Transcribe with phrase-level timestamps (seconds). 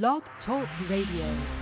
[0.00, 1.61] Blog Talk Radio.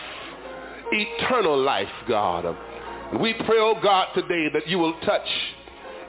[0.91, 2.55] eternal life, God.
[3.19, 5.27] We pray, oh God, today that you will touch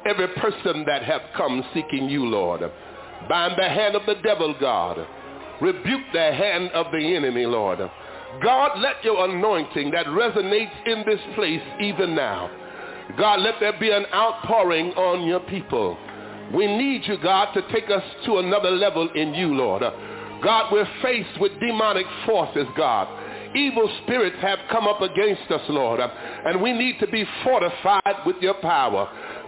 [0.06, 2.60] every person that have come seeking you, Lord.
[3.28, 5.06] Bind the hand of the devil, God.
[5.60, 7.78] Rebuke the hand of the enemy, Lord.
[8.42, 12.50] God, let your anointing that resonates in this place even now.
[13.18, 15.98] God, let there be an outpouring on your people.
[16.54, 19.82] We need you, God, to take us to another level in you, Lord.
[20.42, 23.06] God, we're faced with demonic forces, God.
[23.54, 28.37] Evil spirits have come up against us, Lord, and we need to be fortified with
[28.40, 29.09] your power.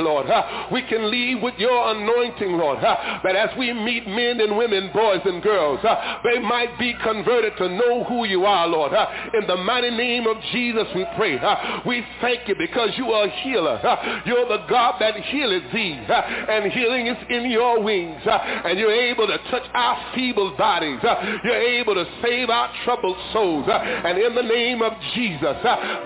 [0.00, 0.26] Lord.
[0.72, 5.20] We can leave with your anointing, Lord, that as we meet men and women, boys
[5.24, 5.80] and girls,
[6.24, 8.92] they might be converted to know who you are, Lord.
[9.34, 11.38] In the mighty name of Jesus, we pray.
[11.86, 13.80] We thank you because you are a healer.
[14.26, 19.26] You're the God that healeth thee, and healing is in your wings, and you're able
[19.26, 20.98] to touch our feeble bodies.
[21.44, 25.56] You're able to save our troubled souls, and in the name of Jesus,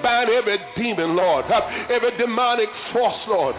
[0.02, 1.46] bind every demon, Lord,
[1.90, 3.56] every demonic force, Lord,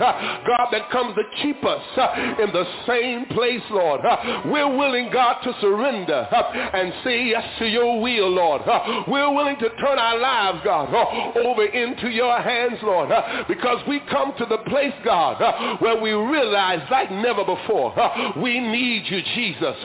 [0.48, 4.02] God, that comes to keep us uh, in the same place, Lord.
[4.06, 8.62] Uh, we're willing, God, to surrender uh, and say yes to your will, Lord.
[8.62, 13.44] Uh, we're willing to turn our lives, God, uh, over into your hands, Lord, uh,
[13.48, 17.94] because we come to the place, God, where we realize like never before,
[18.38, 19.76] we need you, Jesus.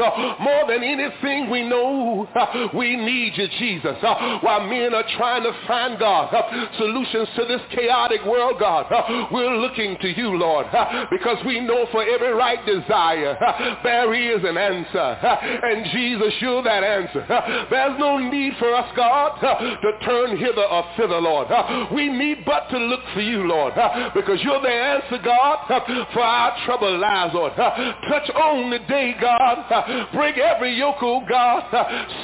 [0.40, 2.28] More than anything we know,
[2.74, 3.96] we need you, Jesus.
[4.02, 6.32] While men are trying to find, God,
[6.78, 8.86] solutions to this chaotic world, God,
[9.32, 10.66] we're looking to you, Lord,
[11.10, 13.36] because we know for every right desire,
[13.82, 15.16] there is an answer.
[15.62, 17.24] And Jesus, you're that answer.
[17.70, 21.48] There's no need for us, God, to turn hither or thither, Lord.
[21.92, 23.74] We need but to look for you, Lord,
[24.14, 25.66] because you're the answer, God,
[26.12, 27.52] for our troubled lives, Lord.
[27.56, 30.08] Touch on the day, God.
[30.12, 31.64] Break every yoke, oh God.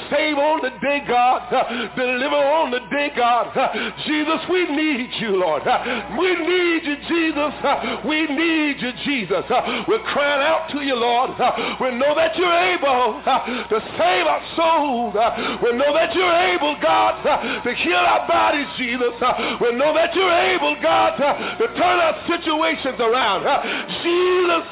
[0.09, 1.49] Save on the day, God.
[1.95, 3.53] Deliver on the day, God.
[4.05, 5.63] Jesus, we need you, Lord.
[6.17, 7.53] We need you, Jesus.
[8.05, 9.43] We need you, Jesus.
[9.49, 11.31] Uh, we're crying out to you, Lord.
[11.39, 15.15] Uh, we know that you're able uh, to save our souls.
[15.15, 19.13] Uh, we know that you're able, God, uh, to heal our bodies, Jesus.
[19.21, 23.43] Uh, we know that you're able, God, to turn our situations around.
[24.03, 24.65] Jesus,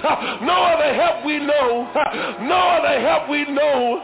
[0.44, 1.90] no other help we know.
[2.46, 4.04] No other help we know.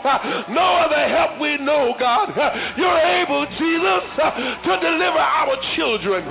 [0.50, 2.30] No other help we know, God.
[2.78, 6.26] You're able, Jesus, to deliver our children.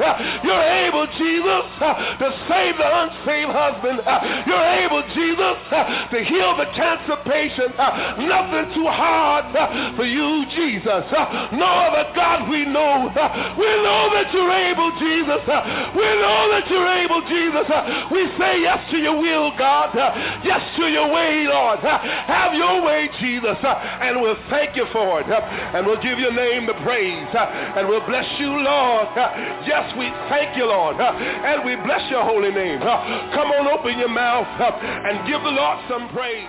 [0.45, 4.01] You're able, Jesus, to save save the unsaved husband.
[4.47, 7.75] You're able, Jesus, to heal the cancer patient.
[7.77, 9.51] Nothing too hard
[9.97, 11.05] for you, Jesus.
[11.53, 13.11] No other God we know.
[13.59, 15.43] We know that you're able, Jesus.
[15.95, 17.67] We know that you're able, Jesus.
[18.11, 19.95] We say yes to your will, God.
[20.45, 21.81] Yes to your way, Lord.
[21.81, 23.59] Have your way, Jesus.
[23.63, 25.27] And we'll thank you for it.
[25.27, 27.29] And we'll give your name the praise.
[27.35, 29.09] And we'll bless you, Lord.
[29.67, 30.97] Yes, we thank you, Lord.
[31.01, 32.60] And we bless your holy name.
[32.61, 36.47] Come on, open your mouth and give the Lord some praise.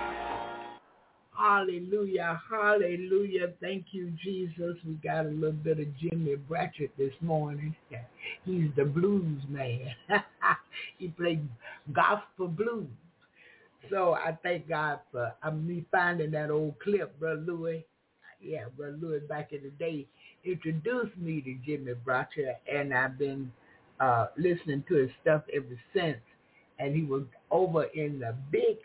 [1.34, 3.52] Hallelujah, hallelujah.
[3.62, 4.76] Thank you, Jesus.
[4.86, 7.74] We got a little bit of Jimmy Bratcher this morning.
[8.44, 9.88] He's the blues man.
[10.98, 11.48] he played
[11.92, 12.88] gospel blues.
[13.88, 17.86] So I thank God for me finding that old clip, Brother Louis.
[18.38, 20.06] Yeah, Brother Louis back in the day
[20.44, 23.52] introduced me to Jimmy Bratcher, and I've been
[24.02, 26.18] uh, listening to his stuff ever since.
[26.78, 28.76] And he was over in the big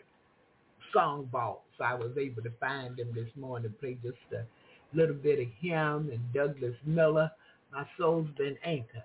[0.92, 4.44] song vault, so I was able to find him this morning, play just a
[4.96, 7.30] little bit of him and Douglas Miller.
[7.72, 9.02] My soul's been anchored.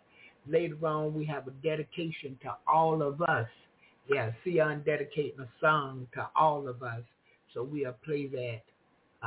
[0.48, 3.48] Later on, we have a dedication to all of us.
[4.10, 7.02] Yeah, Sion dedicating a song to all of us.
[7.54, 8.62] So we'll play that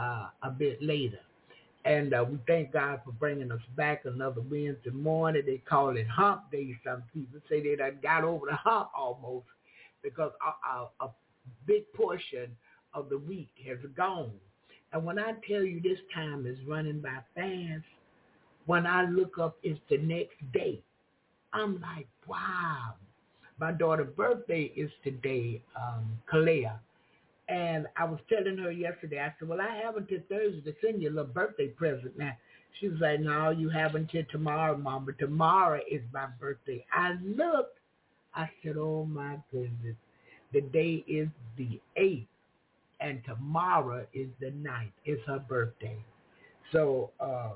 [0.00, 1.20] uh, a bit later.
[1.86, 5.44] And uh, we thank God for bringing us back another Wednesday morning.
[5.46, 6.76] They call it hump day.
[6.84, 9.46] Some people say they done got over the hump almost
[10.02, 11.10] because a, a, a
[11.66, 12.50] big portion
[12.92, 14.32] of the week has gone.
[14.92, 17.84] And when I tell you this time is running by fast,
[18.66, 20.82] when I look up, it's the next day.
[21.52, 22.94] I'm like, wow.
[23.60, 26.78] My daughter's birthday is today, um, Kalea.
[27.48, 31.02] And I was telling her yesterday, I said, well, I have until Thursday to send
[31.02, 32.18] you a little birthday present.
[32.18, 32.32] Now,
[32.80, 36.84] she was like, no, you have until tomorrow, Mom, but tomorrow is my birthday.
[36.92, 37.78] I looked.
[38.34, 39.96] I said, oh, my goodness.
[40.52, 42.26] The day is the 8th,
[43.00, 44.92] and tomorrow is the 9th.
[45.04, 45.98] It's her birthday.
[46.72, 47.54] So um,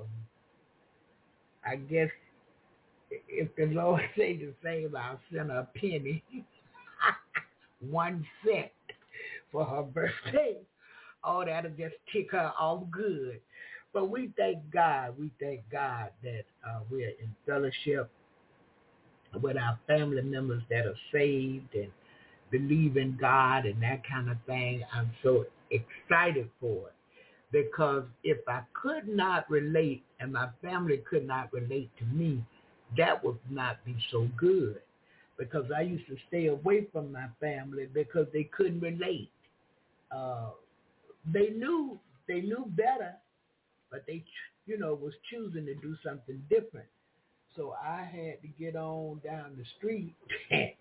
[1.67, 2.11] I guess
[3.29, 6.23] if the Lord say the same, I'll send her a penny,
[7.91, 8.71] one cent
[9.53, 10.57] for her birthday.
[11.25, 13.41] All that'll just tick her off good.
[13.93, 15.15] But we thank God.
[15.19, 18.11] We thank God that uh, we're in fellowship
[19.43, 21.91] with our family members that are saved and
[22.51, 24.83] believe in God and that kind of thing.
[24.93, 26.95] I'm so excited for it
[27.53, 32.45] because if I could not relate and my family could not relate to me,
[32.97, 34.81] that would not be so good
[35.39, 39.31] because I used to stay away from my family because they couldn't relate.
[40.11, 40.51] Uh,
[41.33, 41.99] they knew
[42.29, 43.15] they knew better,
[43.91, 44.25] but they,
[44.67, 46.87] you know, was choosing to do something different.
[47.57, 50.15] So I had to get on down the street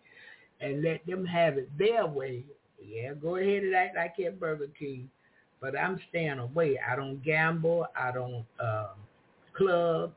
[0.62, 2.44] and let them have it their way.
[2.82, 5.10] Yeah, go ahead and act like at Burger King,
[5.60, 6.80] but I'm staying away.
[6.80, 7.88] I don't gamble.
[8.00, 8.96] I don't um,
[9.58, 10.14] club,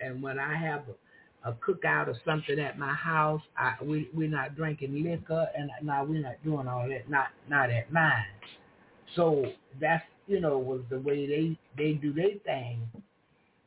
[0.00, 0.94] and when I have a,
[1.46, 6.04] a cookout or something at my house, I, we we're not drinking liquor, and now
[6.04, 7.10] we're not doing all that.
[7.10, 8.26] Not not at mine.
[9.16, 9.46] So
[9.80, 12.82] that's you know was the way they they do their thing,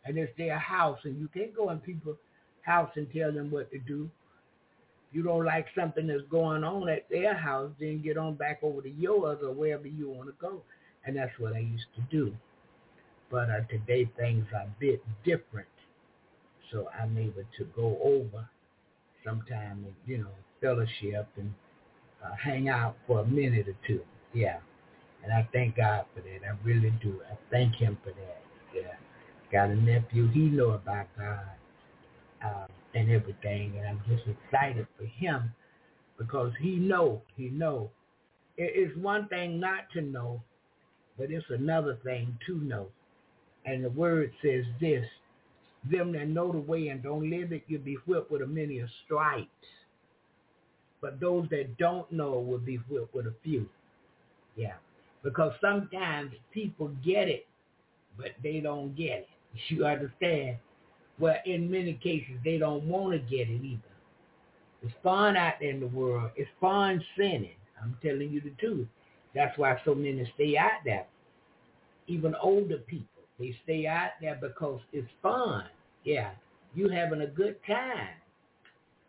[0.05, 2.17] and it's their house, and you can't go in people's
[2.63, 4.09] house and tell them what to do
[5.09, 8.59] If you don't like something that's going on at their house, then get on back
[8.63, 10.63] over to yours or wherever you want to go.
[11.05, 12.35] And that's what I used to do.
[13.31, 15.67] But uh, today things are a bit different.
[16.71, 18.47] So I'm able to go over
[19.25, 21.53] sometime and, you know, fellowship and
[22.23, 24.01] uh, hang out for a minute or two.
[24.33, 24.57] Yeah.
[25.23, 26.39] And I thank God for that.
[26.45, 27.19] I really do.
[27.29, 28.41] I thank him for that.
[28.73, 28.95] Yeah.
[29.51, 30.29] Got a nephew.
[30.31, 31.45] He know about God.
[32.43, 33.73] Um, and everything.
[33.77, 35.53] And I'm just excited for him
[36.17, 37.89] because he know, he know.
[38.57, 40.41] It's one thing not to know,
[41.17, 42.87] but it's another thing to know.
[43.65, 45.05] And the word says this,
[45.89, 48.79] them that know the way and don't live it, you'll be whipped with a many
[48.79, 49.47] of stripes.
[51.01, 53.67] But those that don't know will be whipped with a few.
[54.55, 54.73] Yeah.
[55.23, 57.45] Because sometimes people get it,
[58.17, 59.27] but they don't get it.
[59.69, 60.57] You understand?
[61.19, 63.81] Well, in many cases, they don't want to get it either.
[64.81, 66.31] It's fun out there in the world.
[66.35, 67.55] It's fun sinning.
[67.81, 68.87] I'm telling you the truth.
[69.35, 71.05] That's why so many stay out there.
[72.07, 73.07] Even older people,
[73.39, 75.63] they stay out there because it's fun.
[76.03, 76.31] Yeah,
[76.75, 78.15] you having a good time.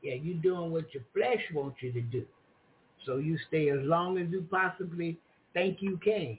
[0.02, 2.24] Yeah, you doing what your flesh wants you to do.
[3.06, 5.18] So you stay as long as you possibly
[5.52, 6.38] think you can.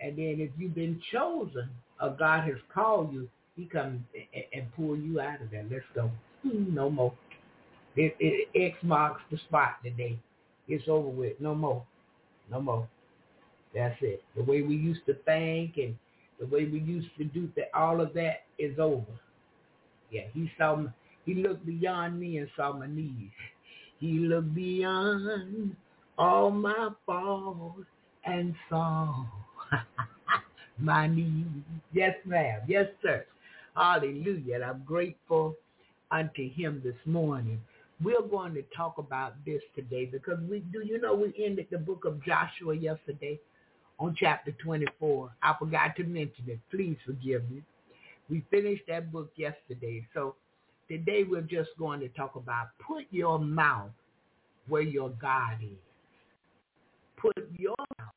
[0.00, 1.68] And then if you've been chosen
[2.00, 4.04] or God has called you, he come
[4.52, 5.64] and pull you out of there.
[5.70, 6.10] Let's go.
[6.42, 7.14] Hmm, no more.
[7.96, 10.18] It, it, X marks the spot today.
[10.66, 11.40] It's over with.
[11.40, 11.84] No more.
[12.50, 12.88] No more.
[13.74, 14.22] That's it.
[14.36, 15.96] The way we used to think and
[16.38, 19.04] the way we used to do that, all of that is over.
[20.10, 20.88] Yeah, he saw me.
[21.24, 23.32] He looked beyond me and saw my needs.
[23.98, 25.74] He looked beyond
[26.18, 27.86] all my faults
[28.24, 29.24] and saw
[30.78, 31.48] my needs.
[31.92, 32.60] Yes, ma'am.
[32.68, 33.24] Yes, sir.
[33.74, 34.56] Hallelujah.
[34.56, 35.56] And I'm grateful
[36.10, 37.60] unto him this morning.
[38.02, 41.78] We're going to talk about this today because we do you know we ended the
[41.78, 43.38] book of Joshua yesterday
[43.98, 45.30] on chapter 24.
[45.42, 46.58] I forgot to mention it.
[46.70, 47.62] Please forgive me.
[48.28, 50.06] We finished that book yesterday.
[50.14, 50.34] So
[50.88, 53.90] today we're just going to talk about put your mouth
[54.68, 55.78] where your God is.
[57.16, 58.12] Put your mouth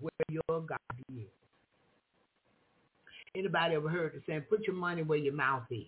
[0.00, 0.78] where your God
[1.14, 1.26] is.
[3.34, 5.86] Anybody ever heard the saying, put your money where your mouth is?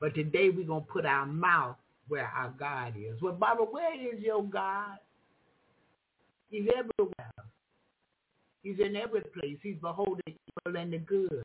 [0.00, 1.76] But today we're going to put our mouth
[2.08, 3.20] where our God is.
[3.20, 4.98] Well, Barbara, where is your God?
[6.50, 7.32] He's everywhere.
[8.62, 9.58] He's in every place.
[9.62, 11.42] He's beholding evil and the good.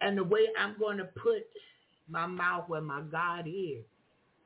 [0.00, 1.46] And the way I'm going to put
[2.08, 3.84] my mouth where my God is,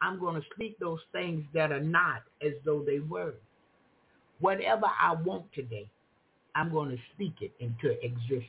[0.00, 3.34] I'm going to speak those things that are not as though they were.
[4.40, 5.88] Whatever I want today,
[6.54, 8.48] I'm going to speak it into existence.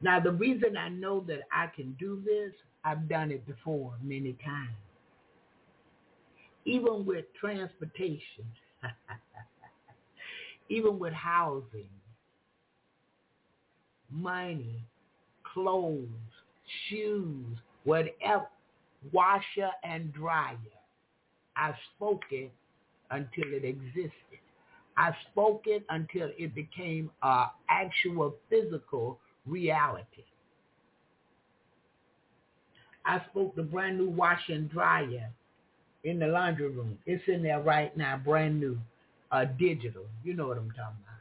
[0.00, 2.52] Now, the reason I know that I can do this,
[2.84, 4.76] I've done it before many times.
[6.70, 8.44] Even with transportation,
[10.68, 11.88] even with housing,
[14.10, 14.84] money,
[15.52, 16.06] clothes,
[16.88, 18.46] shoes, whatever,
[19.12, 20.56] washer and dryer.
[21.56, 22.52] I spoke it
[23.10, 24.12] until it existed.
[24.96, 30.24] I spoke it until it became an actual physical reality.
[33.04, 35.30] I spoke the brand new washer and dryer
[36.04, 36.98] in the laundry room.
[37.06, 38.78] It's in there right now, brand new,
[39.30, 40.04] uh, digital.
[40.24, 41.20] You know what I'm talking about.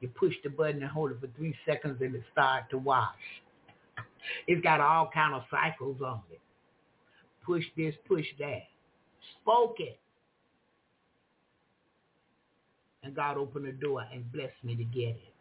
[0.00, 3.14] You push the button and hold it for three seconds and it starts to wash.
[4.46, 6.40] it's got all kind of cycles on it.
[7.44, 8.62] Push this, push that.
[9.40, 9.98] Spoke it.
[13.02, 15.34] And God opened the door and blessed me to get it.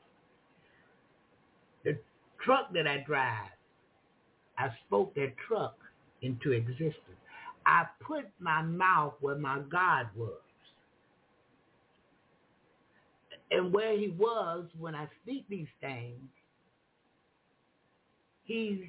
[1.83, 1.97] The
[2.43, 3.49] truck that I drive,
[4.57, 5.75] I spoke that truck
[6.21, 7.22] into existence.
[7.65, 10.39] I put my mouth where my God was.
[13.51, 16.19] And where he was when I speak these things,
[18.45, 18.79] he's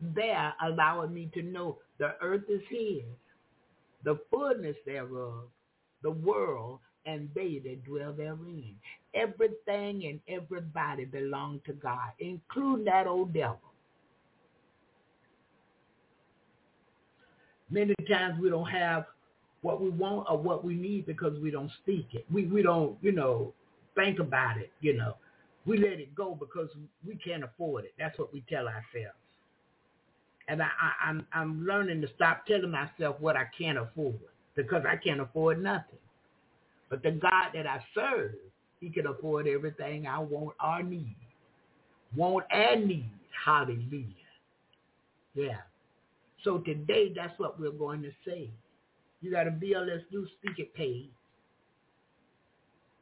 [0.00, 3.04] there allowing me to know the earth is his,
[4.04, 5.44] the fullness thereof,
[6.02, 8.74] the world, and they that dwell therein.
[9.14, 13.69] Everything and everybody belong to God, including that old devil.
[17.70, 19.06] Many times we don't have
[19.62, 22.24] what we want or what we need because we don't speak it.
[22.32, 23.52] We we don't, you know,
[23.94, 25.16] think about it, you know.
[25.66, 26.68] We let it go because
[27.06, 27.94] we can't afford it.
[27.98, 29.16] That's what we tell ourselves.
[30.48, 34.18] And I, I, I'm I'm learning to stop telling myself what I can't afford
[34.56, 35.98] because I can't afford nothing.
[36.88, 38.32] But the God that I serve,
[38.80, 41.16] he can afford everything I want or need.
[42.16, 43.10] Want and need.
[43.44, 44.06] Hallelujah.
[45.34, 45.58] Yeah.
[46.44, 48.50] So today, that's what we're going to say.
[49.20, 51.10] You got a BLS New Speak It page.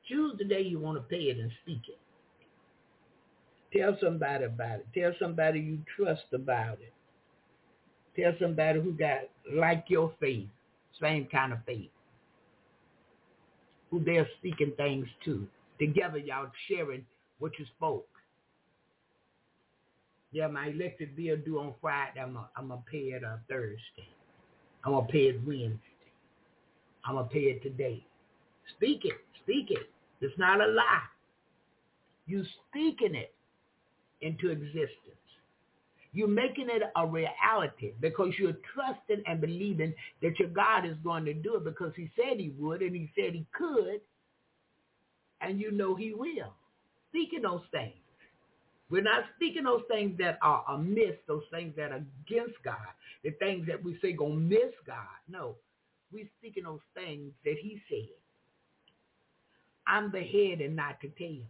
[0.09, 1.99] Choose the day you want to pay it and speak it.
[3.79, 4.87] Tell somebody about it.
[4.99, 6.93] Tell somebody you trust about it.
[8.21, 9.21] Tell somebody who got
[9.55, 10.49] like your faith,
[11.01, 11.91] same kind of faith,
[13.91, 15.47] who they're speaking things to.
[15.79, 17.05] Together, y'all sharing
[17.39, 18.09] what you spoke.
[20.33, 22.21] Yeah, my electric bill due on Friday.
[22.21, 24.09] I'm gonna pay it on Thursday.
[24.85, 25.81] I'm gonna pay it Wednesday.
[27.05, 28.05] I'm gonna pay it today.
[28.77, 29.15] Speak it.
[29.43, 29.91] Speak it.
[30.21, 31.03] It's not a lie.
[32.27, 33.35] You speaking it
[34.21, 34.95] into existence.
[36.13, 41.25] You're making it a reality because you're trusting and believing that your God is going
[41.27, 44.01] to do it because he said he would and he said he could
[45.41, 46.55] and you know he will.
[47.11, 47.95] Speaking those things.
[48.91, 52.77] We're not speaking those things that are amiss, those things that are against God,
[53.25, 54.97] the things that we say gonna miss God.
[55.29, 55.57] No,
[56.13, 58.09] we're speaking those things that he said.
[59.87, 61.45] I'm the head and not the tail.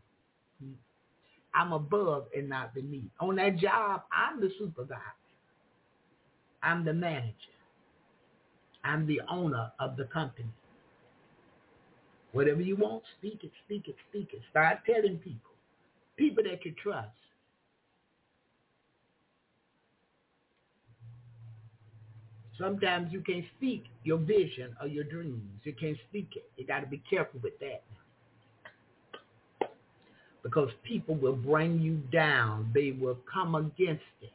[1.55, 3.11] I'm above and not beneath.
[3.21, 5.03] On that job, I'm the supervisor.
[6.63, 7.35] I'm the manager.
[8.85, 10.49] I'm the owner of the company.
[12.33, 14.43] Whatever you want, speak it, speak it, speak it.
[14.51, 15.53] Start telling people,
[16.17, 17.09] people that you trust.
[22.59, 25.61] Sometimes you can't speak your vision or your dreams.
[25.63, 26.51] You can't speak it.
[26.57, 27.83] You got to be careful with that.
[30.43, 32.71] Because people will bring you down.
[32.75, 34.33] They will come against it.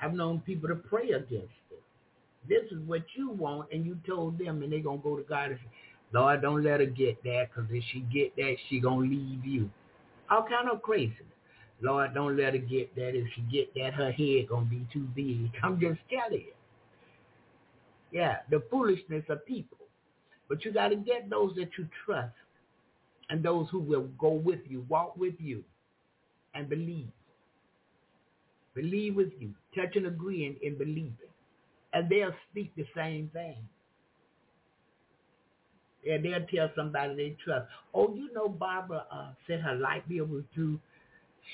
[0.00, 1.82] I've known people to pray against it.
[2.48, 5.22] This is what you want, and you told them, and they're going to go to
[5.22, 5.70] God and say,
[6.12, 9.44] Lord, don't let her get that, because if she get that, she going to leave
[9.44, 9.70] you.
[10.30, 11.14] All kind of craziness.
[11.80, 13.14] Lord, don't let her get that.
[13.14, 15.50] If she get that, her head going to be too big.
[15.62, 16.52] I'm just telling you.
[18.10, 19.78] Yeah, the foolishness of people.
[20.48, 22.34] But you got to get those that you trust
[23.30, 25.62] and those who will go with you, walk with you,
[26.54, 27.10] and believe.
[28.74, 31.12] Believe with you, touch and agree in, in believing.
[31.92, 33.56] And they'll speak the same thing.
[36.08, 37.66] And they'll tell somebody they trust.
[37.92, 40.78] Oh, you know, Barbara uh, said her light bill was due.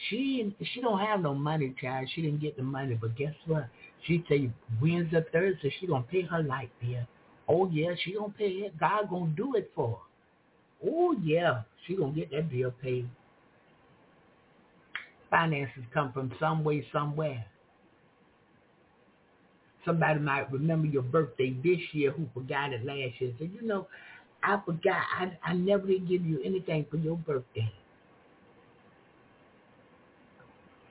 [0.09, 2.09] She she don't have no money, child.
[2.15, 3.69] She didn't get the money, but guess what?
[4.07, 4.51] She say
[4.83, 7.07] Wednesday, Thursday, she gonna pay her light bill.
[7.49, 8.79] Oh yeah, she gonna pay it.
[8.79, 10.91] God gonna do it for her.
[10.91, 13.09] Oh yeah, she gonna get that bill paid.
[15.31, 17.47] Finances come from some way, somewhere.
[19.85, 23.33] Somebody might remember your birthday this year who forgot it last year.
[23.39, 23.87] So you know,
[24.43, 25.03] I forgot.
[25.19, 27.73] I I never did give you anything for your birthday.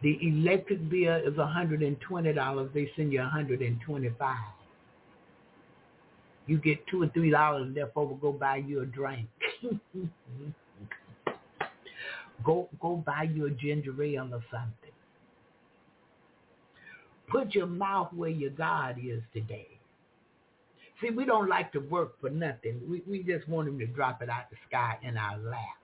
[0.03, 2.73] The electric bill is $120.
[2.73, 4.35] They send you 125
[6.45, 9.29] You get two or three dollars and therefore go buy you a drink.
[12.43, 14.91] go go buy you a ginger ale or something.
[17.29, 19.69] Put your mouth where your God is today.
[21.01, 22.81] See, we don't like to work for nothing.
[22.89, 25.77] We, we just want him to drop it out the sky in our lap.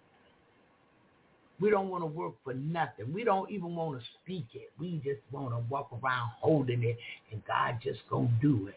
[1.61, 3.13] We don't want to work for nothing.
[3.13, 4.71] We don't even want to speak it.
[4.79, 6.97] We just want to walk around holding it,
[7.31, 8.75] and God just gonna do it.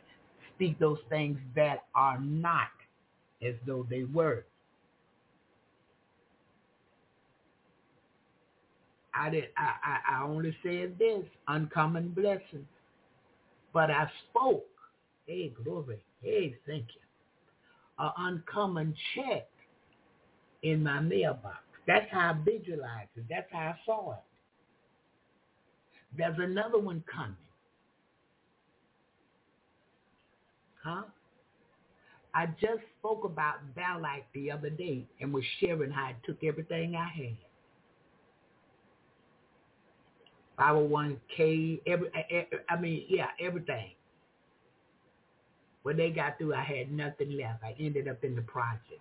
[0.57, 2.68] Speak those things that are not
[3.47, 4.45] as though they were.
[9.14, 9.47] I did.
[9.57, 12.66] I, I, I only said this uncommon blessing.
[13.73, 14.66] but I spoke.
[15.27, 16.05] Hey, glory.
[16.23, 17.01] Hey, thank you.
[17.99, 19.49] An uncommon check
[20.62, 21.59] in my mailbox.
[21.87, 23.25] That's how I visualized it.
[23.29, 24.18] That's how I saw it.
[26.16, 27.37] There's another one coming.
[30.83, 31.03] Huh?
[32.35, 36.97] I just spoke about Balak the other day and was sharing how I took everything
[36.97, 37.37] I had.
[40.59, 42.11] 501k, every,
[42.68, 43.90] I mean, yeah, everything.
[45.83, 47.64] When they got through, I had nothing left.
[47.64, 49.01] I ended up in the project.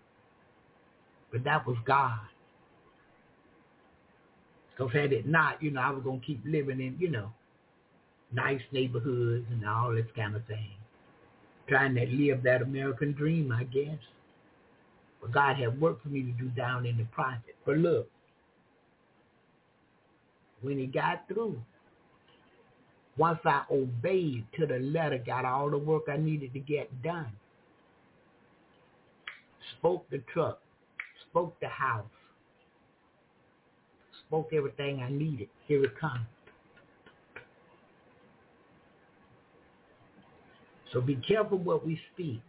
[1.32, 2.20] But that was God.
[4.82, 7.32] Because had it not, you know, I was going to keep living in, you know,
[8.34, 10.72] nice neighborhoods and all this kind of thing.
[11.68, 14.00] Trying to live that American dream, I guess.
[15.22, 17.58] But God had work for me to do down in the project.
[17.64, 18.10] But look,
[20.62, 21.62] when he got through,
[23.18, 27.32] once I obeyed to the letter, got all the work I needed to get done,
[29.78, 30.60] spoke the truck,
[31.30, 32.06] spoke the house,
[34.32, 35.50] spoke everything I needed.
[35.68, 36.26] Here it comes.
[40.94, 42.42] So be careful what we speak.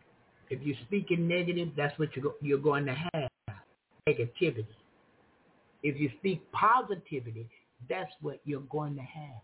[0.49, 3.29] If you're speaking negative, that's what you're going to have,
[4.09, 4.65] negativity.
[5.83, 7.49] If you speak positivity,
[7.89, 9.43] that's what you're going to have.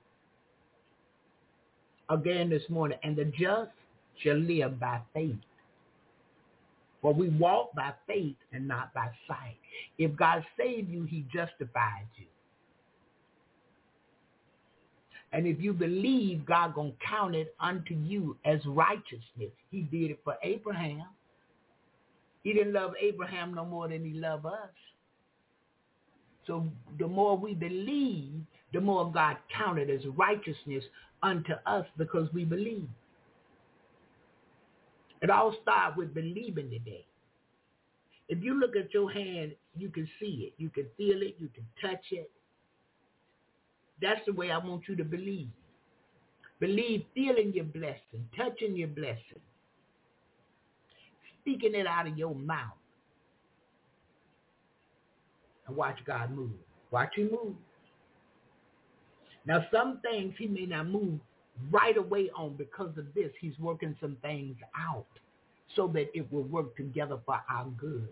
[2.21, 3.73] Again this morning, and the just
[4.23, 5.35] shall live by faith.
[7.01, 9.57] For we walk by faith and not by sight.
[9.99, 12.27] If God saved you, he justified you.
[15.33, 19.53] And if you believe, God going to count it unto you as righteousness.
[19.71, 21.05] He did it for Abraham.
[22.43, 24.71] He didn't love Abraham no more than he loved us.
[26.47, 26.67] So
[26.99, 28.41] the more we believe,
[28.73, 30.83] the more God counted as righteousness
[31.23, 32.89] unto us because we believe.
[35.21, 37.07] It all starts with believing today.
[38.29, 40.55] If you look at your hand, you can see it.
[40.59, 41.37] You can feel it.
[41.39, 42.31] You can touch it.
[44.01, 45.49] That's the way I want you to believe.
[46.61, 49.41] Believe feeling your blessing, touching your blessing,
[51.41, 52.75] speaking it out of your mouth.
[55.67, 56.51] And watch God move.
[56.91, 57.55] Watch him move.
[59.47, 61.21] Now, some things he may not move
[61.71, 63.31] right away on because of this.
[63.41, 65.07] He's working some things out
[65.77, 68.09] so that it will work together for our good.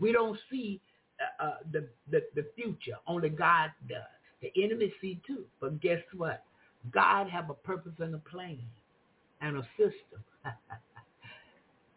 [0.00, 0.80] We don't see
[1.20, 2.96] uh, uh, the, the, the future.
[3.06, 4.00] Only God does.
[4.42, 5.44] The enemy see too.
[5.60, 6.44] But guess what?
[6.92, 8.60] God have a purpose and a plan.
[9.40, 10.22] and a system.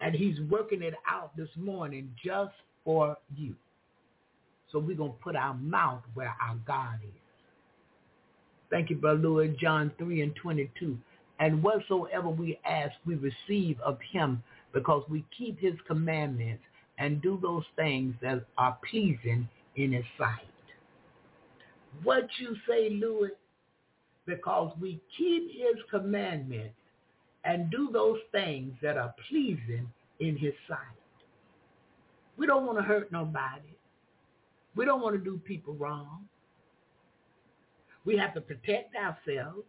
[0.01, 2.53] and he's working it out this morning just
[2.85, 3.55] for you.
[4.71, 7.22] So we're going to put our mouth where our God is.
[8.73, 10.97] Thank you, Brother Louis, John 3 and 22.
[11.37, 14.41] And whatsoever we ask, we receive of him
[14.73, 16.63] because we keep his commandments
[16.97, 20.39] and do those things that are pleasing in his sight.
[22.01, 23.29] What you say, Louis?
[24.25, 26.73] Because we keep his commandments
[27.43, 29.87] and do those things that are pleasing
[30.19, 30.79] in his sight.
[32.37, 33.77] We don't want to hurt nobody.
[34.75, 36.27] We don't want to do people wrong.
[38.05, 39.65] We have to protect ourselves,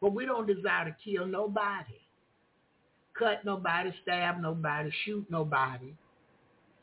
[0.00, 2.00] but we don't desire to kill nobody,
[3.18, 5.94] cut nobody, stab nobody, shoot nobody,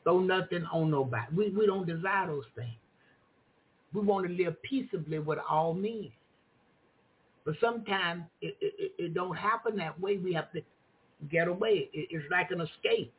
[0.04, 1.28] throw nothing on nobody.
[1.36, 2.76] We, we don't desire those things.
[3.94, 6.12] We want to live peaceably with all men.
[7.46, 10.18] But sometimes it, it, it don't happen that way.
[10.18, 10.62] We have to
[11.32, 11.90] get away.
[11.94, 13.14] It, it's like an escape.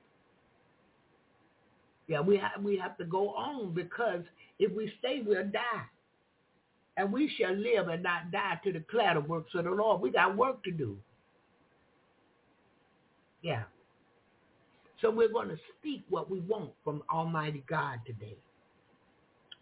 [2.08, 4.22] Yeah, we have we have to go on because
[4.58, 5.86] if we stay, we'll die.
[6.96, 10.00] And we shall live and not die to declare the works of the Lord.
[10.00, 10.96] We got work to do.
[13.42, 13.64] Yeah.
[15.02, 18.36] So we're going to speak what we want from Almighty God today.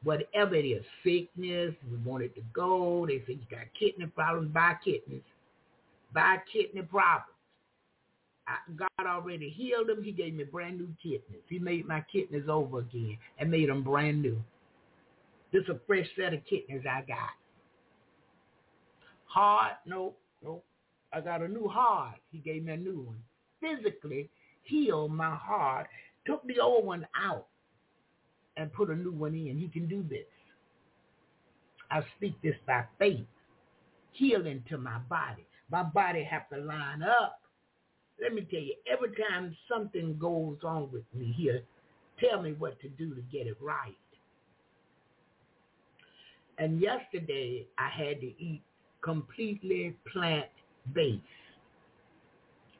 [0.05, 3.05] Whatever it is, sickness, we want it to go.
[3.07, 5.23] They say you got kidney problems, buy kidneys.
[6.12, 7.31] Buy kidney problems.
[8.77, 10.05] God already healed them.
[10.05, 11.42] He gave me brand new kidneys.
[11.49, 14.38] He made my kidneys over again and made them brand new.
[15.55, 17.31] This is a fresh set of kidneys I got.
[19.27, 20.64] Heart, nope, nope.
[21.12, 22.17] I got a new heart.
[22.31, 23.23] He gave me a new one.
[23.61, 24.29] Physically
[24.64, 25.87] healed my heart,
[26.27, 27.47] took the old one out
[28.57, 29.57] and put a new one in.
[29.59, 30.27] He can do this.
[31.90, 33.27] I speak this by faith.
[34.12, 35.47] Healing to my body.
[35.71, 37.40] My body have to line up
[38.21, 41.62] let me tell you, every time something goes on with me here,
[42.21, 43.97] tell me what to do to get it right.
[46.59, 48.62] And yesterday I had to eat
[49.03, 51.21] completely plant-based,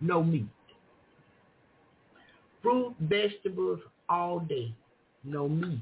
[0.01, 0.49] no meat.
[2.63, 4.75] Fruit, vegetables all day,
[5.23, 5.81] no meat.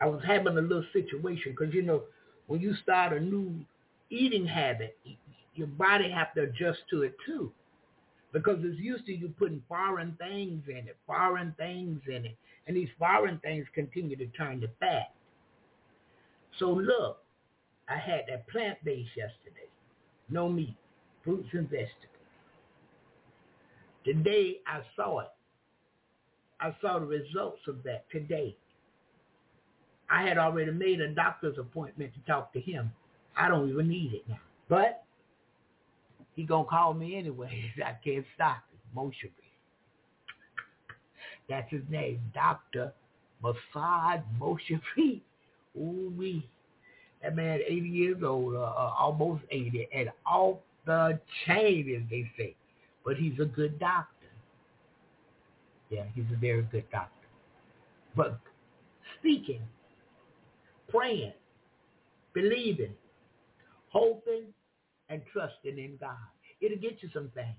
[0.00, 2.02] I was having a little situation because, you know,
[2.46, 3.54] when you start a new
[4.08, 4.96] eating habit,
[5.54, 7.52] your body have to adjust to it too.
[8.32, 12.36] Because it's used to you putting foreign things in it, foreign things in it.
[12.70, 15.12] And these foreign things continue to turn to fat.
[16.60, 17.18] So look,
[17.88, 19.66] I had that plant-based yesterday.
[20.28, 20.76] No meat,
[21.24, 21.96] fruits and vegetables.
[24.04, 25.30] Today I saw it.
[26.60, 28.56] I saw the results of that today.
[30.08, 32.92] I had already made a doctor's appointment to talk to him.
[33.36, 34.38] I don't even need it now.
[34.68, 35.02] But
[36.36, 37.72] he gonna call me anyway.
[37.84, 38.96] I can't stop it.
[38.96, 39.28] Moshe.
[41.50, 42.92] That's his name, Doctor
[43.42, 44.80] Mossad Moshe
[45.76, 46.48] Ooh wee.
[47.22, 52.30] That man, 80 years old, uh, uh, almost 80, and off the chain, as they
[52.38, 52.54] say.
[53.04, 54.06] But he's a good doctor.
[55.90, 57.26] Yeah, he's a very good doctor.
[58.16, 58.38] But
[59.18, 59.60] speaking,
[60.88, 61.32] praying,
[62.32, 62.94] believing,
[63.88, 64.44] hoping,
[65.08, 66.16] and trusting in God.
[66.60, 67.56] It'll get you some things.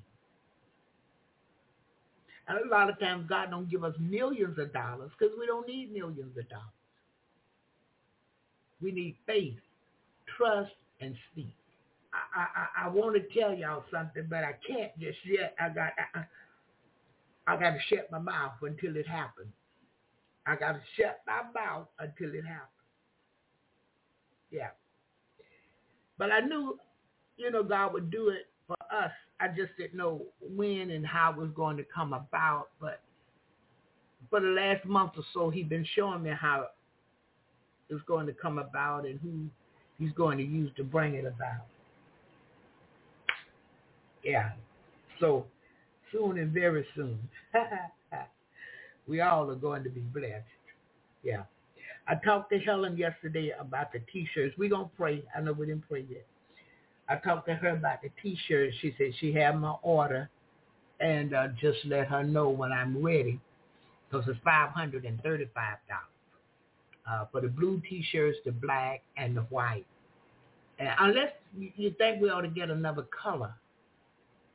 [2.47, 5.67] And a lot of times God don't give us millions of dollars because we don't
[5.67, 6.65] need millions of dollars.
[8.81, 9.59] We need faith,
[10.37, 11.53] trust, and speak.
[12.13, 15.55] I, I, I want to tell y'all something, but I can't just yet.
[15.59, 16.25] I got I,
[17.47, 19.53] I got to shut my mouth until it happens.
[20.45, 22.69] I got to shut my mouth until it happens.
[24.51, 24.69] Yeah.
[26.17, 26.77] But I knew
[27.41, 29.11] you know, God would do it for us.
[29.39, 32.67] I just didn't know when and how it was going to come about.
[32.79, 33.01] But
[34.29, 36.67] for the last month or so, he's been showing me how
[37.89, 39.45] it's going to come about and who
[39.97, 41.65] he's going to use to bring it about.
[44.23, 44.51] Yeah.
[45.19, 45.45] So
[46.11, 47.19] soon and very soon,
[49.07, 50.45] we all are going to be blessed.
[51.23, 51.43] Yeah.
[52.07, 54.55] I talked to Helen yesterday about the T-shirts.
[54.57, 55.23] We're going to pray.
[55.35, 56.25] I know we didn't pray yet.
[57.11, 58.73] I talked to her about the T-shirt.
[58.79, 60.29] She said she had my order,
[61.01, 63.37] and uh, just let her know when I'm ready,
[64.09, 66.05] because it's five hundred and thirty-five dollars
[67.09, 69.85] uh, for the blue T-shirts, the black, and the white.
[70.79, 73.53] And unless you think we ought to get another color,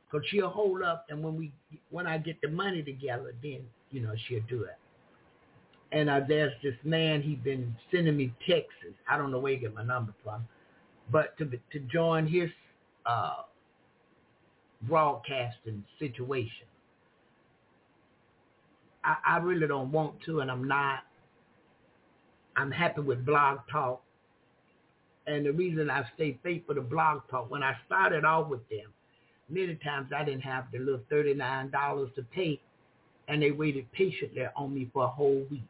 [0.09, 1.51] because she'll hold up, and when we
[1.91, 3.59] when I get the money together, then
[3.91, 4.77] you know she'll do it.
[5.91, 8.97] And uh, there's this man, he's been sending me texts.
[9.07, 10.47] I don't know where he get my number from
[11.11, 12.49] but to to join his
[13.05, 13.43] uh,
[14.83, 16.67] broadcasting situation.
[19.03, 20.99] I, I really don't want to, and I'm not.
[22.55, 24.01] I'm happy with Blog Talk.
[25.27, 28.93] And the reason I stay faithful to Blog Talk, when I started off with them,
[29.49, 32.59] many times I didn't have the little $39 to pay,
[33.27, 35.63] and they waited patiently on me for a whole week.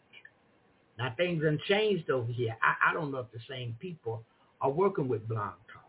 [0.97, 2.55] Now, things have changed over here.
[2.61, 4.23] I, I don't know if the same people
[4.61, 5.83] are working with Blog Talk.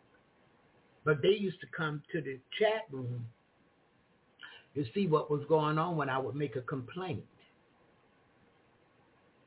[1.05, 3.25] But they used to come to the chat room
[4.75, 7.25] to see what was going on when I would make a complaint.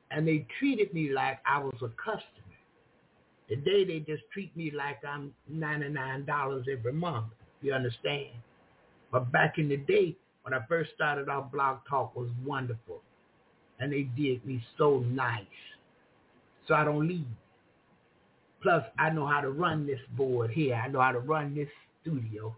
[0.09, 2.25] And they treated me like I was a customer.
[3.47, 7.27] Today they just treat me like I'm $99 every month.
[7.61, 8.29] You understand?
[9.11, 13.01] But back in the day, when I first started off, Blog Talk was wonderful.
[13.79, 15.45] And they did me so nice.
[16.67, 17.25] So I don't leave.
[18.61, 20.75] Plus, I know how to run this board here.
[20.75, 21.69] I know how to run this
[22.01, 22.55] studio.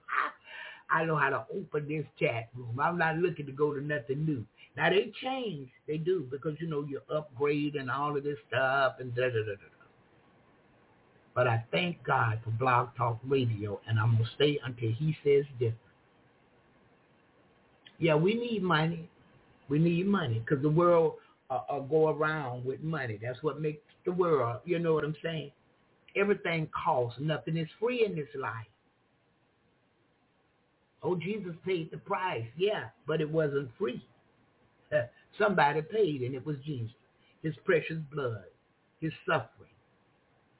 [0.90, 2.80] I know how to open this chat room.
[2.80, 4.44] I'm not looking to go to nothing new.
[4.76, 8.94] Now they change, they do, because you know you upgrade and all of this stuff
[9.00, 9.72] and da da da da.
[11.34, 15.44] But I thank God for Blog Talk Radio, and I'm gonna stay until He says
[15.58, 15.78] different.
[17.98, 19.08] Yeah, we need money.
[19.68, 21.14] We need money because the world
[21.52, 23.18] uh, uh, go around with money.
[23.20, 24.60] That's what makes the world.
[24.64, 25.50] You know what I'm saying?
[26.16, 27.18] Everything costs.
[27.20, 28.66] Nothing is free in this life.
[31.02, 32.46] Oh, Jesus paid the price.
[32.56, 34.04] Yeah, but it wasn't free.
[35.38, 36.94] Somebody paid, and it was Jesus.
[37.42, 38.44] His precious blood,
[39.00, 39.68] his suffering,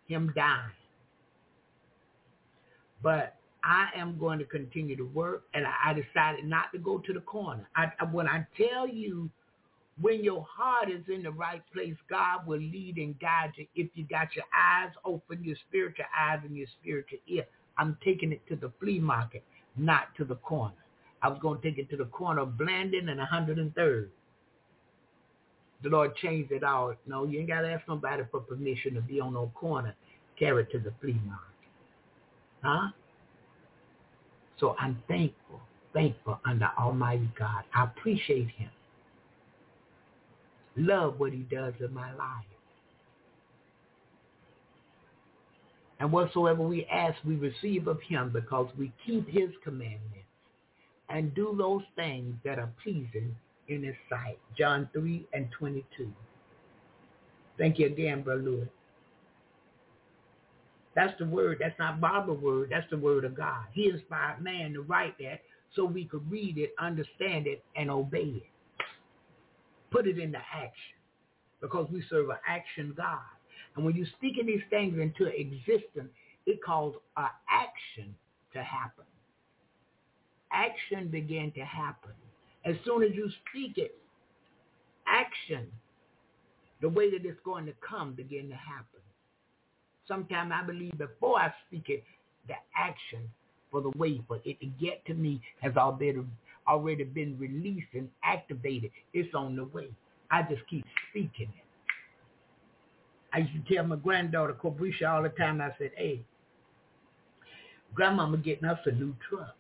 [0.09, 0.73] him dying.
[3.03, 7.13] But I am going to continue to work, and I, decided not to go to
[7.13, 7.69] the corner.
[7.77, 9.31] I, when I tell you,
[10.01, 13.67] when your heart is in the right place, God will lead and guide you.
[13.75, 17.45] If you got your eyes open, your spiritual eyes and your spiritual ear,
[17.79, 19.45] I'm taking it to the flea market,
[19.77, 20.75] not to the corner.
[21.23, 24.09] I was going to take it to the corner of Blanding and 103rd
[25.83, 26.95] the Lord changed it all.
[27.07, 29.95] No, you ain't got to ask nobody for permission to be on no corner.
[30.39, 31.39] Carry it to the flea market.
[32.63, 32.89] Huh?
[34.61, 35.61] So I'm thankful,
[35.93, 37.65] thankful under Almighty God.
[37.75, 38.71] I appreciate him.
[40.77, 42.47] Love what he does in my life.
[46.01, 50.27] And whatsoever we ask, we receive of him because we keep his commandments
[51.09, 53.37] and do those things that are pleasing
[53.69, 54.39] in his sight.
[54.59, 56.11] John 3 and 22.
[57.59, 58.69] Thank you again, Brother Lewis.
[60.95, 61.59] That's the word.
[61.61, 62.71] That's not Bible word.
[62.71, 63.65] That's the word of God.
[63.73, 65.41] He inspired man to write that
[65.75, 68.52] so we could read it, understand it, and obey it.
[69.93, 70.97] Put it into action
[71.61, 73.19] because we serve an action God.
[73.77, 76.11] And when you speak in these things into existence,
[76.47, 78.15] it calls an action
[78.53, 79.05] to happen.
[80.53, 82.11] Action began to happen.
[82.65, 83.97] As soon as you speak it,
[85.07, 85.67] action,
[86.81, 89.01] the way that it's going to come, begin to happen.
[90.07, 92.05] Sometimes I believe before I speak it,
[92.49, 93.31] the action
[93.71, 96.23] for the way for it to get to me has already
[96.67, 98.91] already been released and activated.
[99.13, 99.89] It's on the way.
[100.31, 101.65] I just keep speaking it.
[103.35, 105.61] I used to tell my granddaughter Cobrisha all the time.
[105.61, 106.23] I said, "Hey,
[107.95, 109.57] grandmama getting us a new truck."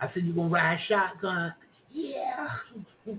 [0.00, 1.54] I said, you going to ride shotgun?
[1.92, 2.48] Yeah.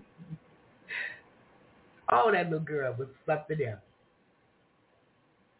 [2.12, 3.80] oh, that little girl was something else.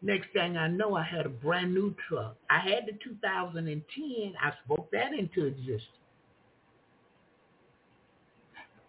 [0.02, 2.36] Next thing I know, I had a brand new truck.
[2.50, 4.34] I had the 2010.
[4.42, 5.84] I spoke that into existence.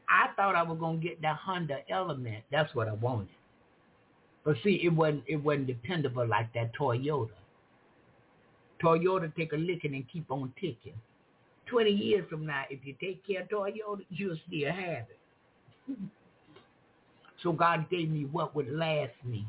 [0.09, 2.45] I thought I was gonna get the Honda Element.
[2.51, 3.29] That's what I wanted.
[4.45, 7.31] But see, it wasn't it wasn't dependable like that Toyota.
[8.83, 10.95] Toyota take a licking and keep on ticking.
[11.67, 15.19] 20 years from now, if you take care of Toyota, you'll still have it.
[17.43, 19.47] so God gave me what would last me,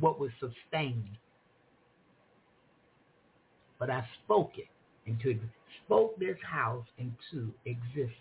[0.00, 1.08] what was sustained.
[3.78, 4.68] But I spoke it
[5.08, 5.38] into
[5.84, 8.14] spoke this house into existence.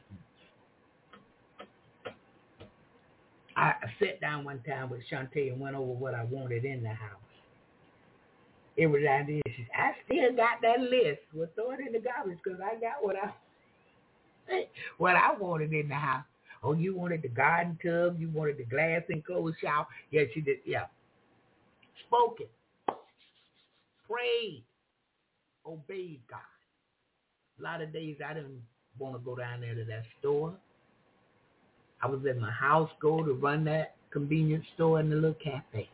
[3.57, 6.89] I sat down one time with Shantae and went over what I wanted in the
[6.89, 7.19] house
[8.77, 9.01] it was.
[9.01, 11.21] She I still got that list.
[11.33, 13.33] We'll throw it in the garbage because I got what I
[14.97, 16.25] what I wanted in the house.
[16.63, 18.19] Oh, you wanted the garden tub.
[18.19, 19.87] You wanted the glass enclosed shower.
[20.11, 20.57] Yeah, she did.
[20.65, 20.85] Yeah.
[22.07, 22.47] Spoken.
[24.09, 24.63] Prayed.
[25.65, 26.39] Obeyed God.
[27.59, 28.61] A lot of days I didn't
[28.99, 30.53] want to go down there to that store.
[32.01, 35.89] I was at my house, go to run that convenience store and the little cafe.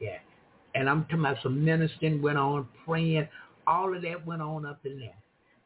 [0.00, 0.18] Yeah.
[0.74, 3.28] And I'm talking about some ministering went on, praying.
[3.66, 5.16] All of that went on up in there.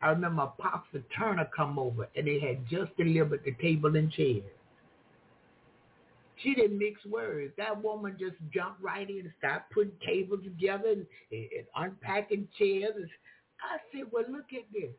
[0.01, 4.43] I remember Apostle Turner come over and they had just delivered the table and chairs.
[6.43, 7.53] She didn't mix words.
[7.57, 13.09] That woman just jumped right in and started putting tables together and, and unpacking chairs.
[13.63, 14.91] I said, well, look at this.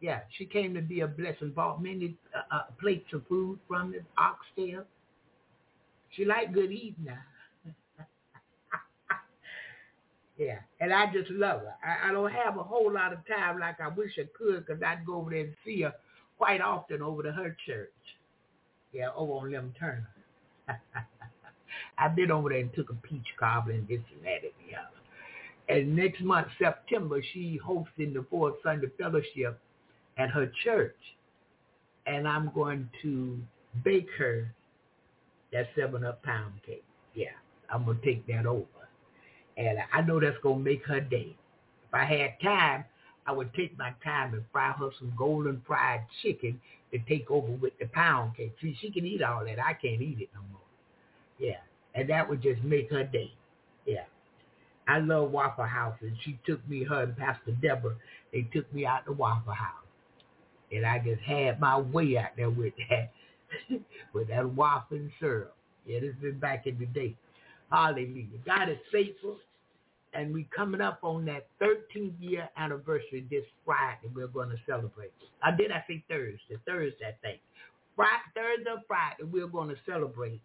[0.00, 1.50] Yeah, she came to be a blessing.
[1.50, 4.84] Bought many uh, uh, plates of food from the oxtail.
[6.10, 7.06] She liked good eating
[10.38, 11.74] yeah, and I just love her.
[11.84, 14.82] I, I don't have a whole lot of time like I wish I could because
[14.82, 15.94] I'd go over there and see her
[16.38, 17.90] quite often over to her church.
[18.96, 20.08] Yeah, over on Lem Turner.
[21.98, 24.74] I've been over there and took a peach cobbler and this and that and the
[24.74, 25.80] other.
[25.80, 29.60] And next month, September, she hosting the Fourth Sunday Fellowship
[30.16, 30.96] at her church.
[32.06, 33.38] And I'm going to
[33.84, 34.50] bake her
[35.52, 36.84] that seven up pound cake.
[37.14, 37.26] Yeah,
[37.70, 38.64] I'm going to take that over.
[39.58, 41.36] And I know that's going to make her day.
[41.88, 42.84] If I had time,
[43.26, 46.60] I would take my time and fry her some golden fried chicken
[46.92, 48.54] to take over with the pound cake.
[48.62, 49.58] See, she can eat all that.
[49.58, 50.60] I can't eat it no more.
[51.38, 51.58] Yeah.
[51.94, 53.32] And that would just make her day.
[53.84, 54.04] Yeah.
[54.88, 57.96] I love Waffle House, and she took me, her and Pastor Deborah,
[58.32, 59.82] they took me out to Waffle House.
[60.70, 63.10] And I just had my way out there with that,
[64.12, 65.56] with that waffle and syrup.
[65.86, 67.16] Yeah, this been back in the day.
[67.70, 68.26] Hallelujah.
[68.44, 69.38] God is faithful,
[70.16, 74.08] and we coming up on that 13th year anniversary this Friday.
[74.14, 75.12] We're going to celebrate.
[75.42, 76.56] I did I say Thursday?
[76.66, 77.40] Thursday, I think.
[77.96, 80.40] Friday, Thursday, Friday, we're going to celebrate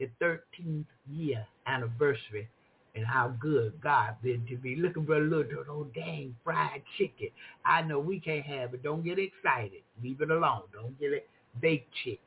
[0.00, 2.48] the 13th year anniversary
[2.96, 4.76] and how good God been to me.
[4.76, 7.28] Looking for a little old dang fried chicken.
[7.64, 8.82] I know we can't have it.
[8.82, 9.82] Don't get excited.
[10.02, 10.62] Leave it alone.
[10.72, 11.28] Don't get it
[11.60, 12.18] baked chicken.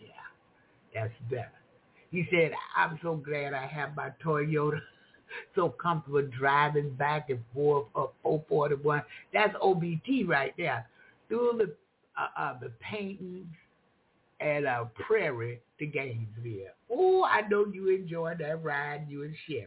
[0.00, 0.08] Yeah,
[0.94, 1.52] that's better.
[2.10, 4.80] He said, I'm so glad I have my Toyota.
[5.54, 9.02] So comfortable driving back and forth up 441.
[9.32, 10.86] That's OBT right there.
[11.28, 11.74] Through the
[12.18, 13.46] uh, uh, the paintings
[14.40, 16.72] and uh, Prairie to Gainesville.
[16.90, 19.66] Oh, I know you enjoyed that ride, you and Sherry.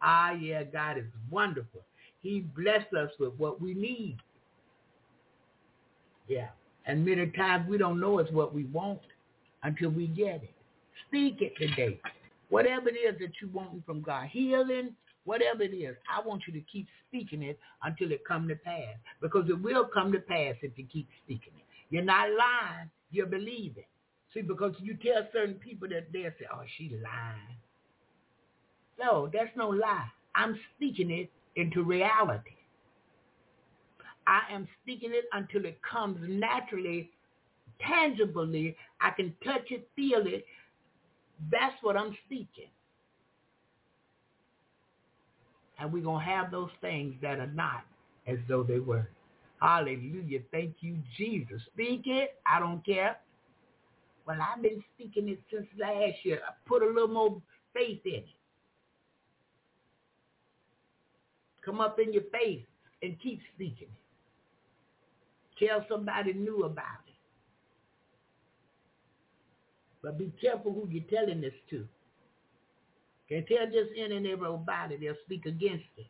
[0.00, 1.82] Ah, yeah, God is wonderful.
[2.20, 4.18] He blessed us with what we need.
[6.28, 6.48] Yeah.
[6.86, 9.00] And many times we don't know it's what we want
[9.62, 10.54] until we get it.
[11.08, 12.00] Speak it today.
[12.52, 14.90] Whatever it is that you want from God, healing,
[15.24, 18.94] whatever it is, I want you to keep speaking it until it come to pass.
[19.22, 21.64] Because it will come to pass if you keep speaking it.
[21.88, 23.84] You're not lying, you're believing.
[24.34, 27.56] See, because you tell certain people that they'll say, oh, she lying.
[29.00, 30.08] No, that's no lie.
[30.34, 32.50] I'm speaking it into reality.
[34.26, 37.12] I am speaking it until it comes naturally,
[37.80, 38.76] tangibly.
[39.00, 40.44] I can touch it, feel it.
[41.50, 42.68] That's what I'm speaking.
[45.78, 47.84] And we're going to have those things that are not
[48.26, 49.08] as though they were.
[49.60, 50.40] Hallelujah.
[50.50, 51.62] Thank you, Jesus.
[51.72, 52.40] Speak it.
[52.46, 53.16] I don't care.
[54.26, 56.40] Well, I've been speaking it since last year.
[56.46, 57.42] I put a little more
[57.74, 58.26] faith in it.
[61.64, 62.62] Come up in your face
[63.02, 65.66] and keep speaking it.
[65.66, 67.11] Tell somebody new about it.
[70.02, 71.86] But be careful who you're telling this to.
[73.28, 74.96] Can't tell just any and everybody.
[74.96, 76.06] They'll speak against it.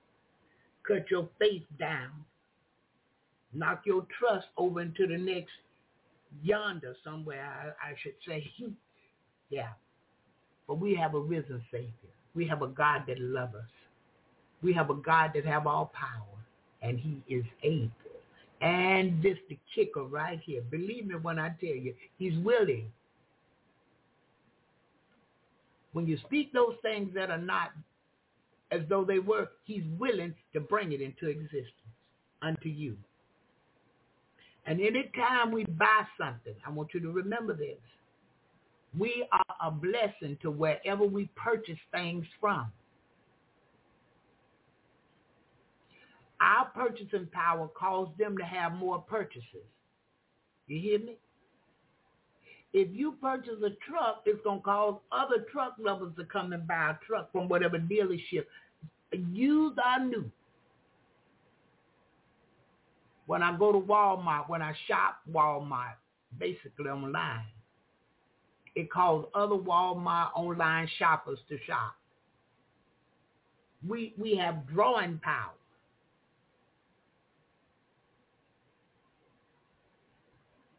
[0.86, 2.10] Cut your faith down.
[3.52, 5.52] Knock your trust over into the next
[6.42, 8.50] yonder somewhere, I, I should say.
[9.50, 9.70] yeah.
[10.66, 11.92] But we have a risen Savior.
[12.34, 13.62] We have a God that loves us.
[14.62, 16.38] We have a God that have all power,
[16.80, 17.90] and he is able.
[18.60, 20.62] And this the kicker right here.
[20.70, 22.90] Believe me when I tell you, he's willing.
[25.92, 27.72] When you speak those things that are not
[28.70, 31.72] as though they were, he's willing to bring it into existence
[32.40, 32.96] unto you.
[34.66, 37.78] And anytime we buy something, I want you to remember this.
[38.98, 42.70] We are a blessing to wherever we purchase things from.
[46.40, 49.66] Our purchasing power caused them to have more purchases.
[50.66, 51.18] You hear me?
[52.72, 56.66] If you purchase a truck, it's going to cause other truck lovers to come and
[56.66, 58.46] buy a truck from whatever dealership,
[59.32, 60.30] used or new.
[63.26, 65.94] When I go to Walmart, when I shop Walmart,
[66.38, 67.44] basically online,
[68.74, 71.94] it calls other Walmart online shoppers to shop.
[73.86, 75.52] We we have drawing power.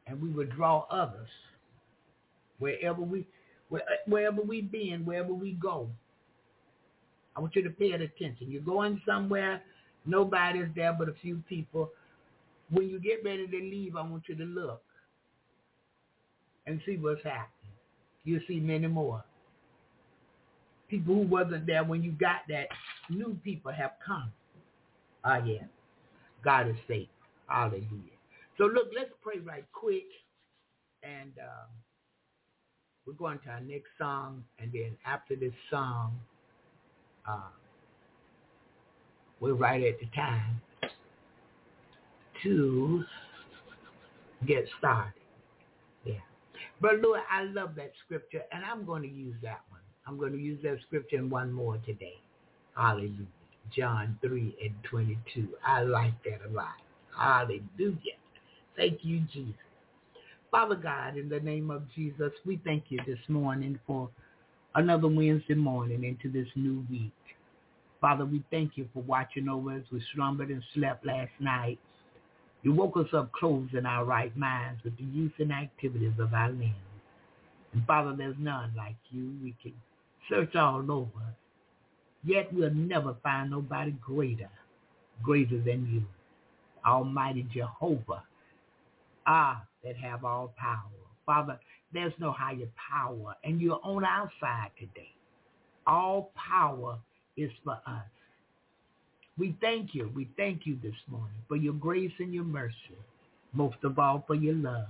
[0.05, 1.29] and we would draw others
[2.60, 3.26] wherever we
[4.06, 5.89] wherever we been, wherever we go.
[7.36, 8.47] I want you to pay attention.
[8.51, 9.62] You're going somewhere,
[10.06, 11.89] nobody's there but a few people.
[12.70, 14.84] When you get ready to leave, I want you to look
[16.68, 17.49] and see what's happening.
[18.24, 19.24] You'll see many more.
[20.89, 22.68] People who wasn't there when you got that,
[23.10, 24.32] new people have come.
[25.26, 25.64] Ah, uh, yeah.
[26.43, 27.10] God is faithful.
[27.47, 28.18] Hallelujah.
[28.58, 30.06] So look, let's pray right quick.
[31.04, 31.70] And um,
[33.06, 34.43] we're going to our next song.
[34.60, 36.14] And then after this song,
[37.28, 37.49] uh,
[39.39, 40.62] we're right at the time
[42.43, 43.04] to
[44.47, 45.14] get started.
[46.06, 46.16] Yeah.
[46.82, 49.82] But Lord, I love that scripture, and I'm going to use that one.
[50.06, 52.20] I'm going to use that scripture and one more today.
[52.76, 53.28] Hallelujah.
[53.76, 55.47] John 3 and 22.
[55.66, 56.76] I like that a lot.
[57.18, 58.18] Hallelujah.
[58.76, 59.54] Thank you, Jesus.
[60.54, 64.08] Father God, in the name of Jesus, we thank you this morning for
[64.76, 67.12] another Wednesday morning into this new week.
[67.99, 69.82] Father, we thank you for watching over us.
[69.91, 71.80] We slumbered and slept last night.
[72.62, 76.36] You woke us up clothed in our right minds with the use and activities of
[76.36, 76.76] our limbs.
[77.74, 79.34] And Father, there's none like you.
[79.41, 79.74] We can
[80.30, 81.34] search all over.
[82.24, 84.51] Yet we'll never find nobody greater,
[85.24, 86.04] greater than you.
[86.86, 88.22] Almighty Jehovah,
[89.26, 90.77] ah, that have all power.
[91.25, 91.59] Father,
[91.93, 95.11] there's no higher power, and you're on our side today.
[95.86, 96.97] All power
[97.38, 98.03] is for us.
[99.38, 100.11] We thank you.
[100.15, 102.75] We thank you this morning for your grace and your mercy.
[103.53, 104.88] Most of all for your love.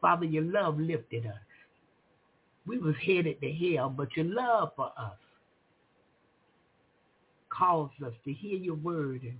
[0.00, 1.32] Father, your love lifted us.
[2.66, 5.16] We was headed to hell, but your love for us
[7.50, 9.38] caused us to hear your word and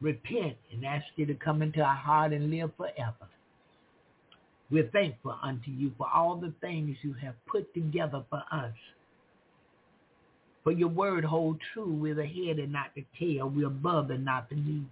[0.00, 3.28] repent and ask you to come into our heart and live forever.
[4.70, 8.74] We're thankful unto you for all the things you have put together for us.
[10.64, 11.92] For your word hold true.
[11.92, 13.48] We're the head and not the tail.
[13.48, 14.88] We're above and not beneath.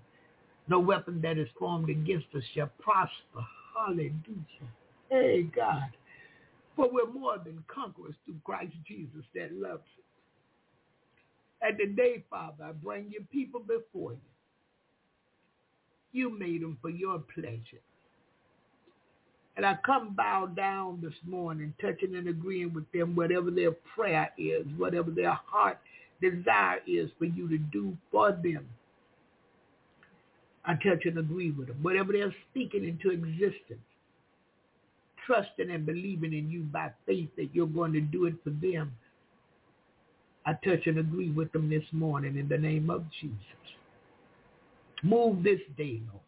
[0.69, 3.45] No weapon that is formed against us shall prosper.
[3.77, 4.13] Hallelujah.
[5.11, 5.91] Hey, God.
[6.77, 10.05] For we're more than conquerors through Christ Jesus that loves us.
[11.63, 14.19] And today, Father, I bring your people before you.
[16.15, 17.83] You made them for your pleasure.
[19.57, 24.31] And I come bow down this morning, touching and agreeing with them, whatever their prayer
[24.39, 25.79] is, whatever their heart
[26.21, 28.67] desire is for you to do for them.
[30.65, 31.79] I touch and agree with them.
[31.83, 33.81] Whatever they're speaking into existence,
[35.27, 38.93] trusting and believing in you by faith that you're going to do it for them.
[40.47, 43.37] I touch and agree with them this morning in the name of Jesus.
[45.05, 46.23] Move this day, Lord,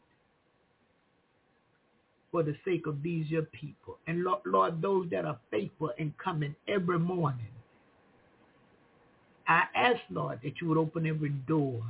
[2.31, 3.97] for the sake of these your people.
[4.07, 7.47] And Lord, Lord, those that are faithful and coming every morning,
[9.49, 11.83] I ask, Lord, that you would open every door.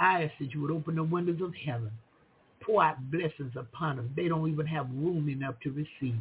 [0.00, 1.92] I ask that you would open the windows of heaven,
[2.60, 4.12] pour out blessings upon them.
[4.16, 6.18] They don't even have room enough to receive.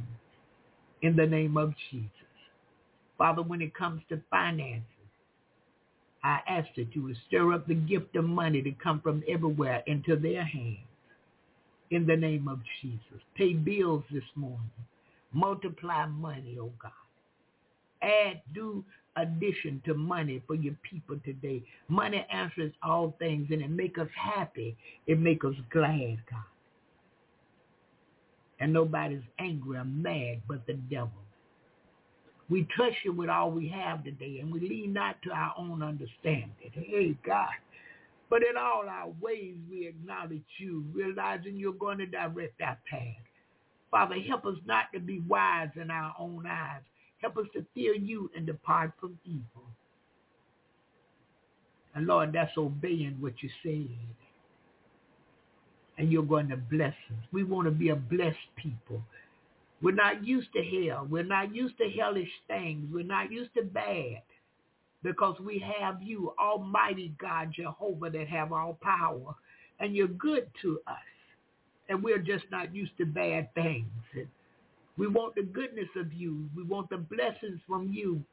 [1.01, 2.11] In the name of Jesus.
[3.17, 4.83] Father, when it comes to finances,
[6.23, 9.83] I ask that you would stir up the gift of money to come from everywhere
[9.87, 10.77] into their hands.
[11.91, 13.21] In the name of Jesus.
[13.35, 14.71] Pay bills this morning.
[15.31, 16.91] Multiply money, oh God.
[18.01, 18.83] Add, do
[19.15, 21.63] addition to money for your people today.
[21.87, 24.75] Money answers all things and it make us happy.
[25.07, 26.43] It make us glad, God.
[28.59, 31.11] And nobody's angry or mad but the devil.
[32.49, 35.83] We trust you with all we have today, and we lean not to our own
[35.83, 36.51] understanding.
[36.73, 37.49] Hey, God.
[38.29, 43.23] But in all our ways, we acknowledge you, realizing you're going to direct our path.
[43.91, 46.81] Father, help us not to be wise in our own eyes.
[47.21, 49.63] Help us to fear you and depart from evil.
[51.95, 53.97] And Lord, that's obeying what you said.
[55.97, 57.25] And you're going to bless us.
[57.31, 59.01] We want to be a blessed people.
[59.81, 61.07] We're not used to hell.
[61.09, 62.89] We're not used to hellish things.
[62.91, 64.23] We're not used to bad
[65.03, 69.35] because we have you, Almighty God, Jehovah, that have all power.
[69.79, 70.95] And you're good to us.
[71.89, 73.85] And we're just not used to bad things.
[74.15, 74.27] And
[74.97, 76.49] we want the goodness of you.
[76.55, 78.23] We want the blessings from you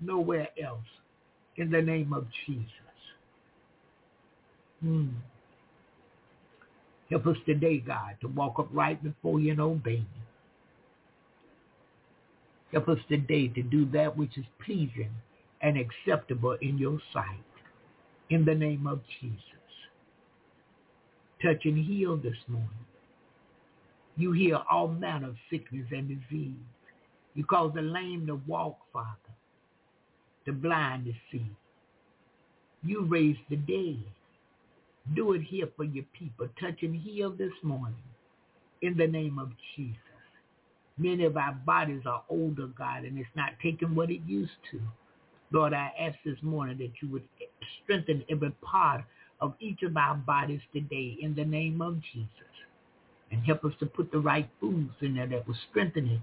[0.00, 0.80] nowhere else.
[1.56, 2.66] In the name of Jesus.
[4.80, 5.08] Hmm.
[7.10, 10.22] Help us today, God, to walk upright before you and obey you.
[12.72, 15.10] Help us today to do that which is pleasing
[15.62, 17.26] and acceptable in your sight.
[18.30, 19.38] In the name of Jesus.
[21.42, 22.70] Touch and heal this morning.
[24.16, 26.54] You heal all manner of sickness and disease.
[27.34, 29.20] You cause the lame to walk, Father.
[30.46, 31.46] the blind to see.
[32.84, 34.04] You raise the dead.
[35.14, 36.48] Do it here for your people.
[36.60, 37.96] Touch and heal this morning
[38.82, 39.96] in the name of Jesus.
[41.02, 44.80] Many of our bodies are older, God, and it's not taking what it used to.
[45.50, 47.24] Lord, I ask this morning that you would
[47.82, 49.02] strengthen every part
[49.40, 52.28] of each of our bodies today in the name of Jesus.
[53.32, 56.20] And help us to put the right foods in there that will strengthen it.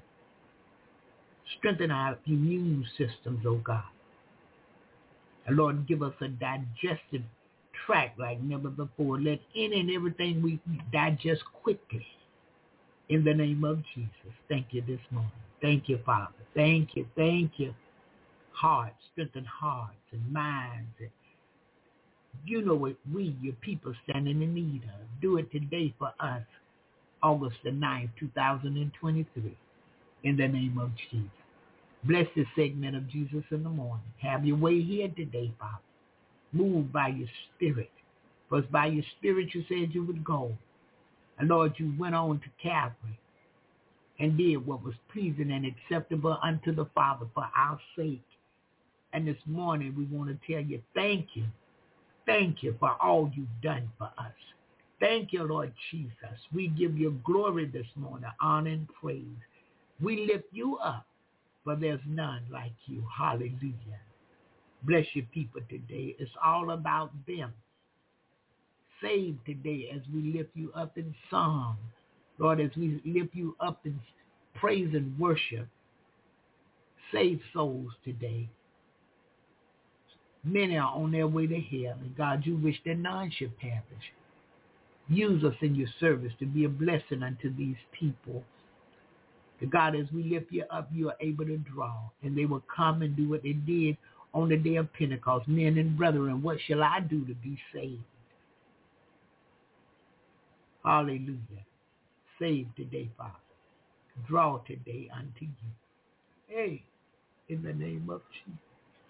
[1.57, 3.83] Strengthen our immune systems, oh God.
[5.45, 7.23] And Lord, give us a digestive
[7.85, 9.19] tract like never before.
[9.19, 10.59] Let any and everything we
[10.93, 12.05] digest quickly
[13.09, 14.33] in the name of Jesus.
[14.47, 15.31] Thank you this morning.
[15.61, 16.33] Thank you, Father.
[16.55, 17.05] Thank you.
[17.15, 17.73] Thank you.
[18.51, 20.89] Hearts, strengthen hearts and minds.
[20.99, 21.09] And
[22.45, 25.21] you know what we, your people, standing in need of.
[25.21, 26.43] Do it today for us,
[27.23, 29.57] August the 9th, 2023,
[30.23, 31.29] in the name of Jesus.
[32.03, 34.05] Bless this segment of Jesus in the morning.
[34.21, 35.79] Have your way here today, Father.
[36.53, 37.91] Move by your spirit.
[38.47, 40.53] For by your spirit you said you would go.
[41.39, 43.19] And Lord, you went on to Calvary
[44.19, 48.21] and did what was pleasing and acceptable unto the Father for our sake.
[49.13, 51.45] And this morning we want to tell you thank you.
[52.25, 54.33] Thank you for all you've done for us.
[54.99, 56.37] Thank you, Lord Jesus.
[56.53, 59.23] We give you glory this morning, honor and praise.
[60.01, 61.05] We lift you up,
[61.63, 63.03] for there's none like you.
[63.17, 63.99] Hallelujah.
[64.83, 66.15] Bless your people today.
[66.19, 67.53] It's all about them.
[69.01, 71.77] Save today as we lift you up in song.
[72.37, 73.99] Lord, as we lift you up in
[74.55, 75.67] praise and worship.
[77.11, 78.49] Save souls today.
[80.43, 83.83] Many are on their way to hell, and God, you wish that none should perish.
[85.09, 88.43] Use us in your service to be a blessing unto these people.
[89.59, 92.63] The God, as we lift you up, you are able to draw, and they will
[92.73, 93.97] come and do what they did
[94.33, 95.47] on the day of Pentecost.
[95.47, 98.03] Men and brethren, what shall I do to be saved?
[100.83, 101.65] Hallelujah.
[102.39, 103.33] Save today, Father.
[104.27, 105.69] Draw today unto you.
[106.47, 106.83] Hey,
[107.49, 108.59] in the name of Jesus.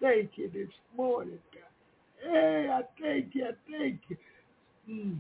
[0.02, 2.32] Thank you this morning, God.
[2.32, 3.46] Hey, I thank you.
[3.46, 4.18] I thank you.
[4.90, 5.20] Mm.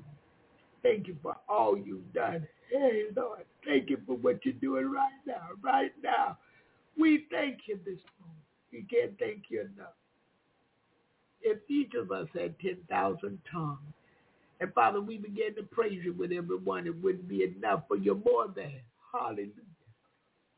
[0.81, 2.47] Thank you for all you've done.
[2.71, 5.49] Hey, Lord, thank you for what you're doing right now.
[5.61, 6.37] Right now.
[6.97, 8.43] We thank you this morning.
[8.71, 9.93] We can't thank you enough.
[11.41, 13.79] If each of us had 10,000 tongues,
[14.59, 18.21] and Father, we begin to praise you with everyone, it wouldn't be enough for you
[18.25, 18.73] more than.
[19.13, 19.51] Hallelujah.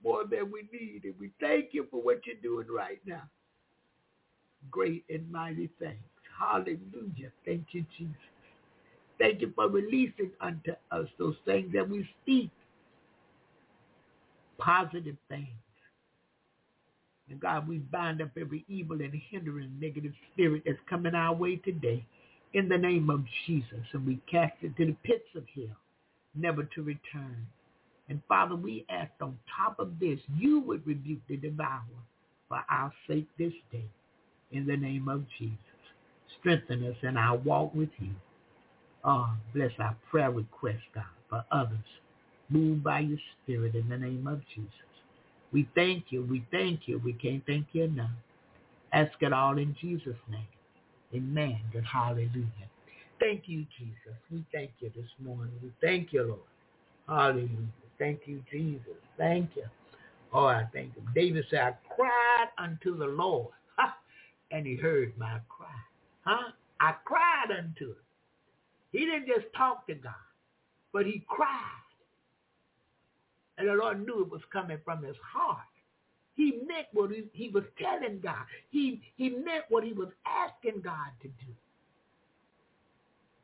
[0.03, 1.03] More than we need.
[1.03, 3.23] And we thank you for what you're doing right now.
[4.71, 5.99] Great and mighty things.
[6.39, 7.31] Hallelujah.
[7.45, 8.15] Thank you, Jesus.
[9.19, 12.49] Thank you for releasing unto us those things that we speak.
[14.57, 15.47] Positive things.
[17.29, 21.57] And God, we bind up every evil and hindering negative spirit that's coming our way
[21.57, 22.05] today
[22.53, 23.85] in the name of Jesus.
[23.93, 25.75] And we cast it to the pits of hell,
[26.35, 27.45] never to return.
[28.09, 31.81] And Father, we ask on top of this, you would rebuke the devourer
[32.49, 33.85] for our sake this day
[34.51, 35.57] in the name of Jesus.
[36.39, 38.11] Strengthen us in our walk with you.
[39.03, 41.77] Oh, bless our prayer request, God, for others.
[42.49, 44.71] Move by your spirit in the name of Jesus.
[45.53, 46.23] We thank you.
[46.23, 47.01] We thank you.
[47.03, 48.11] We can't thank you enough.
[48.93, 50.45] Ask it all in Jesus' name.
[51.13, 51.59] Amen.
[51.73, 52.47] Good hallelujah.
[53.19, 54.15] Thank you, Jesus.
[54.31, 55.53] We thank you this morning.
[55.61, 56.39] We thank you, Lord.
[57.07, 57.49] Hallelujah.
[57.99, 58.97] Thank you, Jesus.
[59.17, 59.63] Thank you.
[60.33, 61.03] Oh, I thank you.
[61.13, 63.95] David said, I cried unto the Lord, ha,
[64.51, 65.67] and he heard my cry.
[66.25, 66.51] Huh?
[66.79, 67.95] I cried unto him.
[68.91, 70.13] He didn't just talk to God,
[70.93, 71.47] but he cried.
[73.57, 75.59] And the Lord knew it was coming from his heart.
[76.35, 78.45] He meant what he, was telling God.
[78.69, 81.51] He, he meant what he was asking God to do.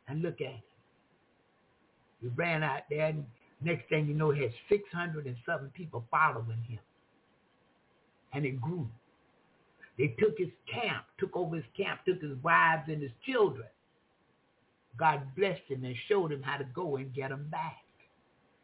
[0.07, 0.63] And look at it.
[2.21, 3.25] He ran out there, and
[3.61, 6.79] next thing you know, he had 607 people following him.
[8.33, 8.89] And it grew.
[9.97, 13.67] They took his camp, took over his camp, took his wives and his children.
[14.97, 17.83] God blessed him and showed him how to go and get them back.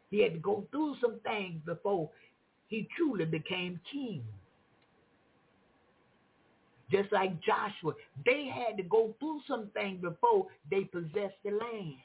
[0.09, 2.09] He had to go through some things before
[2.73, 4.23] he truly became king.
[6.89, 7.93] Just like Joshua,
[8.25, 11.97] they had to go through some things before they possessed the land.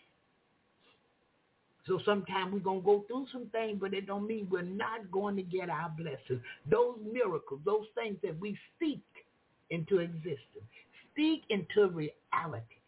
[1.86, 5.10] So sometimes we're going to go through some things, but it don't mean we're not
[5.10, 6.42] going to get our blessings.
[6.70, 9.02] Those miracles, those things that we speak
[9.70, 10.68] into existence,
[11.12, 12.82] speak into reality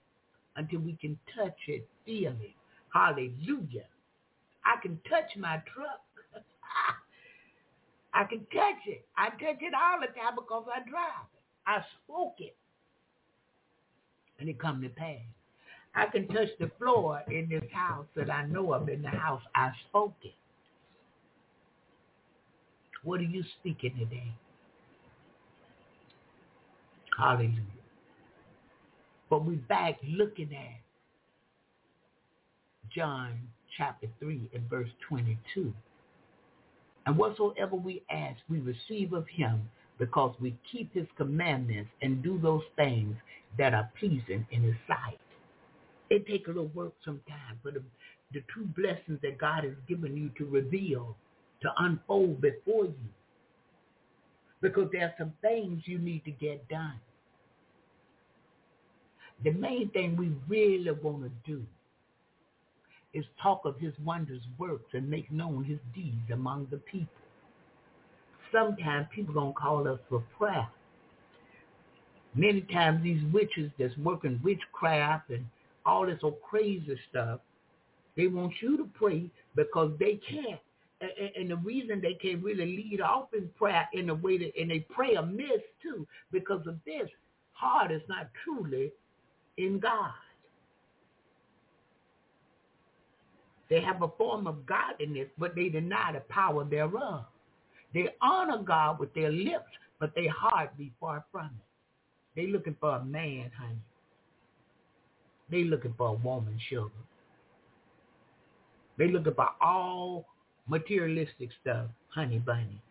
[0.57, 2.55] until we can touch it, feel it.
[2.93, 3.87] Hallelujah.
[4.67, 6.03] I can touch my truck.
[8.13, 9.07] I can touch it.
[9.17, 11.41] I touch it all the time because I drive it.
[11.67, 12.57] I spoke it.
[14.39, 15.19] And it come to pass.
[15.95, 19.43] I can touch the floor in this house that I know of in the house.
[19.55, 20.35] I spoke it.
[23.03, 24.33] What are you speaking today?
[27.19, 27.61] Hallelujah.
[29.29, 30.81] But we back looking at
[32.95, 33.39] John
[33.77, 35.73] chapter 3 and verse 22.
[37.11, 42.39] And whatsoever we ask, we receive of him because we keep his commandments and do
[42.41, 43.17] those things
[43.59, 45.19] that are pleasing in his sight.
[46.09, 47.83] It takes a little work sometimes, but the,
[48.33, 51.17] the true blessings that God has given you to reveal,
[51.63, 52.95] to unfold before you.
[54.61, 57.01] Because there are some things you need to get done.
[59.43, 61.67] The main thing we really want to do
[63.13, 67.09] is talk of his wondrous works and make known his deeds among the people.
[68.53, 70.69] Sometimes people to call us for prayer.
[72.35, 75.45] Many times these witches that's working witchcraft and
[75.85, 77.41] all this old crazy stuff,
[78.17, 80.61] they want you to pray because they can't.
[81.37, 84.71] And, the reason they can't really lead off in prayer in the way that, and
[84.71, 87.09] they pray amiss too, because of this,
[87.53, 88.93] heart is not truly
[89.57, 90.13] in God.
[93.71, 97.25] They have a form of godliness, but they deny the power thereof.
[97.95, 102.37] They honor God with their lips, but their heart be far from it.
[102.37, 103.79] They looking for a man, honey.
[105.51, 106.91] They looking for a woman, sugar.
[108.99, 110.27] They looking for all
[110.69, 112.83] materialistic stuff, honey bunny.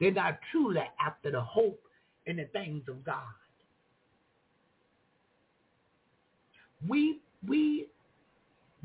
[0.00, 1.80] They're not truly after the hope
[2.26, 3.16] and the things of God.
[6.88, 7.88] We we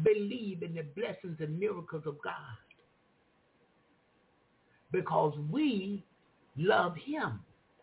[0.03, 2.33] believe in the blessings and miracles of God
[4.91, 6.03] because we
[6.57, 7.39] love him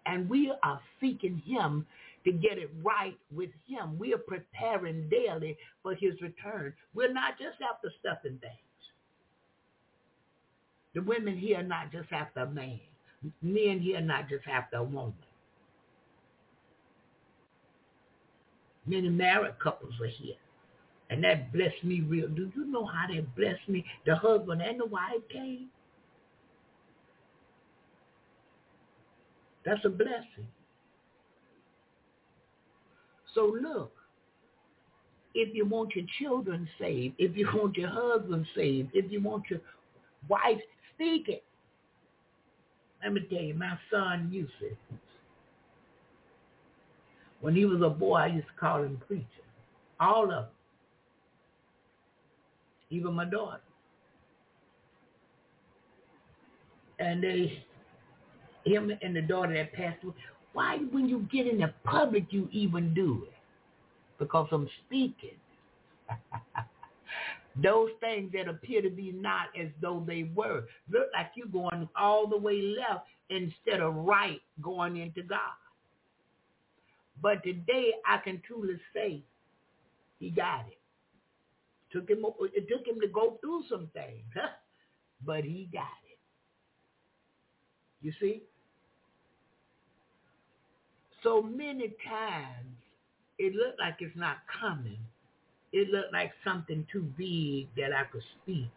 [0.07, 1.87] and we are seeking him
[2.25, 3.99] to get it right with him.
[3.99, 6.73] We are preparing daily for his return.
[6.95, 8.53] We're not just after stuff and things.
[10.95, 12.81] The women here are not just after a man.
[13.41, 15.15] Men here are not just after a woman.
[18.87, 20.35] Many married couples are here.
[21.13, 22.27] And that blessed me real.
[22.27, 23.85] Do you know how that blessed me?
[24.07, 25.69] The husband and the wife came.
[29.67, 30.49] That's a blessing.
[33.35, 33.93] So look,
[35.35, 39.45] if you want your children saved, if you want your husband saved, if you want
[39.51, 39.61] your
[40.31, 40.61] wife,
[40.95, 41.45] speak it.
[43.05, 44.79] Let me tell you, my son Yusuf,
[47.43, 49.27] when he was a boy, I used to call him preacher.
[50.01, 50.45] All of them.
[52.93, 53.63] Even my daughter.
[56.99, 57.65] And they,
[58.65, 60.15] him and the daughter that passed away,
[60.53, 63.35] why when you get in the public you even do it?
[64.19, 65.37] Because I'm speaking.
[67.63, 70.65] Those things that appear to be not as though they were.
[70.91, 75.39] Look like you're going all the way left instead of right going into God.
[77.23, 79.23] But today I can truly say
[80.19, 80.82] he got it.
[81.93, 82.25] Took him
[82.55, 84.25] it took him to go through some things,
[85.25, 86.19] but he got it.
[88.01, 88.43] You see?
[91.23, 92.77] So many times
[93.39, 94.99] it looked like it's not coming.
[95.73, 98.71] It looked like something too big that I could speak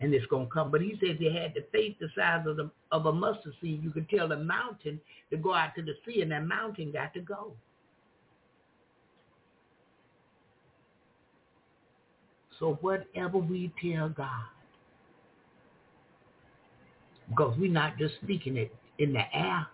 [0.00, 0.70] and it's going to come.
[0.70, 3.82] But he says they had the faith the size of, the, of a mustard seed.
[3.82, 5.00] You could tell the mountain
[5.30, 7.52] to go out to the sea, and that mountain got to go.
[12.58, 14.28] So whatever we tell God,
[17.28, 19.66] because we're not just speaking it in the air,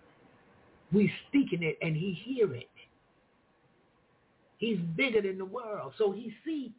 [0.91, 2.69] we're speaking it and he hear it.
[4.57, 5.93] He's bigger than the world.
[5.97, 6.73] So he see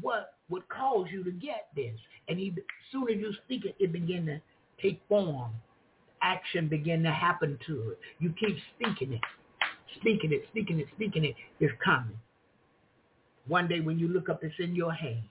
[0.00, 1.98] what would cause you to get this.
[2.28, 2.54] And he,
[2.92, 4.40] soon as you speak it, it begin to
[4.80, 5.52] take form.
[6.22, 7.98] Action begin to happen to it.
[8.18, 9.20] You keep speaking it,
[10.00, 11.34] speaking it, speaking it, speaking it.
[11.60, 12.18] It's coming.
[13.48, 15.22] One day when you look up, it's in your hand.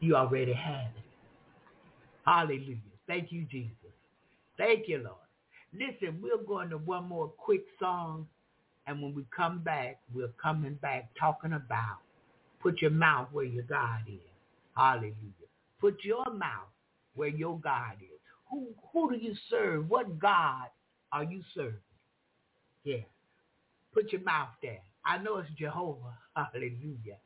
[0.00, 1.04] You already have it.
[2.26, 2.76] Hallelujah.
[3.06, 3.74] Thank you, Jesus.
[4.56, 5.16] Thank you, Lord.
[5.72, 8.26] Listen, we're going to one more quick song
[8.86, 11.98] and when we come back, we're coming back talking about
[12.62, 14.20] put your mouth where your God is.
[14.76, 15.14] Hallelujah.
[15.80, 16.68] Put your mouth
[17.14, 18.20] where your God is.
[18.50, 19.88] Who who do you serve?
[19.88, 20.68] What God
[21.12, 21.74] are you serving?
[22.84, 22.98] Yeah.
[23.94, 24.80] Put your mouth there.
[25.06, 26.18] I know it's Jehovah.
[26.36, 27.18] Hallelujah.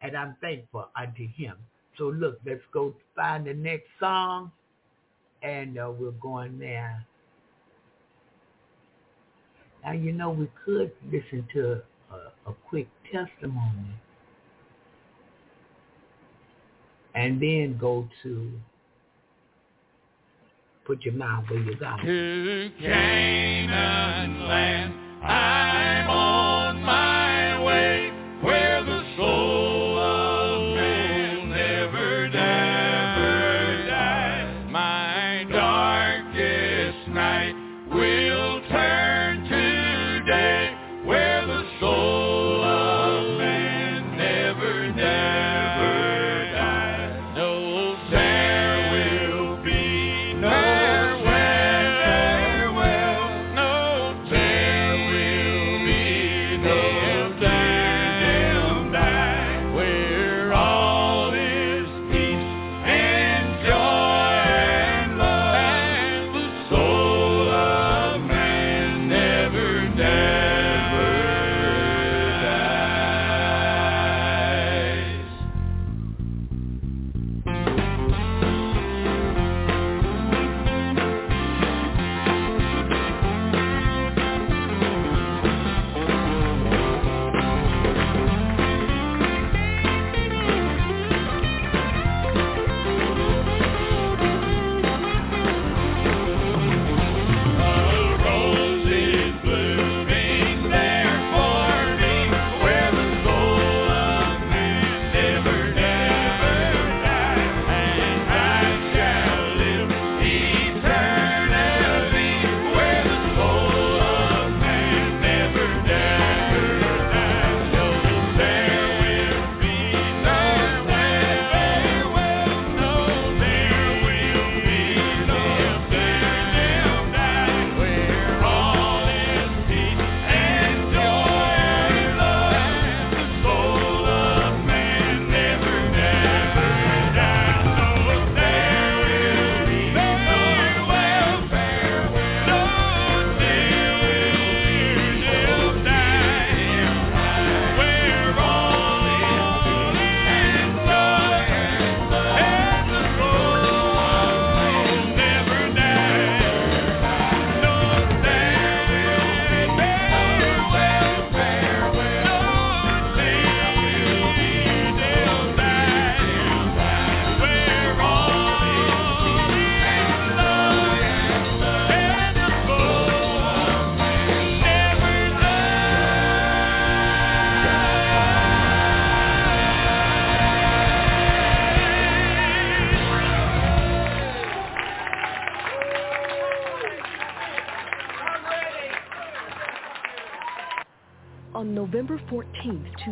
[0.00, 1.56] And I'm thankful unto him.
[1.98, 4.52] So look, let's go find the next song,
[5.42, 7.04] and uh, we're going there.
[9.84, 11.82] Now you know we could listen to
[12.12, 13.96] a, a quick testimony,
[17.16, 18.52] and then go to
[20.86, 26.47] put your mouth where you got To Canaan land, I'm on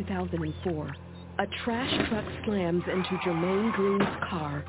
[0.04, 0.96] 2004,
[1.38, 4.64] a trash truck slams into Jermaine Green's car,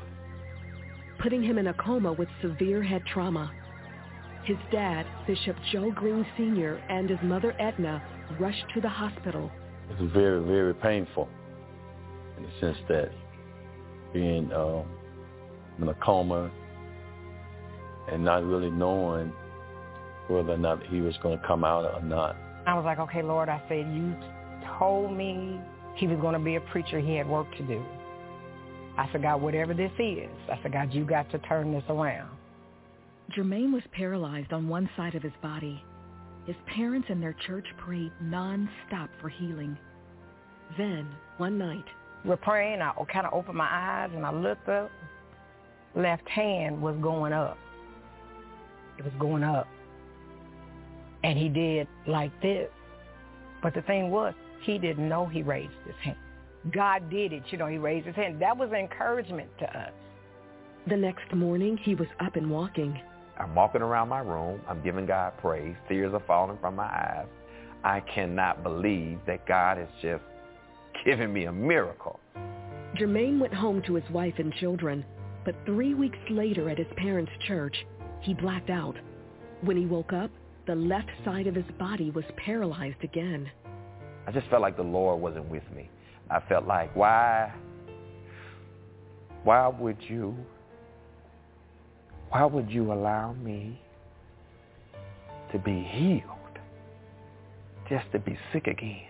[1.22, 3.52] putting him in a coma with severe head trauma.
[4.44, 8.02] His dad, Bishop Joe Green Sr., and his mother Edna
[8.40, 9.50] rushed to the hospital.
[9.90, 11.28] It's very, very painful
[12.36, 13.10] in the sense that
[14.14, 14.86] being um,
[15.80, 16.50] in a coma
[18.10, 19.32] and not really knowing
[20.28, 22.36] whether or not he was going to come out or not.
[22.66, 24.14] I was like, okay, Lord, I said, you
[24.78, 25.60] told me
[25.96, 27.00] he was going to be a preacher.
[27.00, 27.84] He had work to do.
[28.96, 32.30] I said, God, whatever this is, I said, God, you got to turn this around.
[33.36, 35.82] Jermaine was paralyzed on one side of his body.
[36.46, 39.76] His parents and their church prayed non-stop for healing.
[40.78, 41.06] Then,
[41.36, 41.84] one night,
[42.24, 42.82] We're praying.
[42.82, 44.90] I kind of opened my eyes and I looked up.
[45.94, 47.56] Left hand was going up.
[48.98, 49.68] It was going up.
[51.22, 52.68] And he did like this.
[53.62, 56.16] But the thing was, he didn't know he raised his hand.
[56.72, 57.42] God did it.
[57.50, 58.40] You know, he raised his hand.
[58.40, 59.92] That was encouragement to us.
[60.86, 62.98] the next morning, he was up and walking.
[63.38, 64.60] I'm walking around my room.
[64.68, 65.76] I'm giving God praise.
[65.88, 67.26] Tears are falling from my eyes.
[67.84, 70.24] I cannot believe that God has just
[71.04, 72.18] given me a miracle.
[72.96, 75.04] Jermaine went home to his wife and children,
[75.44, 77.76] but three weeks later at his parents' church,
[78.20, 78.96] he blacked out.
[79.60, 80.30] When he woke up,
[80.66, 83.50] the left side of his body was paralyzed again.
[84.28, 85.88] I just felt like the Lord wasn't with me.
[86.28, 87.50] I felt like, why,
[89.42, 90.36] why would you,
[92.28, 93.80] why would you allow me
[95.50, 96.58] to be healed
[97.88, 99.06] just to be sick again?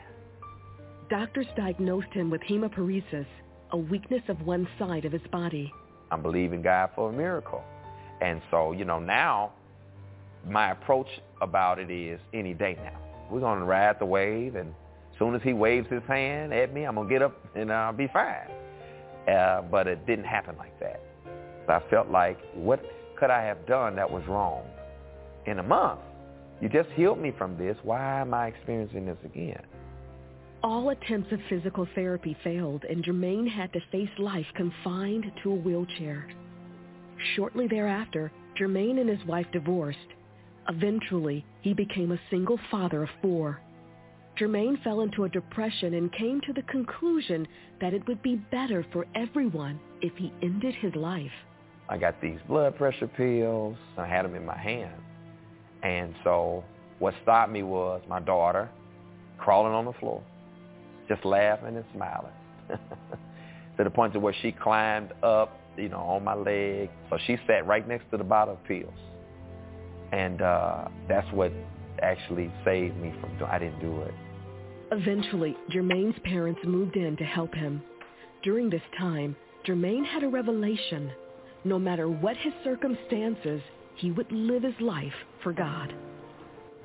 [1.11, 3.27] Doctors diagnosed him with hemiparesis,
[3.73, 5.73] a weakness of one side of his body.
[6.13, 7.65] I'm believing God for a miracle.
[8.21, 9.51] And so, you know, now
[10.47, 11.09] my approach
[11.43, 12.97] about it is any day now.
[13.33, 14.73] We're going to ride the wave, and
[15.19, 17.93] soon as he waves his hand at me, I'm going to get up and I'll
[17.93, 18.49] be fine.
[19.29, 21.03] Uh, but it didn't happen like that.
[21.69, 22.81] I felt like, what
[23.19, 24.63] could I have done that was wrong?
[25.47, 26.01] In a month,
[26.61, 27.77] you just healed me from this.
[27.83, 29.63] Why am I experiencing this again?
[30.63, 35.55] All attempts of physical therapy failed, and Jermaine had to face life confined to a
[35.55, 36.29] wheelchair.
[37.37, 39.99] Shortly thereafter, Jermaine and his wife divorced.
[40.69, 43.61] Eventually, he became a single father of four.
[44.39, 47.47] Jermaine fell into a depression and came to the conclusion
[47.81, 51.33] that it would be better for everyone if he ended his life.
[51.89, 53.77] I got these blood pressure pills.
[53.97, 55.01] I had them in my hand.
[55.83, 56.65] And so
[56.99, 58.71] what stopped me was my daughter
[59.39, 60.23] crawling on the floor
[61.09, 62.33] just laughing and smiling
[62.69, 66.91] to the point to where she climbed up, you know, on my leg.
[67.11, 68.93] So she sat right next to the bottle of pills.
[70.13, 71.53] And uh, that's what
[72.03, 74.15] actually saved me from I didn't do it.
[74.91, 77.83] Eventually, Jermaine's parents moved in to help him.
[78.43, 79.37] During this time,
[79.67, 81.11] Jermaine had a revelation.
[81.65, 83.61] No matter what his circumstances,
[83.97, 85.13] he would live his life
[85.43, 85.95] for God.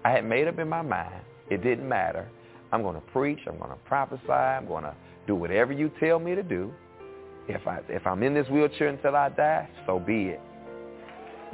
[0.03, 1.21] I had made up in my mind.
[1.49, 2.29] It didn't matter
[2.73, 3.37] I'm going to preach.
[3.47, 4.31] I'm going to prophesy.
[4.31, 4.95] I'm going to
[5.27, 6.73] do whatever you tell me to do.
[7.47, 10.41] If, I, if I'm in this wheelchair until I die, so be it.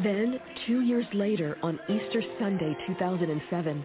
[0.01, 3.83] Then, two years later, on Easter Sunday 2007,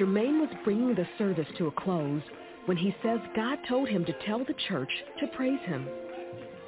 [0.00, 2.22] Jermaine was bringing the service to a close
[2.64, 4.88] when he says God told him to tell the church
[5.20, 5.86] to praise him.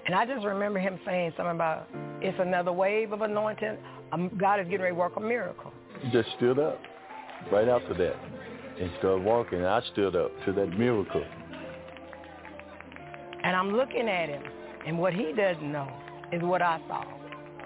[0.05, 1.89] And I just remember him saying something about,
[2.21, 3.79] it's another wave of anointing.
[4.37, 5.73] God is getting ready to work a miracle.
[6.01, 6.79] He just stood up
[7.51, 8.17] right after that
[8.79, 9.59] and started walking.
[9.59, 11.25] And I stood up to that miracle.
[13.45, 14.43] And I'm looking at him,
[14.87, 15.91] and what he doesn't know
[16.33, 17.05] is what I saw.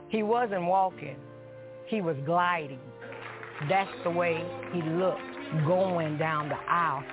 [0.09, 1.17] He wasn't walking.
[1.87, 2.79] He was gliding.
[3.69, 5.36] That's the way he looked
[5.67, 7.05] going down the aisle.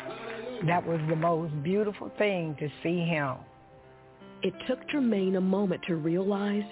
[0.68, 3.36] That was the most beautiful thing to see him.
[4.42, 6.64] It took Jermaine a moment to realize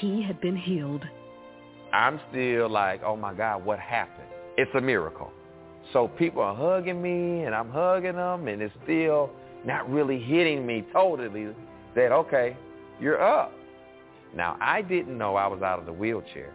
[0.00, 1.04] he had been healed.
[1.92, 4.28] I'm still like, oh my God, what happened?
[4.56, 5.32] It's a miracle.
[5.92, 9.30] So people are hugging me and I'm hugging them and it's still
[9.64, 11.48] not really hitting me totally
[11.94, 12.56] that, okay,
[13.00, 13.52] you're up.
[14.34, 16.52] Now, I didn't know I was out of the wheelchair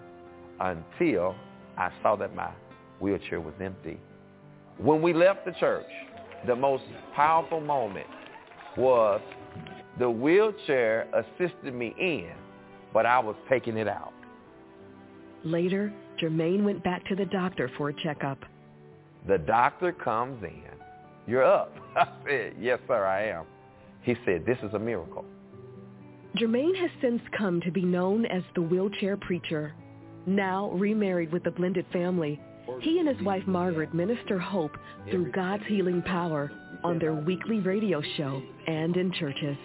[0.59, 1.35] until
[1.77, 2.51] I saw that my
[2.99, 3.99] wheelchair was empty.
[4.83, 5.87] When we left the church,
[6.45, 6.83] the most
[7.15, 8.05] powerful moment
[8.75, 9.21] was
[9.97, 12.33] the wheelchair assisted me in,
[12.91, 14.11] but I was taking it out.
[15.45, 18.39] Later, Jermaine went back to the doctor for a checkup.
[19.25, 20.63] The doctor comes in.
[21.27, 21.73] You're up.
[21.95, 23.45] I said, yes, sir, I am.
[24.01, 25.23] He said, this is a miracle.
[26.35, 29.73] Jermaine has since come to be known as the wheelchair preacher.
[30.25, 32.41] Now remarried with a blended family,
[32.79, 34.77] he and his wife Margaret minister hope
[35.09, 36.51] through God's healing power
[36.83, 39.57] on their weekly radio show and in churches.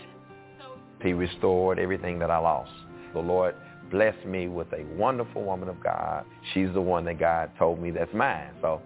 [1.03, 2.73] He restored everything that I lost.
[3.15, 3.55] The Lord
[3.91, 6.25] blessed me with a wonderful woman of God.
[6.53, 8.51] She's the one that God told me that's mine.
[8.61, 8.83] So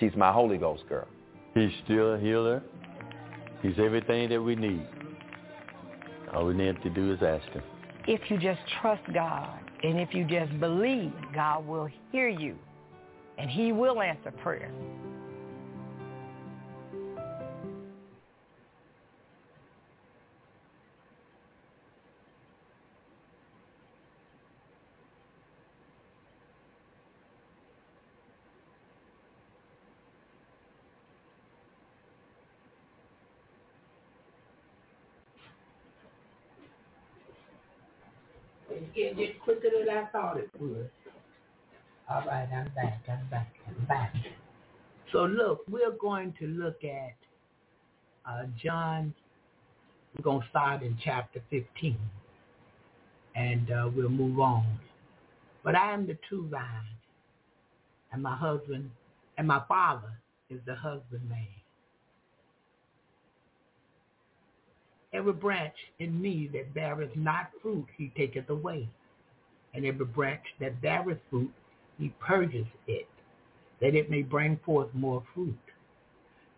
[0.00, 1.06] She's my Holy Ghost girl.
[1.54, 2.62] He's still a healer.
[3.62, 4.86] He's everything that we need.
[6.32, 7.62] All we need to do is ask him.
[8.06, 12.56] If you just trust God and if you just believe, God will hear you
[13.38, 14.70] and he will answer prayer.
[38.96, 40.90] It just quicker than I thought it would.
[42.06, 43.00] All right, I'm back.
[43.08, 43.54] I'm back.
[43.66, 44.14] I'm back.
[45.10, 47.16] So look, we're going to look at
[48.28, 49.14] uh, John.
[50.14, 51.96] We're going to start in chapter 15,
[53.34, 54.66] and uh, we'll move on.
[55.64, 56.94] But I am the true vine,
[58.12, 58.90] and my husband,
[59.38, 60.12] and my father
[60.50, 61.46] is the husbandman.
[65.14, 68.90] Every branch in me that beareth not fruit, he taketh away.
[69.72, 71.52] And every branch that beareth fruit,
[71.98, 73.08] he purges it,
[73.80, 75.58] that it may bring forth more fruit.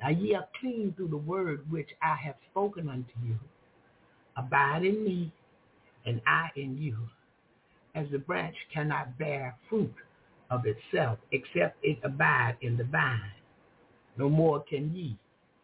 [0.03, 3.37] Now ye are clean through the word which I have spoken unto you.
[4.37, 5.33] Abide in me,
[6.05, 6.97] and I in you.
[7.95, 9.95] As the branch cannot bear fruit
[10.51, 13.21] of itself, except it abide in the vine.
[14.19, 15.17] No more can ye,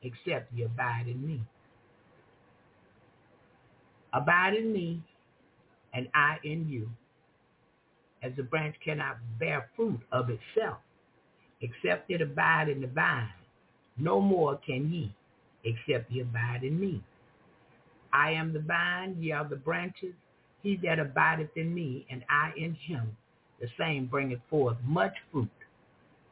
[0.03, 1.40] except ye abide in me.
[4.12, 5.03] Abide in me,
[5.94, 6.89] and I in you.
[8.23, 10.78] As the branch cannot bear fruit of itself,
[11.61, 13.28] except it abide in the vine,
[13.97, 15.12] no more can ye,
[15.65, 17.03] except ye abide in me.
[18.12, 20.15] I am the vine, ye are the branches.
[20.62, 23.16] He that abideth in me, and I in him,
[23.61, 25.51] the same bringeth forth much fruit.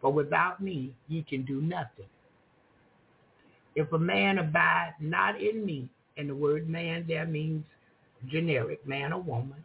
[0.00, 2.08] For without me ye can do nothing.
[3.74, 7.64] If a man abide not in me, and the word man there means
[8.28, 9.64] generic, man or woman,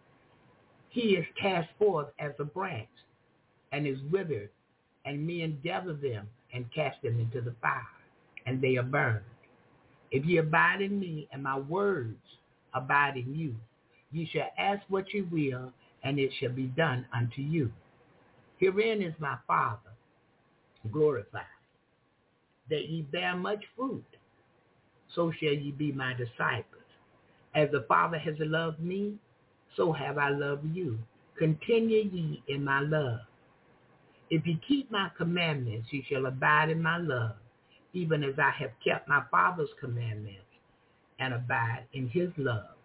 [0.96, 2.88] he is cast forth as a branch
[3.74, 4.50] and is withered,
[5.04, 7.82] and men gather them and cast them into the fire,
[8.46, 9.26] and they are burned.
[10.12, 12.16] If ye abide in me, and my words
[12.74, 13.54] abide in you,
[14.14, 15.74] ye shall ask what ye will,
[16.04, 17.70] and it shall be done unto you.
[18.58, 19.92] Herein is my Father
[20.94, 21.44] glorified,
[22.70, 24.06] that ye bear much fruit,
[25.14, 26.84] so shall ye be my disciples.
[27.54, 29.16] As the Father has loved me,
[29.76, 30.98] so have I loved you.
[31.38, 33.20] Continue ye in my love.
[34.30, 37.36] If ye keep my commandments, ye shall abide in my love,
[37.94, 40.40] even as I have kept my Father's commandments
[41.20, 42.76] and abide in his love.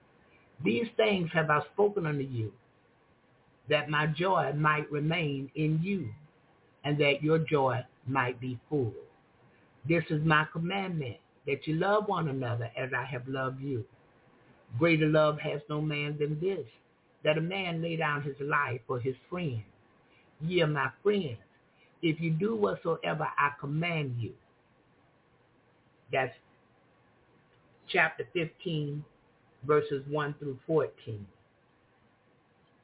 [0.64, 2.52] These things have I spoken unto you,
[3.68, 6.08] that my joy might remain in you,
[6.84, 8.92] and that your joy might be full.
[9.88, 13.84] This is my commandment, that you love one another as I have loved you.
[14.78, 16.66] Greater love has no man than this,
[17.24, 19.62] that a man lay down his life for his friends.
[20.40, 21.38] Ye are my friends,
[22.02, 24.32] if you do whatsoever I command you.
[26.12, 26.32] That's
[27.88, 29.04] chapter 15,
[29.66, 31.26] verses 1 through 14.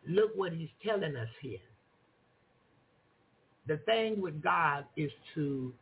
[0.09, 1.59] Look what he's telling us here.
[3.67, 5.73] The thing with God is to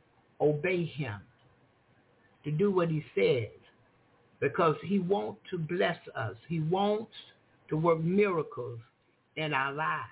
[0.40, 1.20] obey him,
[2.44, 3.50] to do what he says,
[4.40, 6.34] because he wants to bless us.
[6.48, 7.12] He wants
[7.68, 8.80] to work miracles
[9.36, 10.08] in our lives.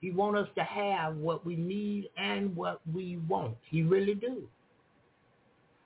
[0.00, 3.56] He wants us to have what we need and what we want.
[3.68, 4.42] He really do.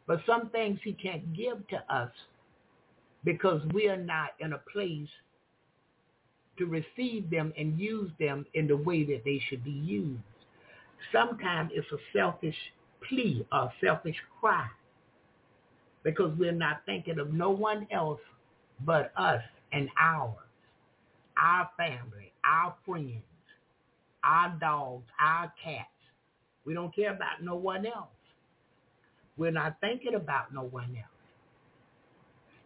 [0.06, 2.10] But some things he can't give to us
[3.24, 5.08] because we are not in a place
[6.58, 10.20] to receive them and use them in the way that they should be used.
[11.10, 12.56] Sometimes it's a selfish
[13.08, 14.66] plea or selfish cry
[16.02, 18.20] because we're not thinking of no one else
[18.84, 19.42] but us
[19.72, 20.36] and ours,
[21.36, 23.22] our family, our friends,
[24.24, 25.88] our dogs, our cats.
[26.64, 28.08] We don't care about no one else.
[29.36, 31.06] We're not thinking about no one else.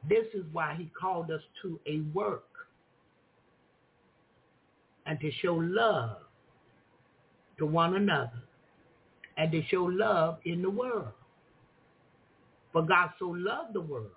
[0.09, 2.45] This is why he called us to a work
[5.07, 6.19] and to show love
[7.59, 8.43] to one another
[9.37, 11.13] and to show love in the world.
[12.73, 14.11] For God so loved the world.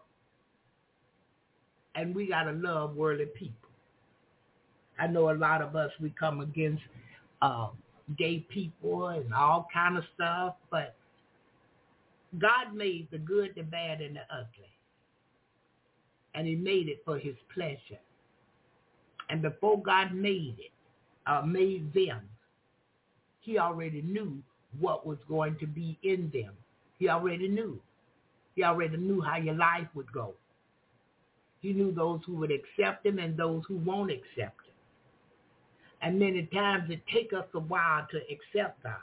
[1.96, 3.70] And we got to love worldly people.
[5.00, 6.84] I know a lot of us, we come against
[7.42, 7.70] uh,
[8.18, 10.96] gay people and all kind of stuff, but
[12.38, 14.70] God made the good, the bad, and the ugly.
[16.36, 18.00] And he made it for his pleasure.
[19.30, 20.72] And before God made it,
[21.28, 22.22] uh, made them,
[23.40, 24.38] he already knew
[24.80, 26.54] what was going to be in them.
[27.00, 27.80] He already knew.
[28.56, 30.34] He already knew how your life would go.
[31.62, 34.74] He knew those who would accept him and those who won't accept him.
[36.02, 38.96] And many times it takes us a while to accept God.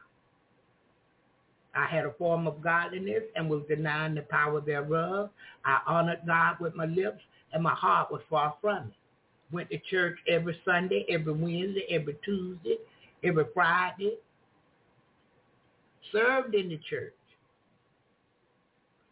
[1.75, 5.29] I had a form of godliness and was denying the power thereof.
[5.65, 7.21] I honored God with my lips
[7.53, 9.55] and my heart was far from it.
[9.55, 12.79] Went to church every Sunday, every Wednesday, every Tuesday,
[13.23, 14.15] every Friday.
[16.11, 17.13] Served in the church.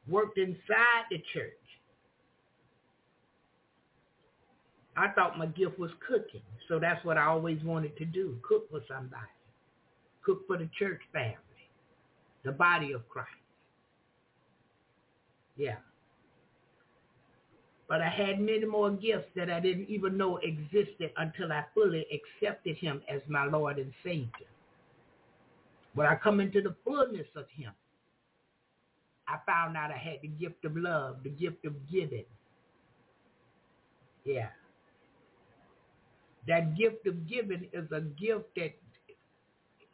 [0.08, 1.52] Worked inside the church.
[4.96, 6.42] I thought my gift was cooking.
[6.68, 9.22] So that's what I always wanted to do, cook for somebody.
[10.24, 11.36] Cook for the church family,
[12.44, 13.28] the body of Christ.
[15.56, 15.76] Yeah.
[17.86, 22.06] But I had many more gifts that I didn't even know existed until I fully
[22.12, 24.48] accepted him as my Lord and Savior.
[25.94, 27.72] When I come into the fullness of him,
[29.28, 32.24] I found out I had the gift of love, the gift of giving.
[34.24, 34.48] Yeah.
[36.46, 38.74] That gift of giving is a gift that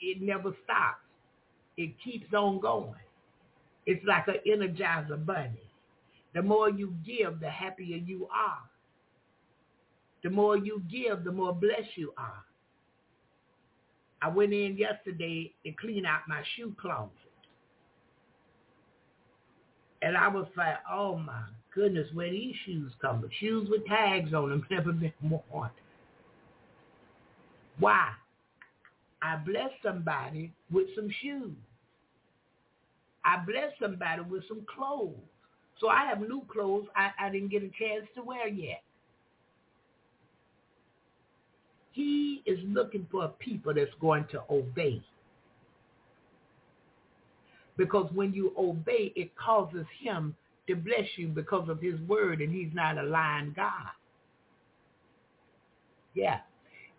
[0.00, 1.04] it never stops.
[1.76, 2.94] It keeps on going.
[3.86, 5.70] It's like an energizer bunny.
[6.34, 8.62] The more you give, the happier you are.
[10.22, 12.44] The more you give, the more blessed you are.
[14.22, 17.10] I went in yesterday to clean out my shoe closet.
[20.02, 21.42] And I was like, oh my
[21.74, 23.30] goodness, where these shoes come from?
[23.40, 25.70] Shoes with tags on them never been worn.
[27.80, 28.10] Why?
[29.22, 31.52] I bless somebody with some shoes.
[33.24, 35.16] I bless somebody with some clothes.
[35.80, 38.82] So I have new clothes I, I didn't get a chance to wear yet.
[41.92, 45.02] He is looking for a people that's going to obey.
[47.76, 50.36] Because when you obey, it causes him
[50.68, 53.90] to bless you because of his word, and he's not a lying God.
[56.14, 56.40] Yeah.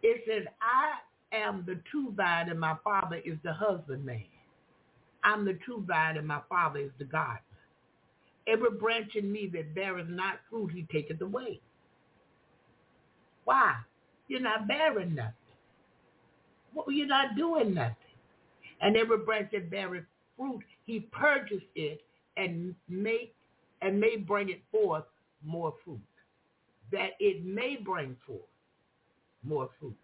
[0.03, 4.25] It says, I am the true vine, and my father is the husbandman.
[5.23, 7.41] I'm the true vine, and my father is the gardener.
[8.47, 11.61] Every branch in me that beareth not fruit, he taketh away.
[13.45, 13.75] Why?
[14.27, 15.33] You're not bearing nothing.
[16.73, 17.95] Well, you're not doing nothing.
[18.81, 20.05] And every branch that beareth
[20.37, 22.01] fruit, he purges it
[22.37, 23.35] and make
[23.81, 25.03] and may bring it forth
[25.43, 25.99] more fruit.
[26.91, 28.41] That it may bring forth
[29.43, 29.95] more fruit.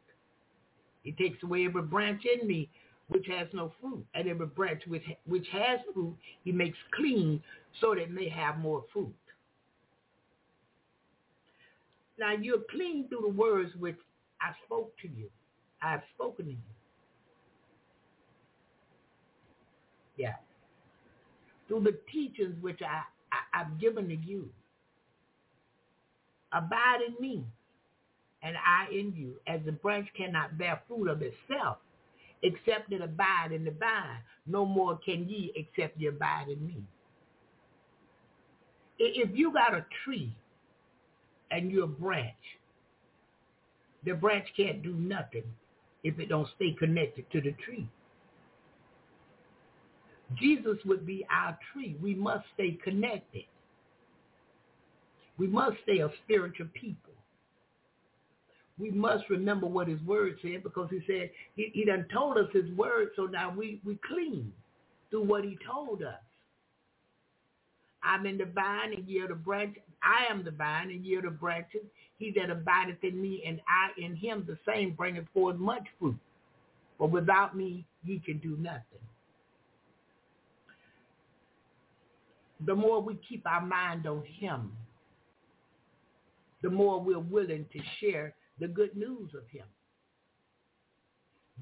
[1.04, 2.70] He takes away every branch in me
[3.10, 7.42] which has no fruit, and every branch which, which has fruit he makes clean
[7.80, 9.14] so that it may have more fruit.
[12.20, 13.98] Now you're clean through the words which
[14.42, 15.30] I spoke to you.
[15.82, 16.58] I have spoken to you.
[20.18, 20.34] Yeah.
[21.68, 24.50] Through the teachings which I, I, I've given to you.
[26.52, 27.44] Abide in me,
[28.44, 31.78] and I in you, as the branch cannot bear fruit of itself,
[32.44, 34.20] except it abide in the vine.
[34.46, 36.84] No more can ye except ye abide in me.
[39.00, 40.36] If you got a tree
[41.52, 42.34] and you're a branch,
[44.06, 45.44] the branch can't do nothing
[46.04, 47.88] if it don't stay connected to the tree.
[50.36, 51.96] Jesus would be our tree.
[52.02, 53.46] We must stay connected.
[55.38, 57.14] We must stay a spiritual people.
[58.80, 62.48] We must remember what his word said because he said he, he done told us
[62.54, 64.54] his word, so now we, we clean
[65.10, 66.20] through what he told us.
[68.04, 69.78] I'm in the vine and ye are the branch.
[70.04, 71.82] I am the vine and ye are the branches.
[72.20, 76.18] He that abideth in me and I in him, the same bringeth forth much fruit.
[77.00, 78.84] But without me, ye can do nothing.
[82.66, 84.74] The more we keep our mind on him,
[86.64, 89.66] the more we're willing to share the good news of him.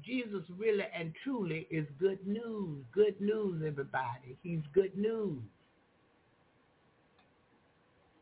[0.04, 2.84] Jesus really and truly is good news.
[2.94, 4.36] Good news, everybody.
[4.42, 5.42] He's good news.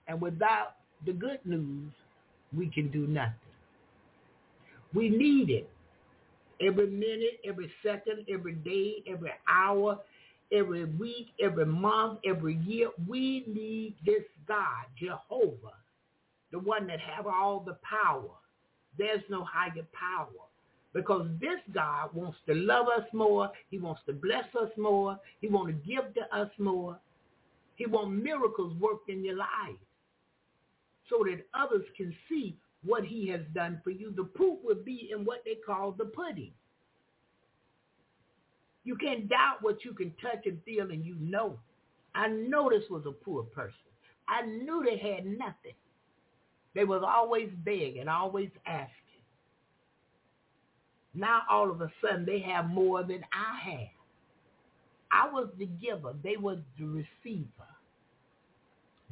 [0.07, 1.91] And without the good news,
[2.57, 3.35] we can do nothing.
[4.95, 5.69] We need it
[6.65, 9.99] every minute, every second, every day, every hour,
[10.53, 12.91] every week, every month, every year.
[13.09, 15.75] We need this God, Jehovah,
[16.53, 18.31] the one that have all the power.
[18.99, 20.29] There's no higher power
[20.93, 23.51] because this God wants to love us more.
[23.71, 25.19] He wants to bless us more.
[25.41, 26.99] He wants to give to us more.
[27.77, 29.81] He wants miracles worked in your life
[31.11, 34.13] so that others can see what he has done for you.
[34.17, 36.53] The proof will be in what they call the pudding.
[38.85, 41.59] You can't doubt what you can touch and feel and you know.
[42.15, 43.75] I know this was a poor person.
[44.29, 45.75] I knew they had nothing.
[46.75, 48.91] They was always begging, always asking.
[51.15, 53.91] Now all of a sudden they have more than I had.
[55.13, 56.15] I was the giver.
[56.25, 57.49] They was the receiver.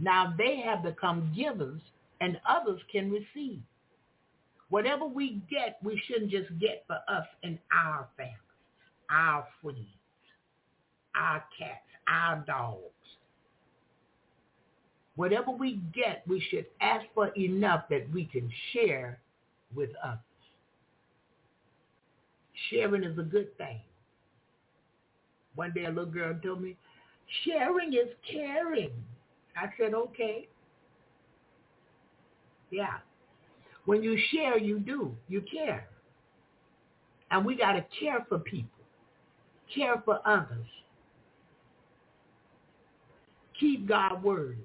[0.00, 1.80] Now they have become givers
[2.20, 3.62] and others can receive.
[4.68, 8.36] Whatever we get, we shouldn't just get for us and our families,
[9.10, 9.86] our friends,
[11.14, 12.91] our cats, our dogs.
[15.16, 19.18] Whatever we get, we should ask for enough that we can share
[19.74, 20.18] with others.
[22.70, 23.80] Sharing is a good thing.
[25.54, 26.76] One day a little girl told me,
[27.44, 28.92] sharing is caring.
[29.56, 30.48] I said, okay.
[32.70, 32.98] Yeah.
[33.84, 35.14] When you share, you do.
[35.28, 35.88] You care.
[37.30, 38.68] And we got to care for people.
[39.74, 40.66] Care for others.
[43.58, 44.58] Keep God's word.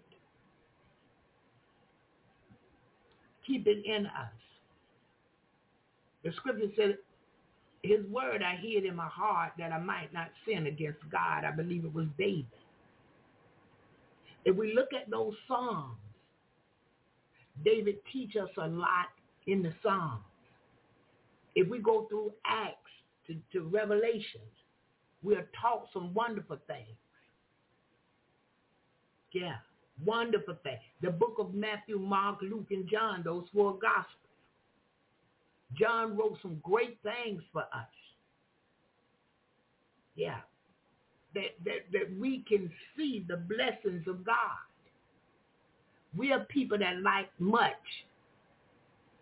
[3.48, 4.34] Keep it in us.
[6.24, 6.98] The scripture said,
[7.84, 11.46] his word I hid in my heart that I might not sin against God.
[11.46, 12.46] I believe it was David.
[14.46, 15.98] If we look at those Psalms,
[17.64, 19.08] David teach us a lot
[19.46, 20.24] in the Psalms.
[21.56, 22.92] If we go through Acts
[23.28, 24.54] to, to Revelations,
[25.24, 26.98] we are taught some wonderful things.
[29.32, 29.56] Yeah.
[30.06, 30.78] Wonderful thing.
[31.02, 34.06] The book of Matthew, Mark, Luke, and John, those four gospels.
[35.78, 37.88] John wrote some great things for us.
[40.16, 40.38] Yeah.
[41.34, 44.36] That, that, that we can see the blessings of God.
[46.18, 47.74] We are people that like much.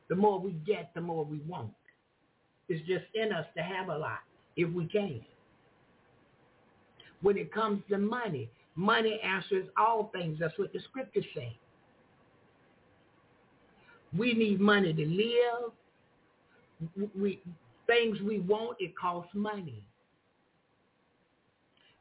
[0.08, 1.74] The more we get, the more we want.
[2.70, 4.20] It's just in us to have a lot
[4.56, 5.22] if we can.
[7.22, 10.38] When it comes to money, money answers all things.
[10.40, 11.58] That's what the scriptures say.
[14.18, 15.72] We need money to live.
[17.18, 17.42] We,
[17.88, 19.84] things we want, it costs money.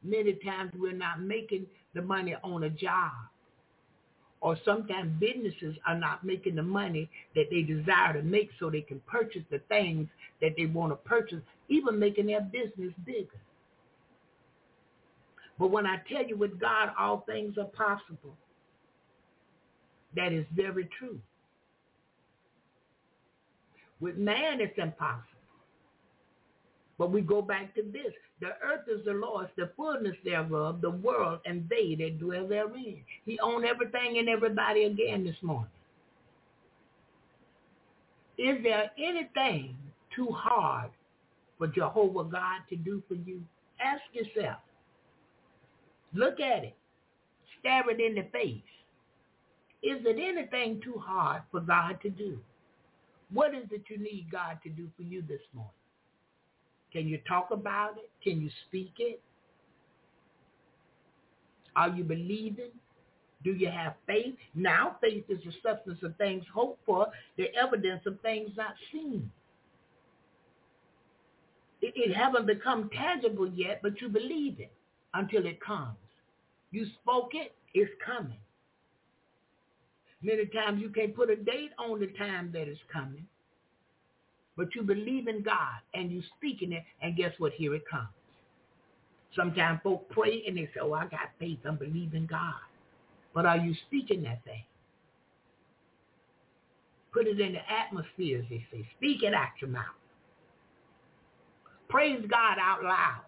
[0.02, 3.12] Many times we're not making the money on a job.
[4.40, 8.82] Or sometimes businesses are not making the money that they desire to make so they
[8.82, 10.06] can purchase the things
[10.42, 13.40] that they want to purchase, even making their business bigger.
[15.59, 18.36] But when I tell you with God all things are possible,
[20.16, 21.18] that is very true.
[24.01, 25.28] With man it's impossible.
[26.98, 28.12] But we go back to this.
[28.40, 33.02] The earth is the Lord's, the fullness thereof, the world, and they that dwell therein.
[33.24, 35.70] He owned everything and everybody again this morning.
[38.39, 39.76] Is there anything
[40.14, 40.90] too hard
[41.59, 43.43] for Jehovah God to do for you?
[43.81, 44.59] Ask yourself.
[46.15, 46.77] Look at it.
[47.61, 48.62] Stare it in the face.
[49.82, 52.39] Is it anything too hard for God to do?
[53.32, 55.73] What is it you need God to do for you this morning?
[56.93, 58.11] Can you talk about it?
[58.23, 59.20] Can you speak it?
[61.74, 62.70] Are you believing?
[63.43, 64.36] Do you have faith?
[64.55, 69.31] Now faith is the substance of things hoped for, the evidence of things not seen.
[71.82, 74.73] It, it haven't become tangible yet, but you believe it
[75.12, 75.97] until it comes.
[76.74, 78.40] You spoke it, it's coming.
[80.22, 83.28] Many times you can't put a date on the time that it's coming.
[84.56, 87.52] But you believe in God and you speak in it, and guess what?
[87.52, 88.09] Here it comes.
[89.36, 91.60] Sometimes folk pray and they say, oh, I got faith.
[91.64, 92.55] I'm believing God.
[93.34, 94.64] But are you speaking that thing?
[97.12, 98.88] Put it in the atmosphere, as they say.
[98.98, 99.84] Speak it out your mouth.
[101.88, 103.22] Praise God out loud.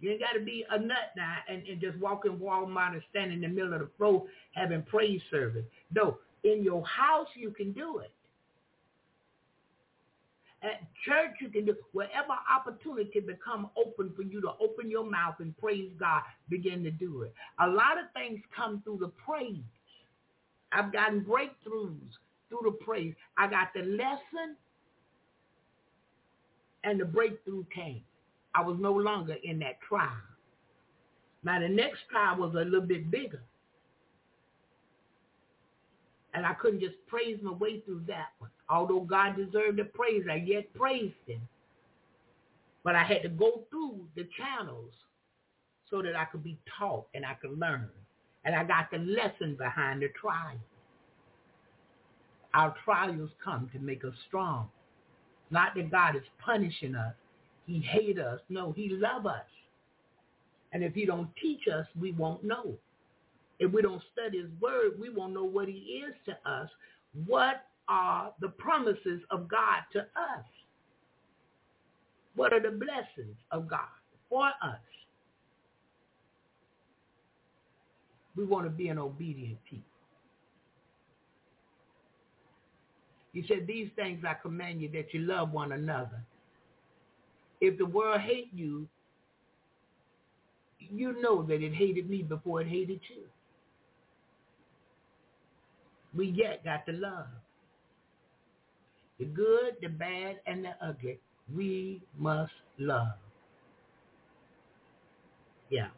[0.00, 3.02] You ain't got to be a nut now and, and just walk in Walmart and
[3.10, 5.64] stand in the middle of the floor having praise service.
[5.94, 8.10] No, in your house you can do it.
[10.62, 15.36] At church, you can do wherever opportunity become open for you to open your mouth
[15.38, 17.34] and praise God, begin to do it.
[17.60, 19.62] A lot of things come through the praise.
[20.72, 22.10] I've gotten breakthroughs
[22.48, 23.14] through the praise.
[23.36, 24.56] I got the lesson
[26.84, 28.02] and the breakthrough came.
[28.56, 30.10] I was no longer in that trial.
[31.44, 33.42] Now the next trial was a little bit bigger.
[36.32, 38.50] And I couldn't just praise my way through that one.
[38.68, 41.40] Although God deserved the praise, I yet praised him.
[42.82, 44.92] But I had to go through the channels
[45.90, 47.88] so that I could be taught and I could learn.
[48.44, 50.58] And I got the lesson behind the trial.
[52.54, 54.68] Our trials come to make us strong.
[55.50, 57.14] Not that God is punishing us.
[57.66, 58.40] He hate us.
[58.48, 59.44] No, he love us.
[60.72, 62.74] And if he don't teach us, we won't know.
[63.58, 66.68] If we don't study his word, we won't know what he is to us.
[67.26, 70.44] What are the promises of God to us?
[72.34, 73.80] What are the blessings of God
[74.28, 74.78] for us?
[78.36, 79.84] We want to be an obedient people.
[83.32, 86.22] He said, these things I command you that you love one another.
[87.60, 88.88] If the world hate you,
[90.78, 93.22] you know that it hated me before it hated you.
[96.14, 97.26] We yet got the love.
[99.18, 101.18] The good, the bad, and the ugly.
[101.54, 103.08] We must love.
[105.70, 105.88] Yeah.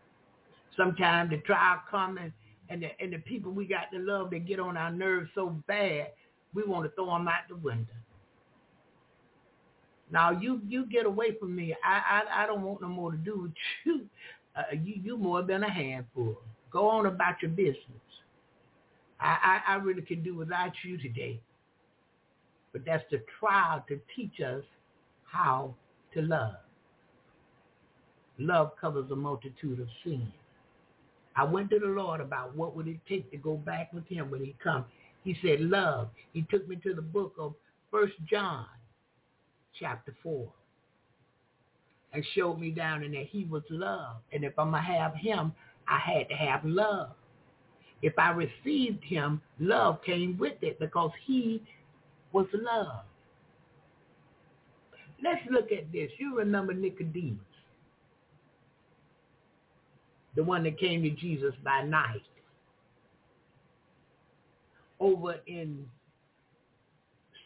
[0.76, 2.32] Sometimes the trial come and,
[2.68, 5.56] and, the, and the people we got to love, they get on our nerves so
[5.66, 6.08] bad,
[6.54, 7.92] we want to throw them out the window.
[10.10, 11.74] Now you you get away from me.
[11.84, 13.52] I I, I don't want no more to do with
[13.84, 14.06] you.
[14.56, 16.36] Uh, you you more than a handful.
[16.70, 17.76] Go on about your business.
[19.20, 21.40] I, I I really can do without you today.
[22.72, 24.62] But that's the trial to teach us
[25.24, 25.74] how
[26.14, 26.54] to love.
[28.38, 30.32] Love covers a multitude of sins.
[31.36, 34.30] I went to the Lord about what would it take to go back with him
[34.30, 34.84] when he come.
[35.24, 36.08] He said, love.
[36.32, 37.54] He took me to the book of
[37.90, 38.66] First John
[39.78, 40.48] chapter 4
[42.12, 44.16] and showed me down in that he was love.
[44.32, 45.52] And if I'm going to have him,
[45.86, 47.10] I had to have love.
[48.02, 51.62] If I received him, love came with it because he
[52.32, 53.04] was love.
[55.22, 56.10] Let's look at this.
[56.18, 57.38] You remember Nicodemus,
[60.36, 62.22] the one that came to Jesus by night.
[65.00, 65.86] Over in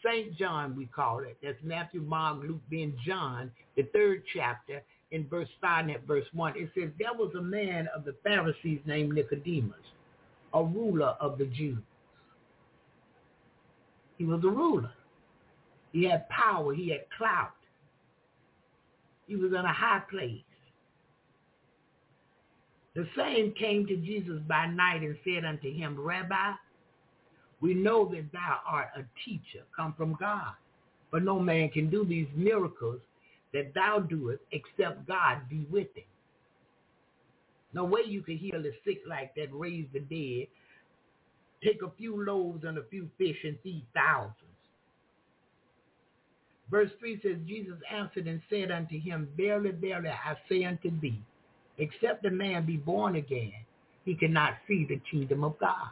[0.05, 0.37] St.
[0.37, 1.37] John, we call it.
[1.41, 4.81] That's Matthew, Mark, Luke, Ben, John, the third chapter,
[5.11, 6.53] in verse 5 and at verse 1.
[6.55, 9.75] It says, There was a man of the Pharisees named Nicodemus,
[10.53, 11.77] a ruler of the Jews.
[14.17, 14.91] He was a ruler.
[15.91, 16.73] He had power.
[16.73, 17.53] He had clout.
[19.27, 20.41] He was in a high place.
[22.95, 26.51] The same came to Jesus by night and said unto him, Rabbi,
[27.63, 30.53] we know that thou art a teacher come from God.
[31.11, 32.99] But no man can do these miracles
[33.53, 36.03] that thou doest except God be with him.
[37.73, 40.47] No way you can heal the sick like that, raise the dead,
[41.63, 44.35] take a few loaves and a few fish and feed thousands.
[46.69, 51.21] Verse 3 says, Jesus answered and said unto him, Verily, verily, I say unto thee,
[51.77, 53.53] except a man be born again,
[54.03, 55.91] he cannot see the kingdom of God.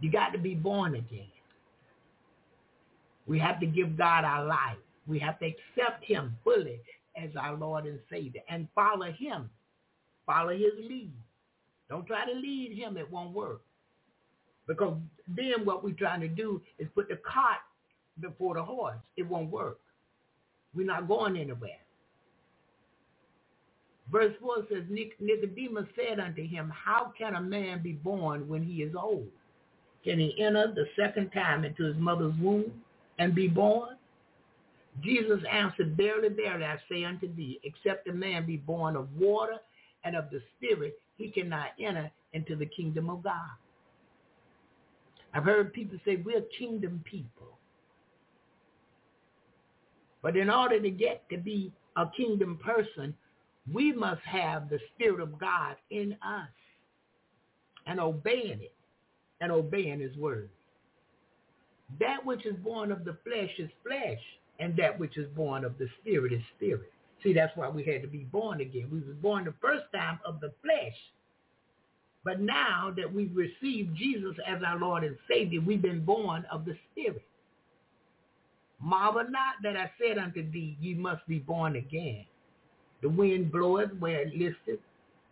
[0.00, 1.26] You got to be born again.
[3.26, 4.78] We have to give God our life.
[5.06, 6.80] We have to accept him fully
[7.16, 9.50] as our Lord and Savior and follow him.
[10.26, 11.12] Follow his lead.
[11.88, 12.96] Don't try to lead him.
[12.96, 13.62] It won't work.
[14.66, 14.96] Because
[15.26, 17.58] then what we're trying to do is put the cart
[18.20, 18.98] before the horse.
[19.16, 19.78] It won't work.
[20.74, 21.80] We're not going anywhere.
[24.10, 28.82] Verse 4 says, Nicodemus said unto him, How can a man be born when he
[28.82, 29.28] is old?
[30.04, 32.72] Can he enter the second time into his mother's womb
[33.18, 33.96] and be born?
[35.02, 39.58] Jesus answered, Verily, verily, I say unto thee, except a man be born of water
[40.04, 43.50] and of the Spirit, he cannot enter into the kingdom of God.
[45.32, 47.58] I've heard people say, we're kingdom people.
[50.22, 53.14] But in order to get to be a kingdom person,
[53.72, 56.48] we must have the Spirit of God in us
[57.86, 58.74] and obeying it
[59.40, 60.50] and obeying his word.
[61.98, 64.20] That which is born of the flesh is flesh,
[64.58, 66.92] and that which is born of the spirit is spirit.
[67.22, 68.88] See, that's why we had to be born again.
[68.90, 70.96] We was born the first time of the flesh.
[72.24, 76.64] But now that we've received Jesus as our Lord and Savior, we've been born of
[76.64, 77.24] the Spirit.
[78.80, 82.24] Marvel not that I said unto thee, ye must be born again.
[83.02, 84.80] The wind bloweth where it listeth,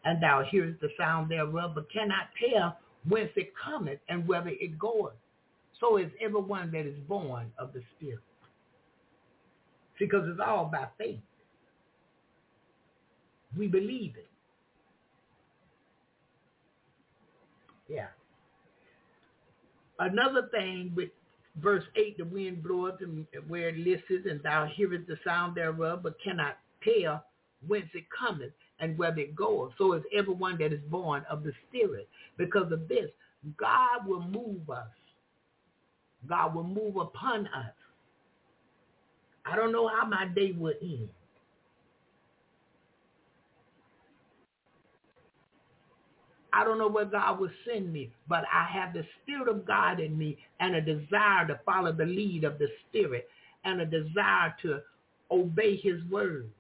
[0.05, 4.79] and thou hearest the sound thereof, but cannot tell whence it cometh and whither it
[4.79, 5.15] goeth.
[5.81, 8.21] So is everyone that is born of the Spirit.
[9.99, 11.21] Because it's all by faith.
[13.57, 14.29] We believe it.
[17.89, 18.09] Yeah.
[19.99, 21.09] Another thing with
[21.61, 26.03] verse 8, the wind bloweth and where it listeth, and thou hearest the sound thereof,
[26.03, 27.25] but cannot tell
[27.67, 29.73] whence it cometh and whether it goeth.
[29.79, 32.09] So is everyone that is born of the Spirit.
[32.37, 33.11] Because of this,
[33.57, 34.89] God will move us.
[36.29, 37.73] God will move upon us.
[39.47, 41.09] I don't know how my day will end.
[46.53, 50.01] I don't know where God will send me, but I have the Spirit of God
[50.01, 53.29] in me and a desire to follow the lead of the Spirit
[53.65, 54.81] and a desire to
[55.31, 56.51] obey his word.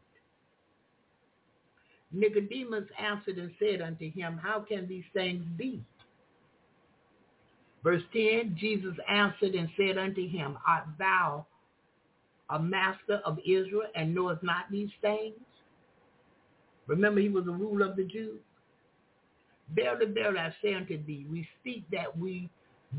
[2.12, 5.82] Nicodemus answered and said unto him, How can these things be?
[7.85, 11.47] Verse 10, Jesus answered and said unto him, Art thou
[12.51, 15.35] a master of Israel and knowest not these things?
[16.86, 18.40] Remember, he was a ruler of the Jews.
[19.74, 22.48] Verily, verily, I say unto thee, we speak that we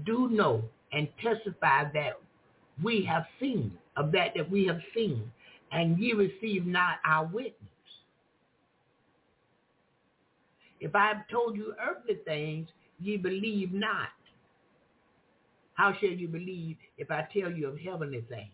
[0.05, 0.63] do know
[0.93, 2.13] and testify that
[2.83, 5.31] we have seen, of that that we have seen,
[5.71, 7.55] and ye receive not our witness.
[10.79, 12.69] If I have told you earthly things,
[12.99, 14.09] ye believe not.
[15.73, 18.51] How shall you believe if I tell you of heavenly things?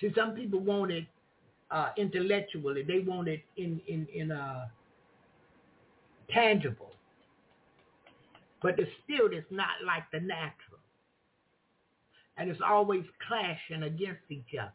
[0.00, 1.04] See, some people want it
[1.70, 2.82] uh, intellectually.
[2.82, 4.66] They want it in in in uh,
[6.30, 6.92] tangible.
[8.62, 10.80] But the spirit is not like the natural,
[12.36, 14.72] and it's always clashing against each other.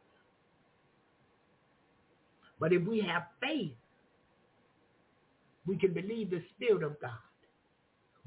[2.60, 3.74] But if we have faith
[5.68, 7.12] we can believe the Spirit of God.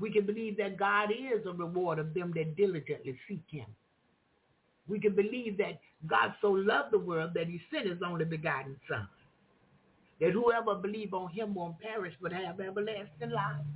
[0.01, 3.66] We can believe that God is a reward of them that diligently seek him.
[4.89, 8.77] We can believe that God so loved the world that he sent his only begotten
[8.90, 9.09] son.
[10.20, 13.66] that whoever believe on him won't perish but have everlasting life.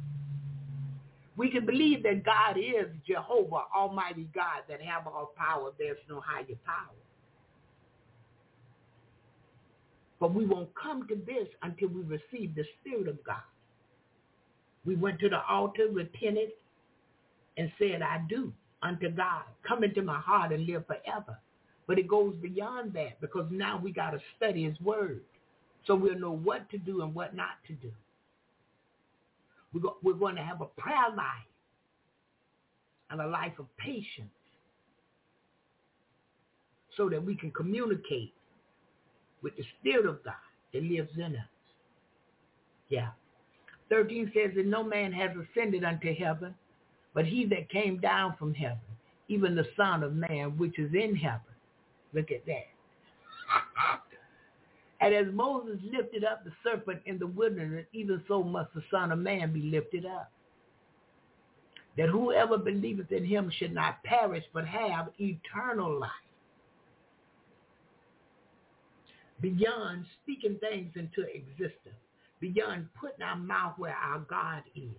[1.37, 5.73] We can believe that God is Jehovah, Almighty God, that have all power.
[5.79, 6.97] There's no higher power.
[10.21, 13.43] But we won't come to this until we receive the Spirit of God.
[14.85, 16.51] We went to the altar, repented,
[17.57, 18.53] and said, I do
[18.83, 19.43] unto God.
[19.67, 21.39] Come into my heart and live forever.
[21.87, 25.21] But it goes beyond that because now we got to study his word
[25.87, 27.91] so we'll know what to do and what not to do.
[30.03, 31.49] We're going to have a prayer life
[33.11, 34.31] and a life of patience
[36.97, 38.33] so that we can communicate
[39.43, 40.35] with the Spirit of God
[40.73, 41.49] that lives in us.
[42.89, 43.09] Yeah.
[43.91, 46.55] 13 says that no man has ascended unto heaven,
[47.15, 48.79] but he that came down from heaven,
[49.29, 51.41] even the Son of Man, which is in heaven.
[52.15, 52.69] Look at that.
[55.01, 59.11] And as Moses lifted up the serpent in the wilderness, even so must the Son
[59.11, 60.31] of Man be lifted up.
[61.99, 66.11] That whoever believeth in him should not perish, but have eternal life.
[69.41, 71.97] Beyond speaking things into existence,
[72.43, 74.91] beyond putting our mouth where our God is.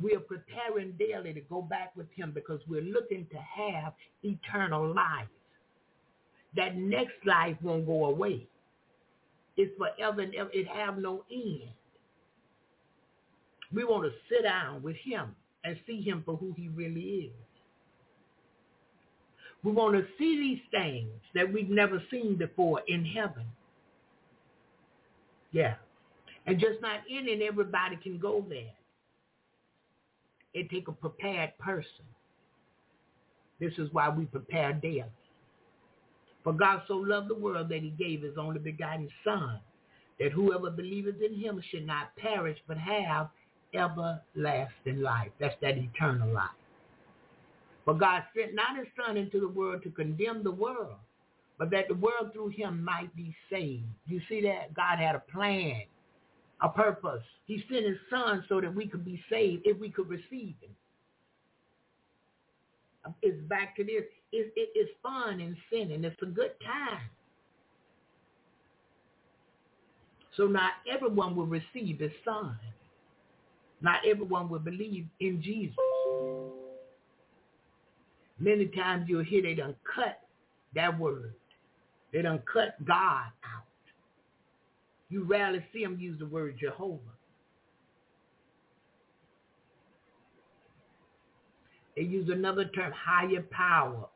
[0.00, 3.92] We are preparing daily to go back with him because we're looking to have
[4.22, 5.26] eternal life.
[6.56, 8.46] That next life won't go away.
[9.56, 10.50] It's forever and ever.
[10.52, 11.70] It have no end.
[13.74, 15.34] We want to sit down with him
[15.64, 17.32] and see him for who he really is.
[19.64, 23.44] We want to see these things that we've never seen before in heaven.
[25.52, 25.74] Yeah.
[26.46, 28.74] And just not any and everybody can go there.
[30.54, 32.04] It take a prepared person.
[33.60, 35.04] This is why we prepare daily.
[36.42, 39.60] For God so loved the world that he gave his only begotten son,
[40.18, 43.28] that whoever believeth in him should not perish, but have
[43.72, 45.30] everlasting life.
[45.38, 46.50] That's that eternal life.
[47.84, 50.96] For God sent not his son into the world to condemn the world,
[51.58, 53.84] but that the world through him might be saved.
[54.06, 54.74] You see that?
[54.74, 55.82] God had a plan,
[56.62, 57.22] a purpose.
[57.46, 60.74] He sent his son so that we could be saved if we could receive him.
[63.22, 64.04] It's back to this.
[64.32, 65.56] It, it, it's fun in
[65.92, 67.02] and It's a good time.
[70.36, 72.56] So not everyone will receive his son.
[73.80, 75.76] Not everyone will believe in Jesus.
[78.38, 80.20] Many times you'll hear they done cut
[80.74, 81.34] that word.
[82.12, 83.64] They done cut God out.
[85.12, 86.98] You rarely see them use the word Jehovah.
[91.94, 94.08] They use another term, higher power,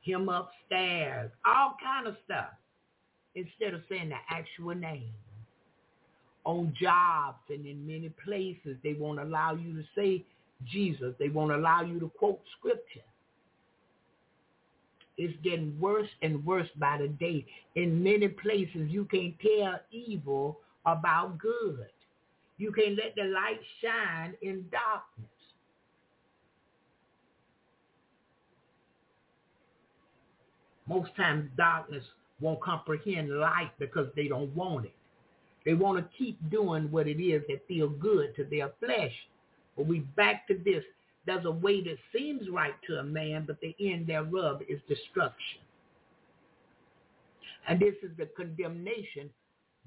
[0.00, 2.48] him upstairs, all kind of stuff,
[3.34, 5.12] instead of saying the actual name.
[6.46, 10.24] On jobs and in many places, they won't allow you to say
[10.64, 11.14] Jesus.
[11.18, 13.04] They won't allow you to quote scripture.
[15.16, 17.46] It's getting worse and worse by the day.
[17.76, 21.86] In many places, you can't tell evil about good.
[22.58, 25.30] You can't let the light shine in darkness.
[30.86, 32.04] Most times darkness
[32.40, 34.94] won't comprehend light because they don't want it.
[35.64, 39.12] They want to keep doing what it is that feel good to their flesh.
[39.76, 40.84] But we back to this.
[41.26, 45.60] There's a way that seems right to a man, but the end thereof is destruction.
[47.66, 49.30] And this is the condemnation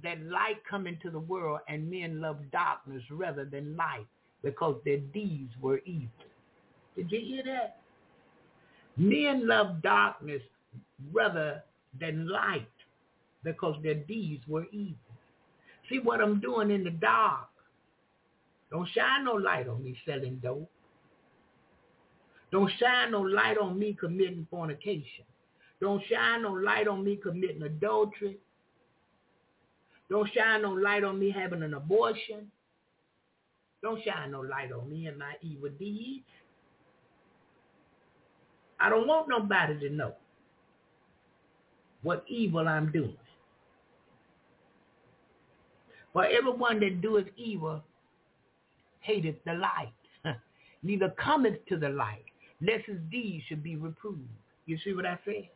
[0.03, 4.07] that light come into the world and men love darkness rather than light
[4.43, 6.09] because their deeds were evil.
[6.95, 7.77] Did you hear that?
[8.97, 10.41] Men love darkness
[11.13, 11.63] rather
[11.99, 12.67] than light
[13.43, 14.95] because their deeds were evil.
[15.89, 17.47] See what I'm doing in the dark.
[18.71, 20.69] Don't shine no light on me selling dope.
[22.51, 25.25] Don't shine no light on me committing fornication.
[25.81, 28.37] Don't shine no light on me committing adultery.
[30.09, 32.51] Don't shine no light on me having an abortion.
[33.83, 36.25] Don't shine no light on me and my evil deeds.
[38.79, 40.13] I don't want nobody to know
[42.03, 43.17] what evil I'm doing.
[46.13, 47.83] For everyone that doeth evil
[49.01, 49.93] hateth the light,
[50.83, 52.23] neither cometh to the light,
[52.61, 54.21] lest his deeds should be reproved.
[54.65, 55.49] You see what I said?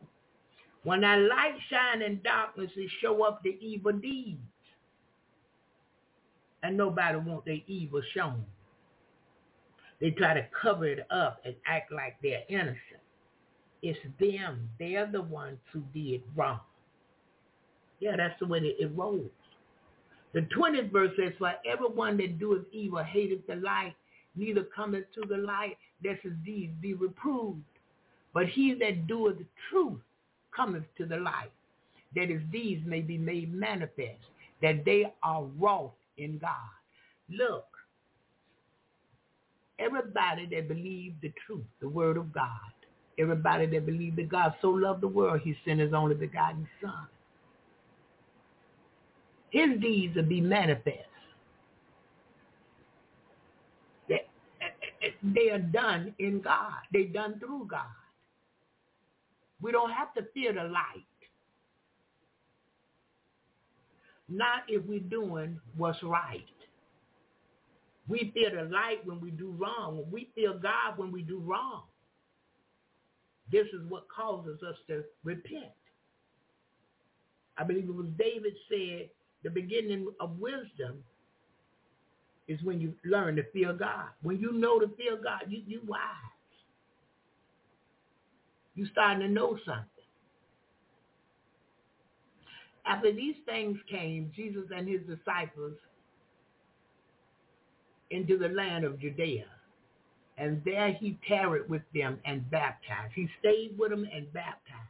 [0.84, 4.40] When that light shine in darkness, it show up the evil deeds.
[6.62, 8.44] And nobody want their evil shown.
[10.00, 12.78] They try to cover it up and act like they're innocent.
[13.82, 14.68] It's them.
[14.78, 16.60] They're the ones who did wrong.
[18.00, 19.30] Yeah, that's the way it rolls.
[20.34, 23.94] The 20th verse says, For everyone that doeth evil hateth the light,
[24.34, 27.60] neither cometh to the light, lest his deeds be reproved.
[28.34, 30.00] But he that doeth the truth
[30.54, 31.52] cometh to the light,
[32.14, 34.22] that his deeds may be made manifest,
[34.62, 36.50] that they are wrought in God.
[37.30, 37.66] Look,
[39.78, 42.50] everybody that believed the truth, the word of God,
[43.18, 47.06] everybody that believed that God so loved the world, he sent his only begotten son.
[49.50, 51.08] His deeds will be manifest.
[54.08, 54.22] They,
[55.22, 56.72] they are done in God.
[56.92, 57.86] They're done through God.
[59.60, 61.06] We don't have to fear the light.
[64.28, 66.44] Not if we're doing what's right.
[68.08, 70.04] We fear the light when we do wrong.
[70.10, 71.82] We fear God when we do wrong.
[73.50, 75.72] This is what causes us to repent.
[77.58, 79.10] I believe it was David said,
[79.44, 81.04] the beginning of wisdom
[82.48, 84.08] is when you learn to fear God.
[84.22, 86.00] When you know to fear God, you you wise.
[88.74, 89.86] You starting to know something.
[92.86, 95.74] After these things came, Jesus and his disciples
[98.10, 99.46] into the land of Judea.
[100.38, 103.12] And there he tarried with them and baptized.
[103.14, 104.88] He stayed with them and baptized.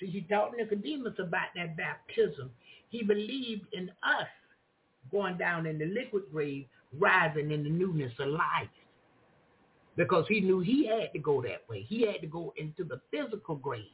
[0.00, 2.50] See, he taught Nicodemus about that baptism.
[2.88, 4.28] He believed in us
[5.10, 6.66] going down in the liquid grave,
[6.98, 8.68] rising in the newness of life.
[9.96, 11.82] Because he knew he had to go that way.
[11.88, 13.84] He had to go into the physical grave.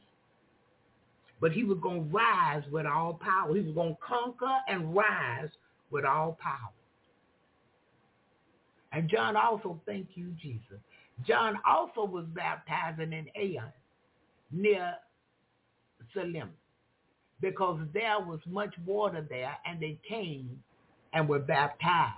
[1.39, 3.53] But he was going to rise with all power.
[3.55, 5.49] He was going to conquer and rise
[5.91, 6.71] with all power.
[8.91, 10.79] And John also, thank you, Jesus.
[11.27, 13.71] John also was baptizing in Aenon
[14.51, 14.95] near
[16.13, 16.49] Salim
[17.41, 20.61] because there was much water there and they came
[21.13, 22.17] and were baptized.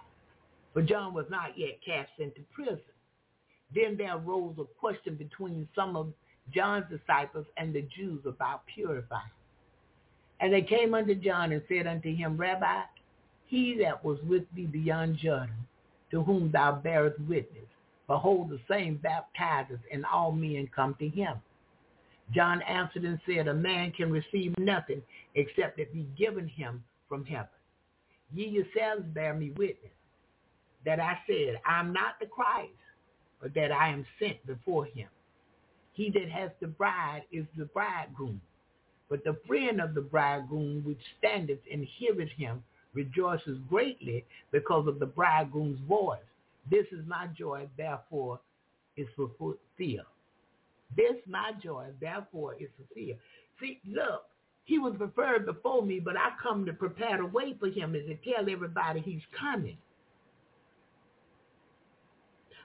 [0.73, 2.79] But John was not yet cast into prison.
[3.73, 6.13] Then there arose a question between some of
[6.53, 9.23] John's disciples and the Jews about purifying.
[10.39, 12.81] And they came unto John and said unto him, Rabbi,
[13.47, 15.55] he that was with thee beyond Jordan,
[16.11, 17.65] to whom thou bearest witness,
[18.07, 21.35] behold, the same baptizes, and all men come to him.
[22.33, 25.01] John answered and said, A man can receive nothing
[25.35, 27.47] except it be given him from heaven.
[28.35, 29.93] Ye yourselves bear me witness
[30.85, 32.73] that I said, I am not the Christ,
[33.41, 35.07] but that I am sent before him.
[35.93, 38.41] He that has the bride is the bridegroom.
[39.09, 42.61] But the friend of the bridegroom which standeth and heareth him
[42.93, 46.19] rejoices greatly because of the bridegroom's voice.
[46.69, 48.41] This is my joy, therefore
[48.97, 50.05] is fulfilled.
[50.95, 53.19] This my joy, therefore is fulfilled.
[53.59, 54.23] See, look,
[54.65, 58.07] he was preferred before me, but I come to prepare the way for him and
[58.07, 59.77] to tell everybody he's coming.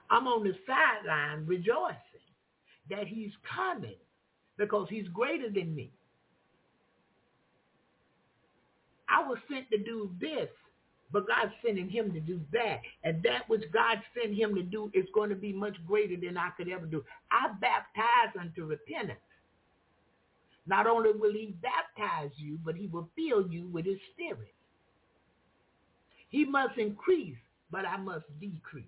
[0.09, 1.95] I'm on the sideline rejoicing
[2.89, 3.95] that he's coming
[4.57, 5.91] because he's greater than me.
[9.07, 10.49] I was sent to do this,
[11.11, 12.79] but God's sending him to do that.
[13.03, 16.37] And that which God sent him to do is going to be much greater than
[16.37, 17.03] I could ever do.
[17.31, 19.19] I baptize unto repentance.
[20.67, 24.53] Not only will he baptize you, but he will fill you with his spirit.
[26.29, 27.37] He must increase,
[27.71, 28.85] but I must decrease.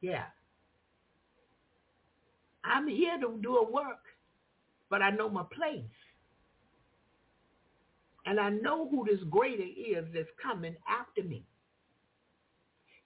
[0.00, 0.24] Yeah.
[2.64, 4.04] I'm here to do a work,
[4.88, 5.82] but I know my place.
[8.24, 11.44] And I know who this greater is that's coming after me.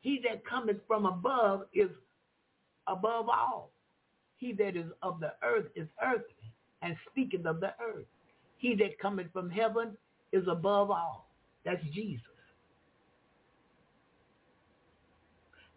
[0.00, 1.90] He that cometh from above is
[2.86, 3.70] above all.
[4.36, 8.06] He that is of the earth is earthly and speaketh of the earth.
[8.58, 9.96] He that cometh from heaven
[10.32, 11.28] is above all.
[11.64, 12.22] That's Jesus.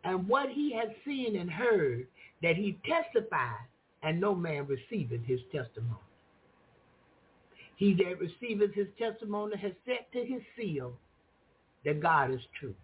[0.04, 2.08] And what he has seen and heard
[2.42, 3.68] that he testified,
[4.02, 6.00] and no man receiveth his testimony.
[7.76, 10.94] He that receiveth his testimony has set to his seal
[11.86, 12.76] that God is true.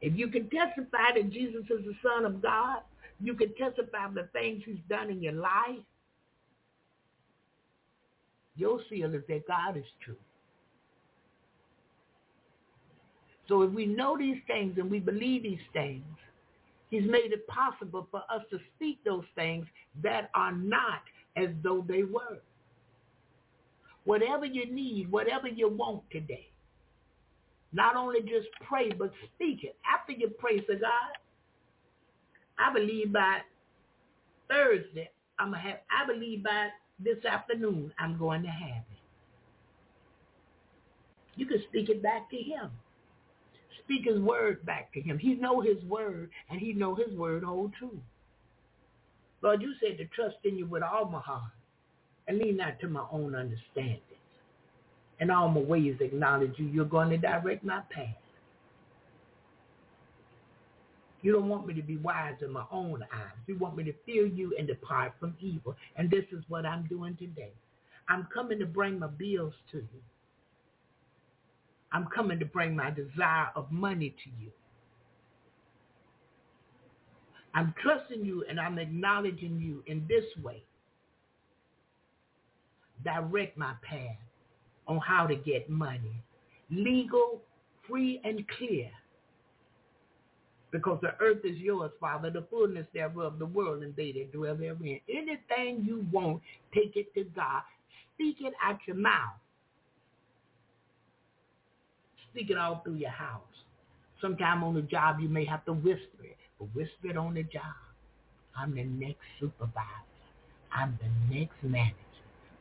[0.00, 2.80] If you can testify that Jesus is the Son of God,
[3.20, 5.80] you can testify the things he's done in your life,
[8.56, 10.16] your seal is that God is true.
[13.48, 16.04] So if we know these things and we believe these things,
[16.90, 19.66] he's made it possible for us to speak those things
[20.02, 21.02] that are not
[21.36, 22.40] as though they were
[24.04, 26.48] whatever you need, whatever you want today.
[27.72, 29.76] Not only just pray, but speak it.
[29.84, 31.12] After you pray to God,
[32.58, 33.40] I believe by
[34.48, 35.78] Thursday, I'm gonna have.
[35.90, 36.68] I believe by
[36.98, 38.98] this afternoon, I'm going to have it.
[41.36, 42.70] You can speak it back to him.
[43.84, 45.18] Speak his word back to him.
[45.18, 48.00] He know his word, and he know his word hold true.
[49.42, 51.52] Lord, you said to trust in you with all my heart
[52.26, 54.00] and lean not to my own understanding.
[55.20, 56.66] In all my ways acknowledge you.
[56.66, 58.16] You're going to direct my path.
[61.22, 63.36] You don't want me to be wise in my own eyes.
[63.46, 65.74] You want me to fear you and depart from evil.
[65.96, 67.52] And this is what I'm doing today.
[68.08, 70.02] I'm coming to bring my bills to you.
[71.92, 74.50] I'm coming to bring my desire of money to you.
[77.54, 80.62] I'm trusting you and I'm acknowledging you in this way.
[83.02, 84.18] Direct my path
[84.86, 86.22] on how to get money.
[86.70, 87.40] Legal,
[87.88, 88.90] free, and clear.
[90.76, 94.54] Because the earth is yours, Father, the fullness thereof, the world, and they that dwell
[94.54, 95.00] therein.
[95.08, 96.42] Anything you want,
[96.74, 97.62] take it to God.
[98.14, 99.38] Speak it out your mouth.
[102.30, 103.40] Speak it all through your house.
[104.20, 107.42] Sometime on the job, you may have to whisper it but whisper it on the
[107.44, 107.62] job.
[108.58, 109.82] I'm the next supervisor.
[110.72, 111.94] I'm the next manager.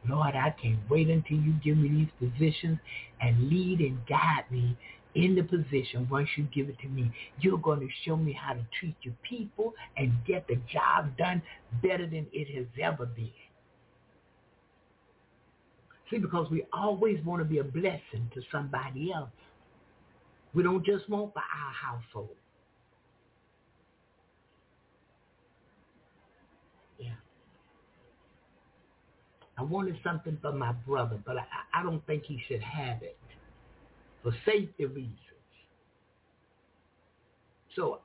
[0.07, 2.77] Lord, I can't wait until you give me these positions
[3.21, 4.77] and lead and guide me
[5.15, 7.11] in the position once you give it to me.
[7.39, 11.41] You're going to show me how to treat your people and get the job done
[11.81, 13.31] better than it has ever been.
[16.11, 19.29] See, because we always want to be a blessing to somebody else.
[20.53, 22.35] We don't just want for our household.
[26.99, 27.09] Yeah.
[29.57, 33.17] I wanted something for my brother, but I, I don't think he should have it
[34.26, 35.14] for safety reasons.
[37.76, 37.99] So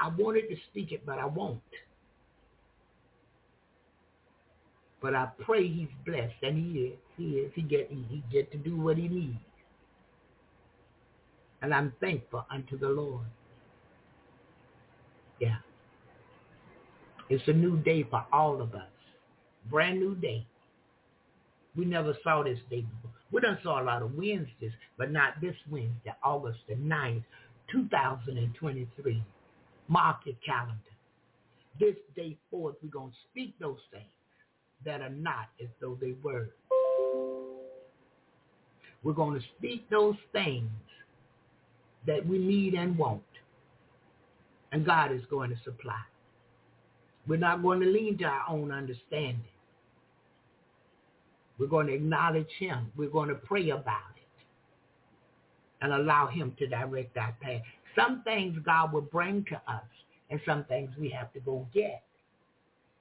[0.00, 1.60] I wanted to speak it, but I won't.
[5.00, 6.98] But I pray he's blessed, and he is.
[7.16, 7.50] He is.
[7.56, 9.34] He get he get to do what he needs,
[11.62, 13.26] and I'm thankful unto the Lord.
[15.40, 15.56] Yeah,
[17.28, 18.92] it's a new day for all of us.
[19.68, 20.46] Brand new day.
[21.74, 23.21] We never saw this day before.
[23.32, 27.24] We done saw a lot of Wednesdays, but not this Wednesday, August the 9th,
[27.72, 29.22] 2023.
[29.88, 30.76] Mark your calendar.
[31.80, 34.04] This day forth, we're going to speak those things
[34.84, 36.50] that are not as though they were.
[39.02, 40.70] We're going to speak those things
[42.06, 43.22] that we need and want.
[44.72, 46.00] And God is going to supply.
[47.26, 49.40] We're not going to lean to our own understanding.
[51.62, 52.90] We're going to acknowledge him.
[52.96, 54.44] We're going to pray about it
[55.80, 57.62] and allow him to direct our path.
[57.94, 59.84] Some things God will bring to us
[60.28, 62.02] and some things we have to go get.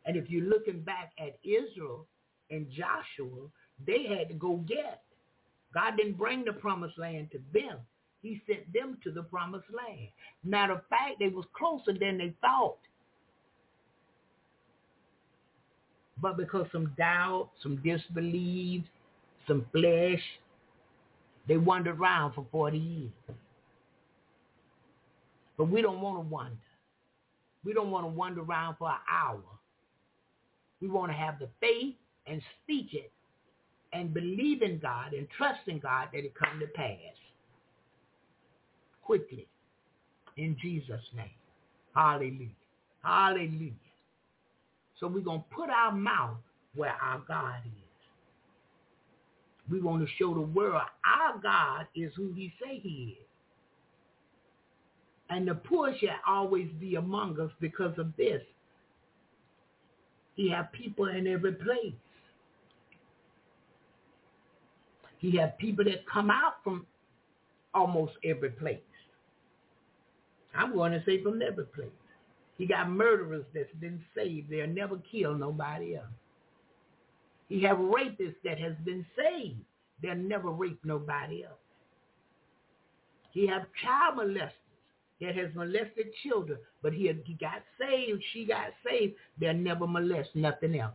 [0.05, 2.05] And if you're looking back at Israel
[2.51, 3.47] and Joshua,
[3.87, 5.01] they had to go get.
[5.73, 7.79] God didn't bring the promised land to them.
[8.21, 10.09] He sent them to the promised land.
[10.43, 12.77] Matter of fact, they was closer than they thought.
[16.21, 18.83] But because some doubt, some disbelief,
[19.47, 20.21] some flesh,
[21.47, 23.11] they wandered around for 40 years.
[25.57, 26.55] But we don't want to wander.
[27.63, 29.41] We don't want to wander around for an hour.
[30.81, 31.95] We want to have the faith
[32.25, 33.11] and speak it
[33.93, 36.97] and believe in God and trust in God that it come to pass
[39.03, 39.47] quickly
[40.37, 41.29] in Jesus' name.
[41.93, 42.47] Hallelujah.
[43.03, 43.73] Hallelujah.
[45.01, 46.37] So we're going to put our mouth
[46.75, 47.71] where our God is.
[49.69, 53.25] We want to show the world our God is who he say he is.
[55.29, 58.41] And the poor shall always be among us because of this.
[60.35, 61.93] He have people in every place.
[65.19, 66.85] He have people that come out from
[67.73, 68.79] almost every place.
[70.53, 71.89] I'm going to say from every place.
[72.61, 74.51] He got murderers that's been saved.
[74.51, 76.05] They'll never kill nobody else.
[77.49, 79.57] He have rapists that has been saved.
[80.03, 81.57] They'll never rape nobody else.
[83.31, 84.51] He have child molesters
[85.21, 89.15] that has molested children, but he, he got saved, she got saved.
[89.39, 90.93] They'll never molest nothing else.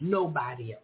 [0.00, 0.82] Nobody else.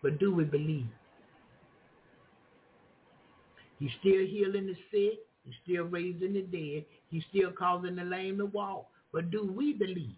[0.00, 0.88] But do we believe?
[3.78, 5.20] He's still healing the sick.
[5.44, 6.84] He's still raising the dead.
[7.10, 8.86] He's still causing the lame to walk.
[9.12, 10.16] But do we believe?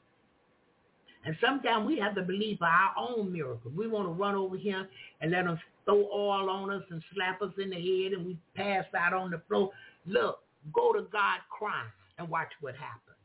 [1.24, 3.74] And sometimes we have to believe for our own miracles.
[3.76, 4.88] We want to run over here
[5.20, 8.38] and let them throw oil on us and slap us in the head and we
[8.54, 9.70] pass out on the floor.
[10.06, 10.38] Look,
[10.72, 13.16] go to God crying and watch what happens.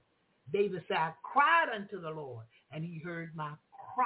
[0.52, 3.52] David said, I cried unto the Lord and he heard my
[3.94, 4.06] cry.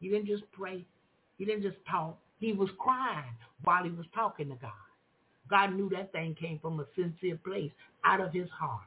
[0.00, 0.84] He didn't just pray.
[1.36, 2.16] He didn't just talk.
[2.38, 3.34] He was crying
[3.64, 4.70] while he was talking to God.
[5.50, 7.72] God knew that thing came from a sincere place,
[8.04, 8.82] out of his heart.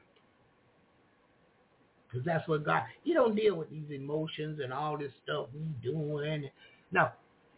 [2.07, 5.61] Because that's what God, he don't deal with these emotions and all this stuff we
[5.81, 6.49] doing.
[6.91, 7.09] No,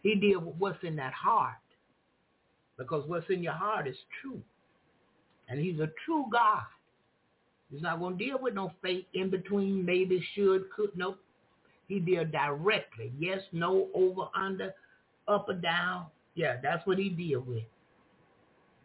[0.02, 1.54] he deal with what's in that heart.
[2.78, 4.40] Because what's in your heart is true.
[5.48, 6.62] And he's a true God.
[7.70, 10.90] He's not going to deal with no fake in between, maybe, should, could.
[10.94, 11.18] Nope.
[11.88, 13.12] He deal directly.
[13.18, 14.72] Yes, no, over, under,
[15.28, 16.06] up or down.
[16.34, 17.62] Yeah, that's what he deal with.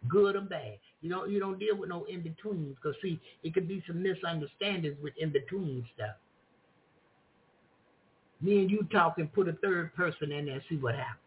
[0.08, 0.78] Good or bad.
[1.02, 4.02] You don't you don't deal with no in betweens because see, it could be some
[4.04, 6.16] misunderstandings with in between stuff.
[8.42, 11.18] Me and you talk and put a third person in there and see what happens.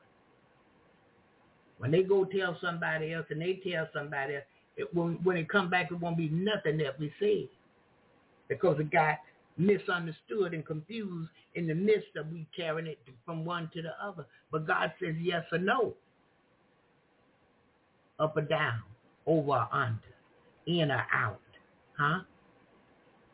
[1.79, 4.45] When they go tell somebody else and they tell somebody else,
[4.77, 7.49] it, when, when it come back, it won't be nothing that we say
[8.49, 9.19] because it got
[9.57, 14.27] misunderstood and confused in the midst of we carrying it from one to the other.
[14.51, 15.95] But God says yes or no,
[18.19, 18.83] up or down,
[19.27, 19.99] over or under,
[20.67, 21.41] in or out,
[21.99, 22.21] huh?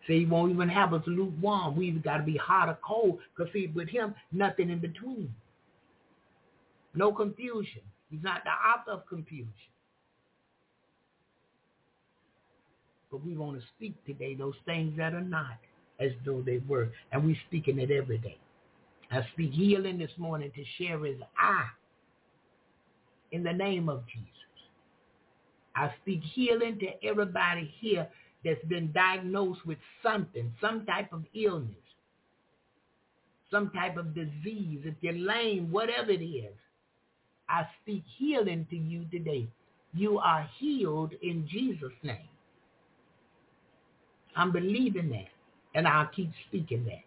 [0.07, 1.77] So he won't even have us lukewarm.
[1.77, 5.35] We either got to be hot or cold because see, with him, nothing in between.
[6.95, 7.83] No confusion.
[8.11, 9.53] He's not the author of confusion.
[13.11, 15.59] But we want to speak today those things that are not
[16.01, 16.91] as though they were.
[17.13, 18.39] And we're speaking it every day.
[19.11, 21.69] I speak healing this morning to Sherry's eye
[23.33, 24.29] in the name of Jesus.
[25.75, 28.09] I speak healing to everybody here
[28.45, 31.75] that's been diagnosed with something, some type of illness,
[33.51, 34.81] some type of disease.
[34.85, 36.55] If you're lame, whatever it is,
[37.49, 39.49] I speak healing to you today.
[39.95, 42.29] You are healed in Jesus' name.
[44.37, 45.29] I'm believing that.
[45.79, 47.05] And I'll keep speaking that.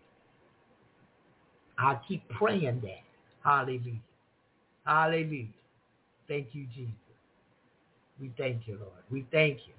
[1.77, 3.01] I'll keep praying that.
[3.43, 3.99] Hallelujah.
[4.85, 5.47] Hallelujah.
[6.29, 6.93] Thank you, Jesus.
[8.21, 9.03] We thank you, Lord.
[9.11, 9.73] We thank you.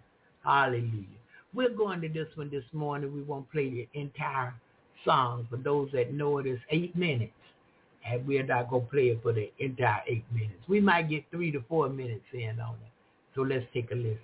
[0.45, 1.07] Hallelujah.
[1.55, 3.15] We're going to this one this morning.
[3.15, 4.53] We won't play the entire
[5.07, 5.47] song.
[5.49, 7.33] For those that know it is eight minutes.
[8.07, 10.69] And we're not going to play it for the entire eight minutes.
[10.69, 12.93] We might get three to four minutes in on it.
[13.35, 14.21] So let's take a listen.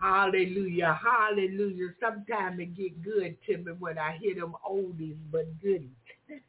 [0.00, 1.88] Hallelujah, hallelujah.
[2.00, 5.90] Sometimes it get good to me when I hear them oldies but goodies.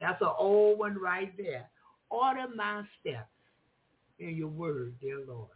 [0.00, 1.70] That's an old one right there.
[2.10, 3.30] Order my steps
[4.18, 5.48] in your word, dear Lord.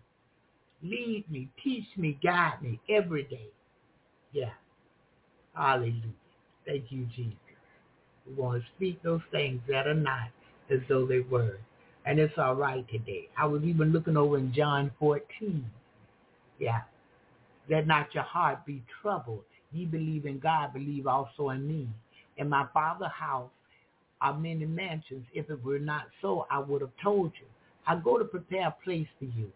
[0.82, 3.48] Lead me, teach me, guide me every day.
[4.32, 4.52] Yeah.
[5.54, 6.14] Hallelujah.
[6.66, 7.47] Thank you, Jesus.
[8.28, 10.28] We want to speak those things that are not
[10.70, 11.58] as though they were.
[12.06, 13.28] And it's all right today.
[13.36, 15.64] I was even looking over in John 14.
[16.58, 16.82] Yeah.
[17.68, 19.44] Let not your heart be troubled.
[19.72, 21.88] Ye believe in God, believe also in me.
[22.38, 23.50] In my father's house
[24.20, 25.26] are many mansions.
[25.34, 27.46] If it were not so, I would have told you.
[27.86, 29.50] I go to prepare a place for you.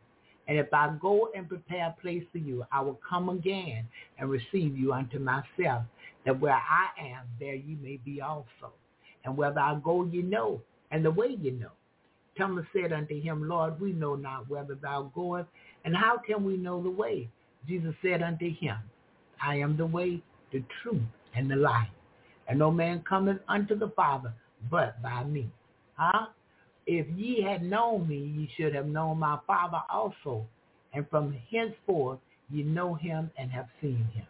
[0.48, 3.86] And if I go and prepare a place for you, I will come again
[4.18, 5.84] and receive you unto myself,
[6.24, 8.72] that where I am, there you may be also.
[9.24, 11.70] And whether I go, you know, and the way you know.
[12.38, 15.48] Thomas said unto him, Lord, we know not whither thou goest,
[15.84, 17.28] and how can we know the way?
[17.68, 18.76] Jesus said unto him,
[19.44, 20.22] I am the way,
[20.52, 21.02] the truth,
[21.34, 21.88] and the life.
[22.48, 24.32] And no man cometh unto the Father
[24.70, 25.50] but by me.
[25.94, 26.26] Huh?
[26.86, 30.46] If ye had known me, ye should have known my Father also.
[30.94, 32.18] And from henceforth
[32.50, 34.26] ye know him and have seen him.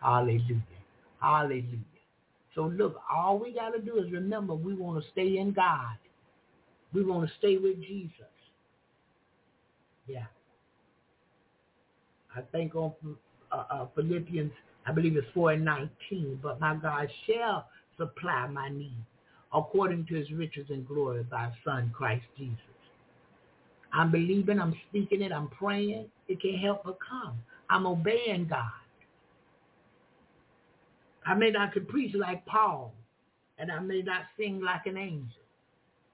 [0.00, 0.62] Hallelujah.
[1.20, 1.78] Hallelujah.
[2.54, 5.96] So look, all we got to do is remember we want to stay in God.
[6.92, 8.12] We want to stay with Jesus.
[10.06, 10.24] Yeah.
[12.34, 12.92] I think on
[13.52, 14.52] uh, uh, Philippians,
[14.86, 17.68] I believe it's 4 and 19, but my God shall
[17.98, 18.96] supply my need
[19.52, 22.58] according to his riches and glory by son Christ Jesus.
[23.92, 26.06] I'm believing, I'm speaking it, I'm praying.
[26.28, 27.36] It can't help but come.
[27.70, 28.70] I'm obeying God.
[31.26, 32.94] I may not could preach like Paul,
[33.58, 35.42] and I may not sing like an angel,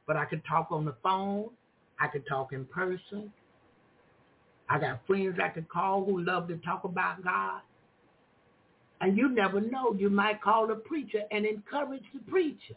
[0.07, 1.51] but I could talk on the phone.
[2.01, 3.33] I could talk in person.
[4.69, 7.63] I got friends I could call who love to talk about God.
[9.01, 9.95] And you never know.
[9.99, 12.77] You might call a preacher and encourage the preacher.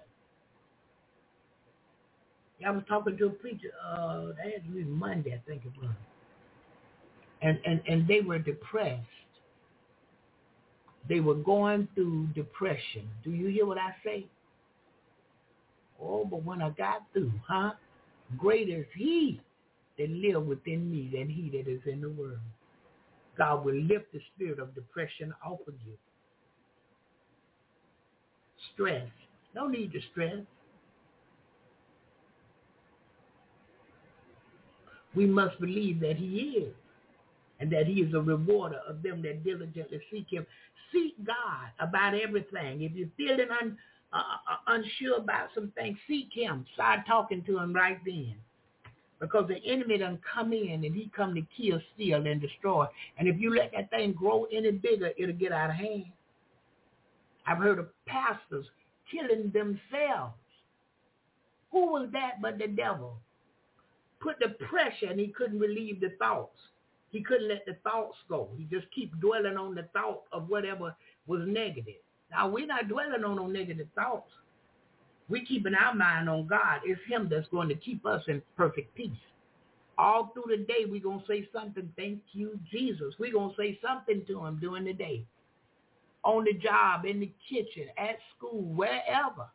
[2.65, 5.91] I was talking to a preacher, uh, that be Monday, I think it was.
[7.41, 9.05] And, and, and they were depressed.
[11.07, 13.07] They were going through depression.
[13.23, 14.25] Do you hear what I say?
[16.01, 17.71] Oh, but when I got through, huh?
[18.37, 19.39] Great is he
[19.97, 22.39] that live within me than he that is in the world.
[23.37, 25.93] God will lift the spirit of depression off of you.
[28.73, 29.07] Stress.
[29.53, 30.39] No need to stress.
[35.15, 36.73] we must believe that he is
[37.65, 40.45] and that he is a rewarder of them that diligently seek him.
[40.91, 42.83] Seek God about everything.
[42.83, 43.75] If you're feeling un,
[44.13, 46.63] uh, uh, unsure about some things, seek him.
[46.75, 48.35] Start talking to him right then.
[49.19, 52.85] Because the enemy done come in and he come to kill, steal, and destroy.
[53.17, 56.05] And if you let that thing grow any bigger, it'll get out of hand.
[57.47, 58.65] I've heard of pastors
[59.11, 60.35] killing themselves.
[61.71, 63.17] Who was that but the devil?
[64.25, 66.57] put the pressure and he couldn't relieve the thoughts.
[67.15, 68.49] He couldn't let the thoughts go.
[68.57, 70.93] He just keep dwelling on the thought of whatever
[71.27, 72.01] was negative.
[72.29, 74.29] Now we're not dwelling on no negative thoughts.
[75.29, 76.81] We're keeping our mind on God.
[76.83, 79.11] It's him that's going to keep us in perfect peace.
[79.97, 83.13] All through the day, we're going to say something, thank you, Jesus.
[83.17, 85.23] We're going to say something to him during the day.
[86.25, 89.47] On the job, in the kitchen, at school, wherever.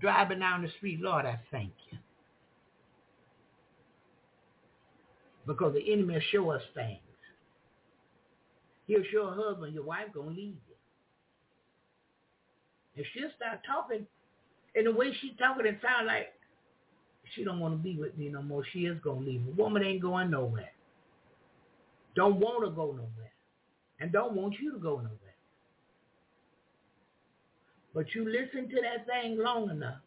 [0.00, 1.98] Driving down the street, Lord, I thank you.
[5.48, 7.00] Because the enemy will show us things.
[8.86, 10.76] He'll show a husband, your wife gonna leave you.
[12.94, 14.06] If she'll start talking,
[14.74, 16.34] and the way she talking, it sound like
[17.34, 18.62] she don't want to be with me no more.
[18.72, 20.70] She is gonna leave A Woman ain't going nowhere.
[22.14, 23.32] Don't want to go nowhere,
[24.00, 25.18] and don't want you to go nowhere.
[27.94, 29.98] But you listen to that thing long enough,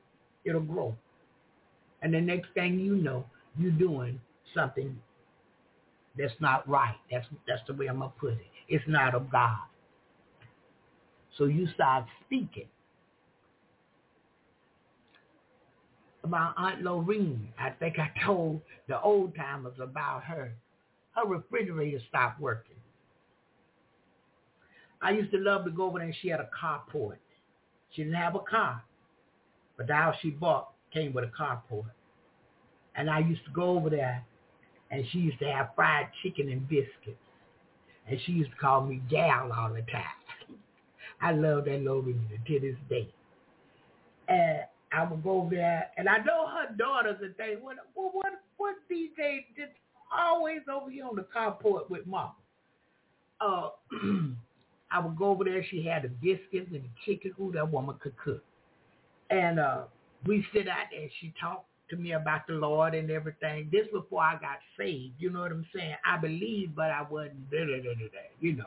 [0.45, 0.95] it'll grow.
[2.03, 3.25] And the next thing you know,
[3.57, 4.19] you're doing
[4.53, 4.95] something
[6.17, 6.95] that's not right.
[7.09, 8.45] That's that's the way I'm gonna put it.
[8.67, 9.59] It's not of God.
[11.37, 12.67] So you start speaking
[16.23, 17.47] about Aunt Lorene.
[17.59, 20.53] I think I told the old timers about her.
[21.15, 22.75] Her refrigerator stopped working.
[25.01, 27.17] I used to love to go over there and she had a carport.
[27.91, 28.83] She didn't have a car,
[29.75, 31.89] but the house she bought came with a carport.
[32.95, 34.23] And I used to go over there
[34.91, 37.17] and she used to have fried chicken and biscuits.
[38.07, 40.57] And she used to call me gal all the time.
[41.21, 43.07] I love that little reason to this day.
[44.27, 44.61] And
[44.91, 47.59] I would go there, and I know her daughters and things.
[47.61, 49.71] What what what, what DJ just
[50.13, 52.31] always over here on the carport with mom.
[53.39, 53.69] Uh,
[54.91, 55.65] I would go over there.
[55.69, 57.31] She had the biscuits and the chicken.
[57.39, 58.43] Ooh, that woman could cook.
[59.29, 59.83] And uh,
[60.25, 61.01] we sit out there.
[61.03, 63.69] And she talked to me about the Lord and everything.
[63.71, 65.13] This before I got saved.
[65.19, 65.95] You know what I'm saying?
[66.05, 67.51] I believed, but I wasn't.
[67.51, 68.09] Da, da, da,
[68.39, 68.65] you know.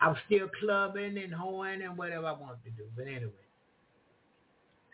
[0.00, 2.84] I was still clubbing and hoeing and whatever I wanted to do.
[2.96, 3.32] But anyway,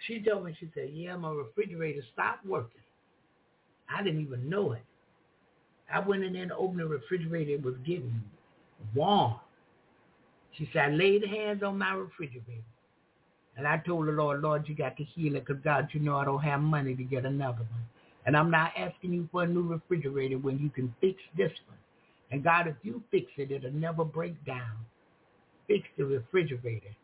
[0.06, 2.80] she told me, she said, yeah, my refrigerator stopped working.
[3.88, 4.82] I didn't even know it.
[5.92, 7.52] I went in there and opened the refrigerator.
[7.52, 8.22] It was getting
[8.94, 9.34] warm.
[10.56, 12.62] She said, I laid hands on my refrigerator.
[13.56, 16.16] And I told the Lord, Lord, you got to heal it because, God, you know
[16.16, 17.84] I don't have money to get another one.
[18.26, 21.78] And I'm not asking you for a new refrigerator when you can fix this one.
[22.30, 24.76] And God, if you fix it, it'll never break down.
[25.68, 26.94] Fix the refrigerator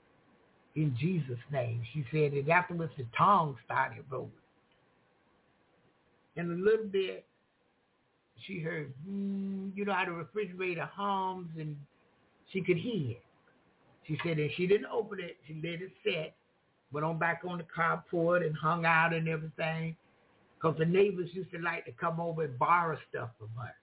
[0.76, 1.82] in Jesus' name.
[1.92, 4.30] She said that afterwards the tongue started rolling.
[6.36, 7.24] And a little bit,
[8.46, 11.76] she heard, mm, you know how the refrigerator hums and
[12.52, 13.22] she could hear it.
[14.06, 15.36] She said and she didn't open it.
[15.46, 16.34] She let it sit,
[16.92, 19.96] went on back on the carport and hung out and everything.
[20.56, 23.74] Because the neighbors used to like to come over and borrow stuff from her.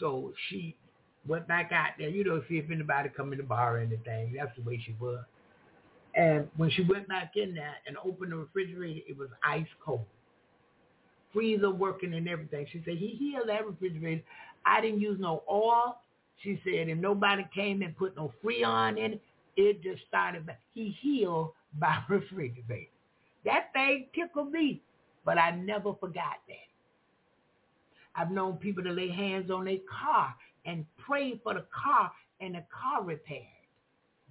[0.00, 0.76] So she
[1.26, 4.34] went back out there, you know, see if anybody come in to borrow anything.
[4.36, 5.24] That's the way she was.
[6.14, 10.06] And when she went back in there and opened the refrigerator, it was ice cold.
[11.32, 12.66] Freezer working and everything.
[12.72, 14.22] She said, he healed that refrigerator.
[14.64, 15.98] I didn't use no oil.
[16.42, 19.22] She said, and nobody came and put no freon in it.
[19.56, 20.48] It just started.
[20.72, 22.90] He healed by refrigerator.
[23.44, 24.82] That thing tickled me,
[25.24, 26.68] but I never forgot that.
[28.14, 30.34] I've known people to lay hands on their car
[30.66, 33.44] and pray for the car and the car repaired.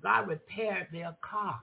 [0.04, 1.62] God repaired their car.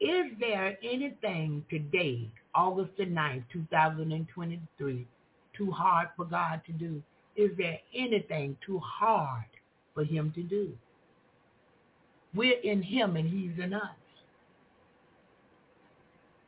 [0.00, 5.06] Is there anything today, August the 9th, 2023,
[5.56, 7.02] too hard for God to do?
[7.36, 9.44] Is there anything too hard
[9.94, 10.72] for him to do?
[12.38, 13.82] We're in him and he's in us.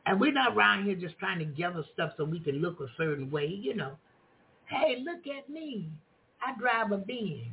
[0.05, 2.87] And we're not around here just trying to gather stuff so we can look a
[2.95, 3.97] certain way, you know.
[4.67, 5.89] Hey, look at me.
[6.41, 7.43] I drive a Benz.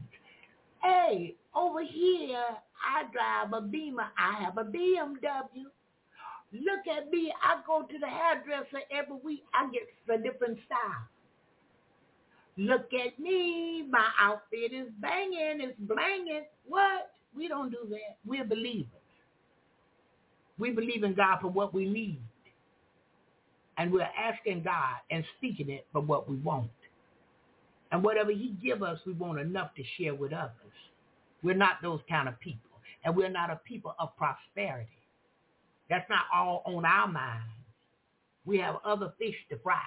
[0.80, 2.44] Hey, over here,
[2.78, 4.06] I drive a Beamer.
[4.16, 5.64] I have a BMW.
[6.52, 7.32] Look at me.
[7.42, 9.42] I go to the hairdresser every week.
[9.52, 9.82] I get
[10.16, 11.08] a different style.
[12.56, 13.84] Look at me.
[13.90, 15.60] My outfit is banging.
[15.60, 16.44] It's blanging.
[16.66, 17.10] What?
[17.36, 18.18] We don't do that.
[18.26, 18.88] We're believers.
[20.58, 22.20] We believe in God for what we need.
[23.78, 26.70] And we're asking God and speaking it for what we want.
[27.92, 30.52] And whatever he give us, we want enough to share with others.
[31.42, 32.60] We're not those kind of people.
[33.04, 34.90] And we're not a people of prosperity.
[35.88, 37.44] That's not all on our minds.
[38.44, 39.80] We have other fish to fry.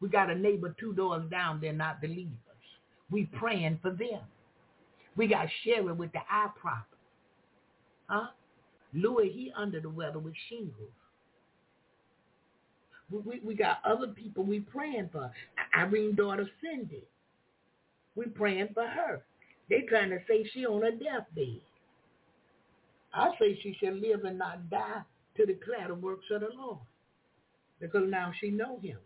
[0.00, 2.32] We got a neighbor two doors down, they're not believers.
[3.10, 4.20] We praying for them.
[5.16, 6.84] We got Sherry with the eye problem.
[8.08, 8.28] Huh?
[8.94, 10.90] Louis, he under the weather with shingles.
[13.10, 15.30] We, we, we got other people we praying for.
[15.78, 17.04] Irene daughter Cindy.
[18.14, 19.22] We praying for her.
[19.70, 21.60] They trying to say she on a deathbed.
[23.14, 25.02] I say she should live and not die
[25.36, 26.78] to declare the works of the Lord.
[27.80, 28.98] Because now she know him.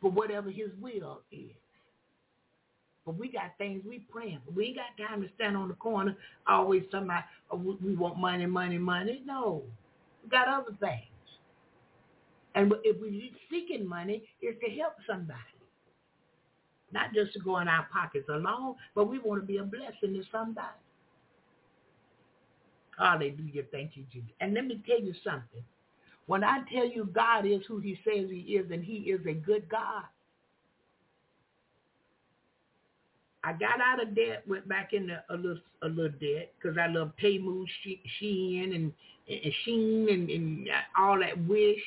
[0.00, 1.50] For whatever his will is.
[3.06, 4.40] But we got things we praying.
[4.54, 6.16] We ain't got time to stand on the corner
[6.48, 7.22] always about,
[7.52, 9.22] oh, we want money, money, money.
[9.24, 9.62] No.
[10.24, 11.06] We got other things.
[12.56, 15.38] And if we're seeking money, it's to help somebody.
[16.90, 20.14] Not just to go in our pockets alone, but we want to be a blessing
[20.14, 20.66] to somebody.
[22.98, 23.64] Hallelujah.
[23.70, 24.30] Thank you, Jesus.
[24.40, 25.62] And let me tell you something.
[26.26, 29.32] When I tell you God is who he says he is and he is a
[29.34, 30.04] good God,
[33.46, 36.88] I got out of debt, went back into a little a little debt because I
[36.88, 37.64] love Temu,
[38.20, 38.92] Shein, and,
[39.28, 40.68] and Sheen, and, and
[40.98, 41.80] all that Wish.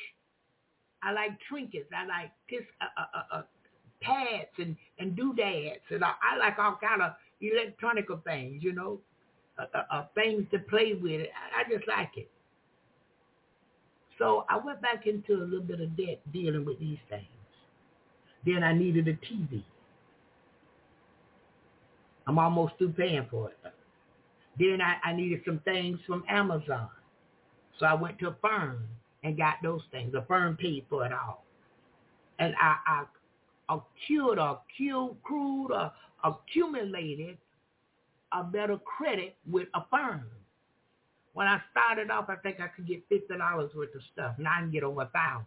[1.02, 1.90] I like trinkets.
[1.94, 3.42] I like piss, uh, uh, uh,
[4.00, 7.12] pads and and doodads, and I, I like all kind of
[7.42, 8.98] electronic things, you know,
[9.58, 11.20] uh, uh, uh, things to play with.
[11.20, 12.30] I, I just like it.
[14.18, 17.26] So I went back into a little bit of debt dealing with these things.
[18.46, 19.62] Then I needed a TV.
[22.30, 23.58] I'm almost through paying for it.
[24.56, 26.88] Then I, I needed some things from Amazon.
[27.80, 28.86] So I went to Affirm
[29.24, 30.12] and got those things.
[30.12, 31.44] The firm paid for it all.
[32.38, 35.90] And I, I accrued or accrued or uh,
[36.22, 37.36] accumulated
[38.32, 40.22] a better credit with a firm.
[41.32, 44.36] When I started off, I think I could get fifty dollars worth of stuff.
[44.38, 45.46] Now I can get over a thousand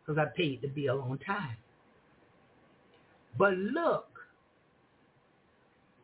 [0.00, 1.56] because I paid the bill on time.
[3.36, 4.17] But look,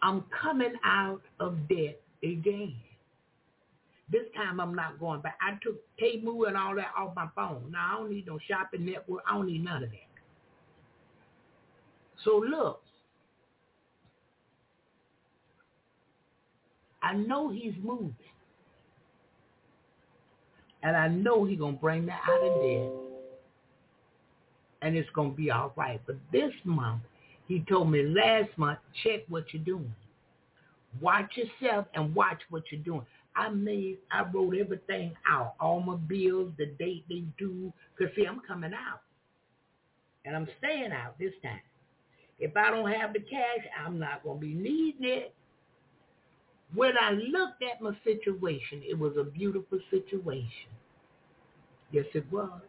[0.05, 2.77] I'm coming out of debt again.
[4.13, 5.39] This time I'm not going back.
[5.41, 7.71] I took Temu and all that off my phone.
[7.73, 9.23] Now I don't need no shopping network.
[9.27, 9.99] I don't need none of that.
[12.23, 12.83] So look,
[17.03, 18.15] I know he's moving.
[20.83, 22.93] And I know he's going to bring me out of debt.
[24.83, 25.99] And it's going to be all right.
[26.07, 27.01] But this month,
[27.47, 29.95] he told me last month, check what you're doing.
[31.01, 33.05] Watch yourself and watch what you're doing.
[33.37, 37.73] I made, I wrote everything out, all my bills, the date they do.
[37.97, 39.01] Because, see, I'm coming out.
[40.25, 41.61] And I'm staying out this time.
[42.39, 45.35] If I don't have the cash, I'm not going to be needing it.
[46.75, 50.71] When I looked at my situation, it was a beautiful situation.
[51.93, 52.61] Yes, it was.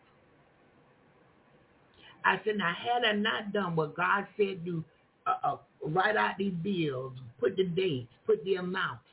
[2.26, 4.84] I said, now had I not done what God said do,
[5.28, 9.04] uh, uh, write out these bills, put the dates, put the amounts,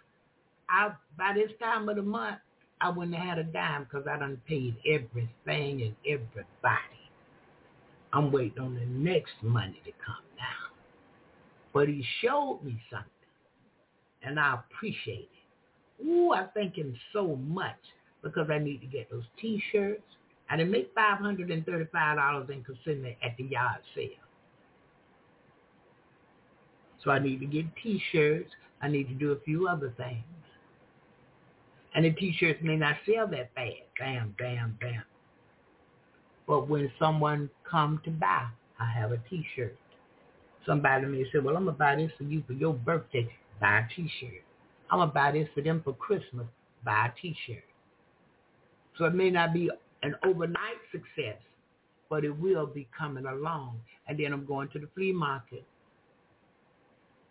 [0.68, 2.38] I by this time of the month,
[2.80, 7.10] I wouldn't have had a dime because I done paid everything and everybody.
[8.12, 10.74] I'm waiting on the next money to come now.
[11.72, 13.08] But he showed me something,
[14.22, 15.30] and I appreciate
[16.00, 16.06] it.
[16.06, 17.78] Ooh, I thank him so much
[18.22, 20.02] because I need to get those T-shirts.
[20.52, 24.10] I didn't make $535 in Kissimmee at the yard sale.
[27.02, 28.50] So I need to get T-shirts.
[28.82, 30.22] I need to do a few other things.
[31.94, 33.76] And the T-shirts may not sell that fast.
[33.98, 35.02] Bam, bam, bam.
[36.46, 38.46] But when someone come to buy,
[38.78, 39.74] I have a T-shirt.
[40.66, 43.26] Somebody may say, well, I'm going to buy this for you for your birthday.
[43.58, 44.42] Buy a T-shirt.
[44.90, 46.46] I'm going to buy this for them for Christmas.
[46.84, 47.64] Buy a T-shirt.
[48.98, 49.70] So it may not be
[50.02, 51.38] an overnight success,
[52.10, 53.80] but it will be coming along.
[54.06, 55.64] And then I'm going to the flea market.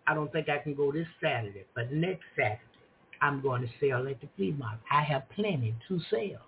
[0.07, 2.59] I don't think I can go this Saturday, but next Saturday,
[3.21, 4.81] I'm going to sell at the flea market.
[4.91, 6.41] I have plenty to sell.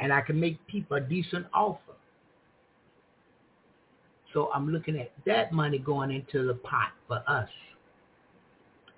[0.00, 1.80] And I can make people a decent offer.
[4.32, 7.48] So I'm looking at that money going into the pot for us,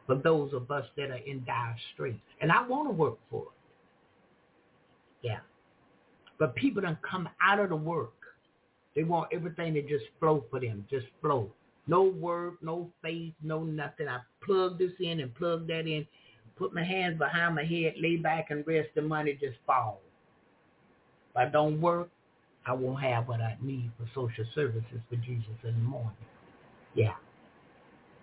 [0.07, 2.19] for those of us that are in dire straits.
[2.41, 3.56] And I want to work for it.
[5.27, 5.39] Yeah.
[6.39, 8.13] But people don't come out of the work.
[8.95, 11.51] They want everything to just flow for them, just flow.
[11.89, 14.09] No work, no faith, no nothing.
[14.09, 16.07] I plug this in and plug that in,
[16.57, 19.99] put my hands behind my head, lay back and rest, the money just falls.
[21.31, 22.09] If I don't work,
[22.67, 26.13] I won't have what I need for social services for Jesus in the morning.
[26.95, 27.15] Yeah.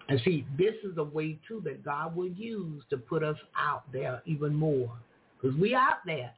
[0.09, 3.84] And see, this is a way too that God will use to put us out
[3.93, 4.91] there even more.
[5.39, 6.31] Because we out there,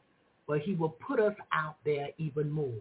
[0.47, 2.73] but he will put us out there even more.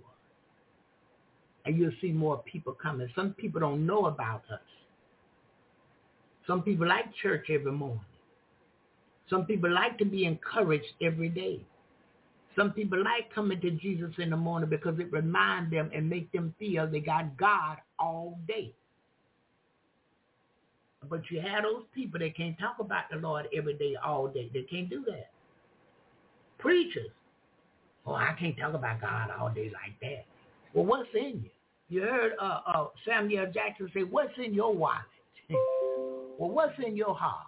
[1.67, 3.09] And you'll see more people coming.
[3.17, 4.61] Some people don't know about us.
[6.47, 8.01] Some people like church every morning.
[9.31, 11.61] Some people like to be encouraged every day.
[12.57, 16.31] Some people like coming to Jesus in the morning because it reminds them and make
[16.33, 18.73] them feel they got God all day.
[21.09, 24.51] But you have those people that can't talk about the Lord every day, all day.
[24.53, 25.31] They can't do that.
[26.59, 27.11] Preachers.
[28.07, 30.27] Oh, I can't talk about God all day like that.
[30.75, 31.51] Well, what's in you?
[31.89, 35.03] You heard uh, uh, Samuel Jackson say, what's in your wallet?
[36.39, 37.47] well, what's in your heart?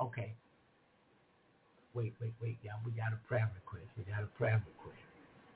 [0.00, 0.32] Okay,
[1.92, 2.74] wait, wait, wait, y'all.
[2.86, 3.90] We got a prayer request.
[3.96, 5.02] We got a prayer request.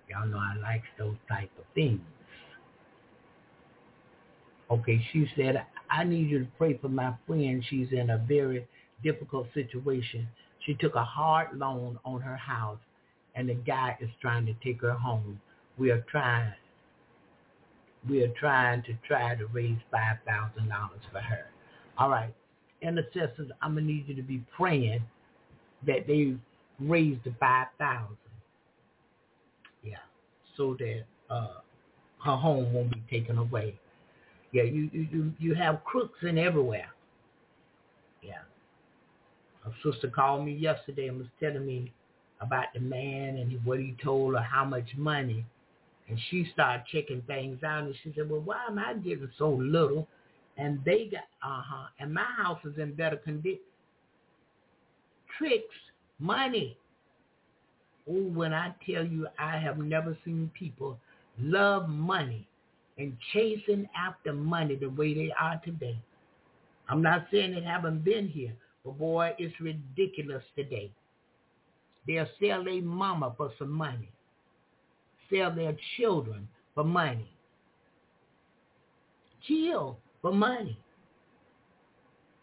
[0.09, 2.01] Y'all know I like those type of things.
[4.71, 7.63] Okay, she said, I need you to pray for my friend.
[7.69, 8.67] She's in a very
[9.05, 10.27] difficult situation.
[10.65, 12.79] She took a hard loan on her house,
[13.35, 15.41] and the guy is trying to take her home.
[15.79, 16.53] We are trying.
[18.09, 21.47] We are trying to try to raise five thousand dollars for her.
[21.99, 22.35] All right,
[22.81, 25.03] intercessors, I'm gonna need you to be praying
[25.87, 26.37] that they
[26.81, 28.17] raise the five thousand.
[29.83, 29.97] Yeah,
[30.57, 31.61] so that uh,
[32.25, 33.79] her home won't be taken away.
[34.53, 36.89] Yeah, you you you have crooks in everywhere.
[38.23, 38.43] Yeah.
[39.67, 41.93] A sister called me yesterday and was telling me
[42.41, 45.45] about the man and what he told her, how much money.
[46.09, 49.51] And she started checking things out and she said, well, why am I getting so
[49.51, 50.09] little?
[50.59, 53.61] And they got, uh-huh, and my house is in better condition
[55.39, 55.75] tricks,
[56.19, 56.77] money.
[58.09, 60.99] Oh, when I tell you I have never seen people
[61.39, 62.47] love money
[62.99, 65.99] and chasing after money the way they are today.
[66.89, 68.53] I'm not saying it haven't been here,
[68.85, 70.91] but boy, it's ridiculous today.
[72.07, 74.11] They'll sell their mama for some money,
[75.31, 77.31] sell their children for money,
[79.47, 80.79] kill for money.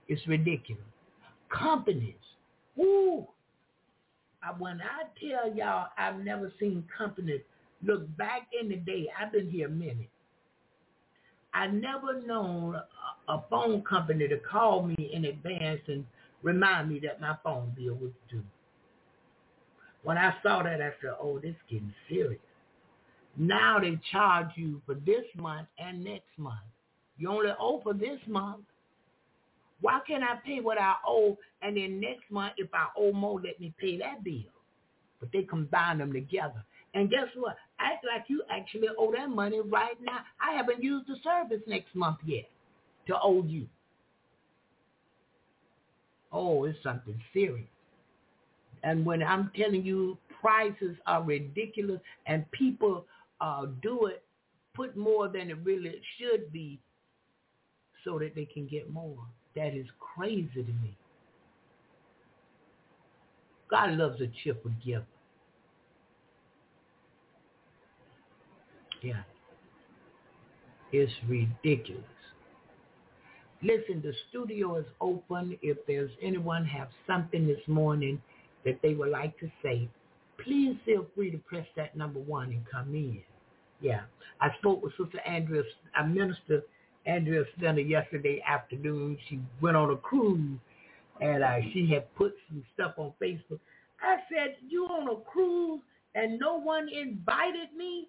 [0.08, 0.84] It's ridiculous.
[1.50, 2.16] Companies,
[2.76, 3.28] whoo!
[4.58, 7.42] When I tell y'all I've never seen companies
[7.86, 10.10] look back in the day, I've been here a minute.
[11.54, 16.06] I never known a, a phone company to call me in advance and
[16.44, 18.44] remind me that my phone bill was due.
[20.04, 22.40] When I saw that, I said, oh, this is getting serious.
[23.38, 26.60] Now they charge you for this month and next month.
[27.18, 28.62] You only owe for this month.
[29.82, 33.40] Why can't I pay what I owe and then next month if I owe more,
[33.42, 34.52] let me pay that bill?
[35.20, 36.64] But they combine them together.
[36.94, 37.56] And guess what?
[37.80, 40.20] Act like you actually owe that money right now.
[40.42, 42.50] I haven't used the service next month yet
[43.08, 43.68] to owe you.
[46.32, 47.68] Oh, it's something serious.
[48.84, 53.06] And when I'm telling you prices are ridiculous and people
[53.42, 54.24] uh, do it,
[54.74, 56.80] put more than it really should be
[58.06, 59.18] so that they can get more.
[59.56, 60.96] That is crazy to me.
[63.70, 65.06] God loves a cheerful giver.
[69.02, 69.24] Yeah.
[70.92, 72.04] It's ridiculous.
[73.62, 75.58] Listen, the studio is open.
[75.62, 78.22] If there's anyone have something this morning
[78.66, 79.90] that they would like to say,
[80.44, 83.22] please feel free to press that number one and come in.
[83.82, 84.02] Yeah.
[84.42, 85.64] I spoke with Sister Andrea,
[85.96, 86.64] I Minister
[87.06, 89.18] Andrea Spender yesterday afternoon.
[89.28, 90.58] She went on a cruise
[91.22, 93.60] and uh, she had put some stuff on Facebook.
[94.02, 95.82] I said, you on a cruise
[96.16, 98.08] and no one invited me?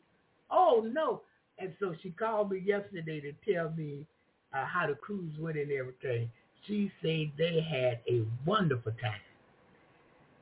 [0.51, 1.22] Oh, no.
[1.59, 4.06] And so she called me yesterday to tell me
[4.55, 6.31] uh, how the cruise went and everything.
[6.66, 9.20] She said they had a wonderful time.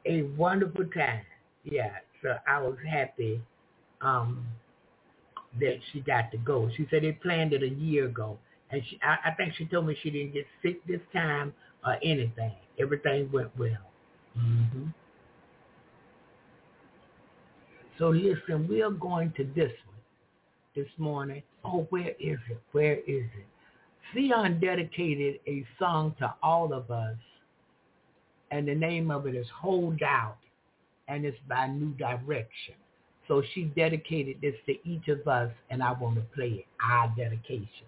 [0.07, 1.23] A wonderful time.
[1.65, 1.91] Yeah,
[2.23, 3.41] so I was happy
[4.01, 4.45] um,
[5.61, 6.71] that she got to go.
[6.77, 8.39] She said they planned it a year ago.
[8.71, 11.53] And she, I, I think she told me she didn't get sick this time
[11.85, 12.53] or anything.
[12.79, 13.91] Everything went well.
[14.39, 14.87] Mm-hmm.
[17.99, 19.97] So listen, we are going to this one
[20.77, 21.43] this morning.
[21.65, 22.61] Oh, where is it?
[22.73, 23.47] Where is it?
[24.15, 27.17] Theon dedicated a song to all of us,
[28.51, 30.39] and the name of it is Hold Out,
[31.09, 32.75] and it's by New Direction.
[33.27, 37.13] So she dedicated this to each of us, and I want to play it, our
[37.15, 37.87] dedication.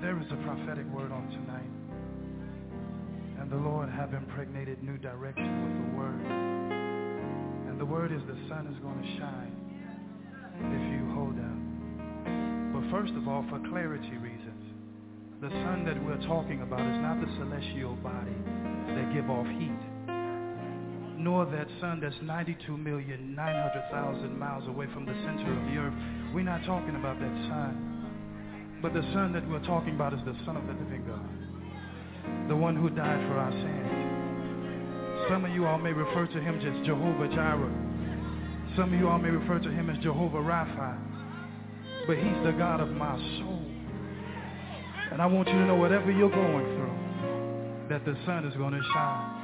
[0.00, 1.68] There is a prophetic word on tonight.
[3.40, 6.67] And the Lord have impregnated new direction with the word.
[7.78, 9.54] The word is the sun is going to shine
[10.58, 11.62] if you hold out.
[12.74, 14.74] But first of all, for clarity reasons,
[15.40, 18.34] the sun that we're talking about is not the celestial body
[18.98, 19.78] that give off heat,
[21.22, 25.94] nor that sun that's 92,900,000 miles away from the center of the earth.
[26.34, 27.78] We're not talking about that sun.
[28.82, 31.30] But the sun that we're talking about is the son of the living God
[32.48, 33.77] the one who died for our sins.
[35.28, 37.72] Some of you all may refer to him as Jehovah Jireh.
[38.76, 40.96] Some of you all may refer to him as Jehovah Rapha.
[42.06, 43.62] But he's the God of my soul.
[45.12, 48.72] And I want you to know whatever you're going through, that the sun is going
[48.72, 49.38] to shine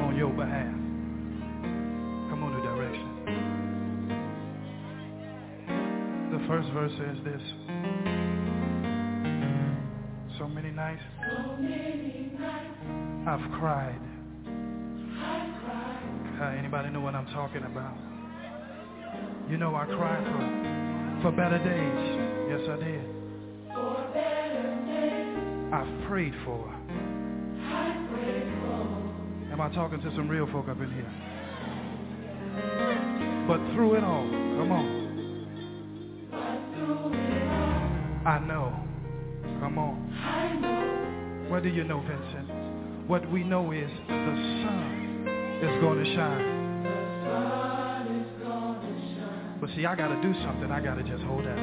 [0.00, 0.74] on your behalf.
[2.30, 3.08] Come on, New Direction.
[6.30, 7.42] The first verse says this
[10.38, 11.02] so many nights.
[11.20, 13.28] So many nights.
[13.28, 14.11] I've cried.
[16.50, 17.96] Anybody know what I'm talking about?
[19.48, 22.18] You know I cried for for better days.
[22.48, 23.04] Yes, I did.
[23.74, 25.72] For better days.
[25.72, 26.68] I've prayed for.
[26.68, 29.52] I prayed for.
[29.52, 31.12] Am I talking to some real folk up in here?
[33.46, 34.86] But through it all, come on.
[36.30, 38.82] But through it all, I know
[39.62, 41.48] Come on.
[41.48, 43.08] What do you know, Vincent?
[43.08, 45.01] What we know is the sun
[45.62, 46.48] is going to shine.
[49.60, 50.70] But see, I got to do something.
[50.70, 51.56] I got to just hold out.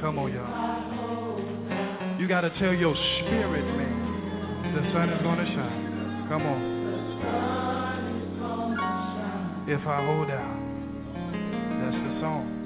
[0.00, 2.20] Come on, y'all.
[2.20, 6.26] You got to tell your spirit, man, the sun is going to shine.
[6.28, 6.80] Come on.
[9.66, 10.56] If I hold out.
[11.80, 12.60] That's the song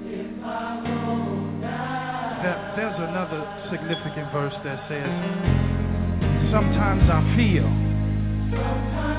[2.45, 3.41] there, there's another
[3.71, 5.09] significant verse that says,
[6.53, 7.65] sometimes I feel,
[8.55, 9.14] all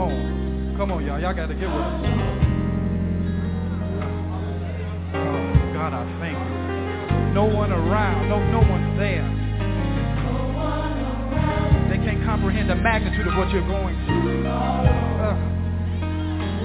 [0.00, 0.74] alone.
[0.76, 1.20] Come on, y'all.
[1.20, 2.00] Y'all got to get with us.
[5.74, 7.34] God, I thank you.
[7.34, 9.28] No one around, no, no one's there.
[11.90, 14.46] They can't comprehend the magnitude of what you're going through.
[14.46, 15.36] Uh,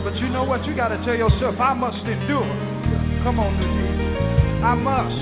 [0.04, 0.66] but you know what?
[0.66, 2.48] You got to tell yourself, I must endure.
[3.24, 4.64] Come on, Nadine.
[4.64, 5.22] I must.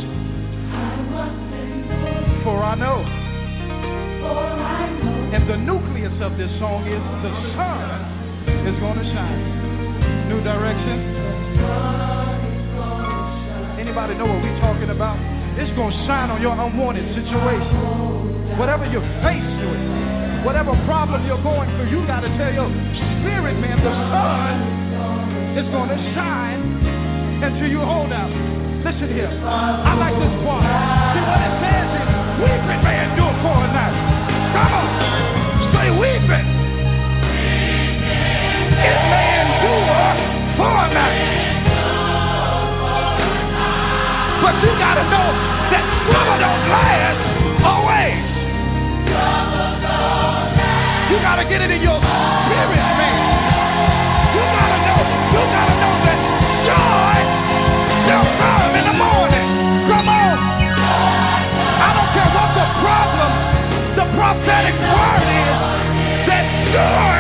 [2.44, 3.04] For I know.
[5.34, 7.93] And the nucleus of this song is the sun
[8.68, 9.40] is going to shine.
[10.32, 10.98] New direction.
[13.76, 15.20] Anybody know what we're talking about?
[15.60, 18.58] It's going to shine on your unwanted situation.
[18.58, 19.84] Whatever you're faced with,
[20.48, 22.70] whatever problem you're going through, you got to tell your
[23.20, 24.56] spirit, man, the sun
[25.60, 26.64] is going to shine
[27.44, 28.32] until you hold out.
[28.88, 29.28] Listen here.
[29.28, 30.64] I like this part.
[30.64, 32.10] See what it says is,
[32.40, 33.96] weeping may endure for a night.
[34.56, 34.88] Come on.
[35.76, 36.43] Say weeping.
[44.44, 45.28] But you gotta know
[45.72, 47.16] that trouble don't last
[47.64, 48.20] always.
[51.08, 53.16] You gotta get it in your spirit, man.
[54.36, 55.00] You gotta know,
[55.32, 56.20] you gotta know that
[56.68, 57.16] joy
[58.04, 59.48] will come in the morning.
[59.88, 60.36] Come on.
[60.36, 63.32] I don't care what the problem,
[63.96, 65.56] the prophetic word is,
[66.28, 66.46] that
[66.76, 67.20] joy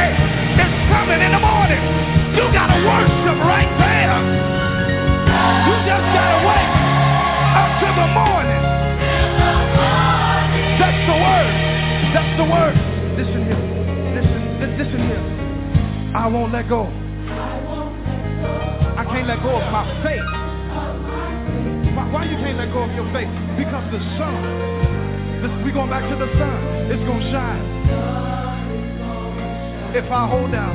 [0.60, 1.84] is coming in the morning.
[2.36, 3.83] You gotta worship right there.
[7.94, 8.64] The morning.
[10.82, 11.54] That's the word.
[12.10, 12.76] That's the word.
[13.22, 13.64] Listen here.
[14.18, 14.42] Listen,
[14.82, 15.24] listen here.
[16.18, 16.90] I won't let go.
[18.98, 20.26] I can't let go of my faith.
[21.94, 23.30] Why, why you can't let go of your faith?
[23.62, 24.42] Because the sun,
[25.46, 26.58] this, we going back to the sun,
[26.90, 27.62] it's going to shine.
[29.94, 30.74] If I hold out,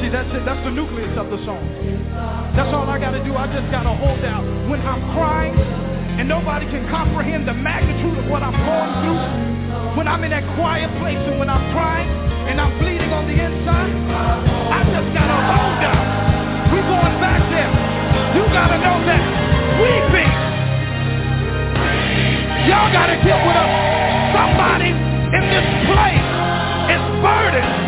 [0.00, 1.60] see that's it, that's the nucleus of the song.
[2.56, 3.36] That's all I got to do.
[3.36, 4.40] I just got to hold out.
[4.72, 5.52] When I'm crying,
[6.16, 9.96] and nobody can comprehend the magnitude of what I'm going through.
[10.00, 12.08] When I'm in that quiet place and when I'm crying
[12.48, 13.92] and I'm bleeding on the inside,
[14.72, 16.04] I just gotta hold out.
[16.72, 17.72] We going back there.
[18.32, 19.22] You gotta know that
[19.76, 20.32] weeping.
[22.64, 23.72] Y'all gotta get with us.
[24.32, 26.26] Somebody in this place
[26.96, 27.85] is burdened.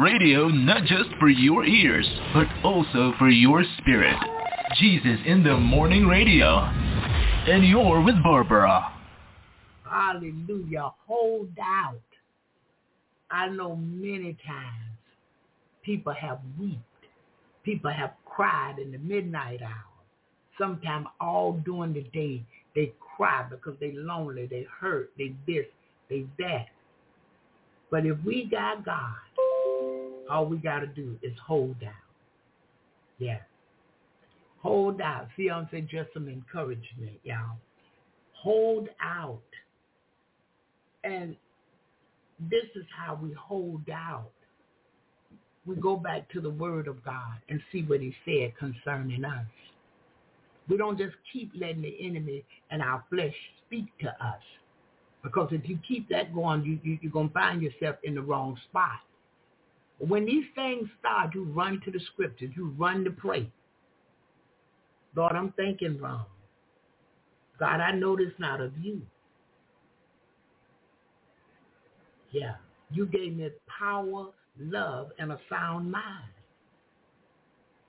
[0.00, 4.16] Radio not just for your ears, but also for your spirit.
[4.76, 6.58] Jesus in the Morning Radio.
[7.46, 8.92] And you're with Barbara.
[9.88, 10.90] Hallelujah.
[11.06, 12.00] Hold out.
[13.30, 14.98] I know many times
[15.84, 16.78] people have wept.
[17.64, 19.70] People have cried in the midnight hour.
[20.58, 22.42] Sometimes all during the day
[22.74, 25.66] they cry because they lonely, they hurt, they this,
[26.10, 26.66] they that.
[27.90, 29.14] But if we got God,
[30.30, 31.92] all we got to do is hold out.
[33.18, 33.38] Yeah.
[34.62, 35.28] Hold out.
[35.36, 37.58] Fiance, just some encouragement, y'all.
[38.32, 39.42] Hold out.
[41.04, 41.36] And
[42.38, 44.30] this is how we hold out.
[45.66, 49.46] We go back to the word of God and see what he said concerning us.
[50.68, 53.34] We don't just keep letting the enemy and our flesh
[53.66, 54.40] speak to us.
[55.22, 58.22] Because if you keep that going, you, you, you're going to find yourself in the
[58.22, 59.00] wrong spot.
[59.98, 62.50] When these things start, you run to the scriptures.
[62.56, 63.50] You run to pray.
[65.14, 66.26] Lord, I'm thinking wrong.
[67.58, 69.02] God, I know this not of you.
[72.32, 72.56] Yeah.
[72.90, 73.48] You gave me
[73.78, 74.26] power,
[74.58, 76.30] love, and a sound mind.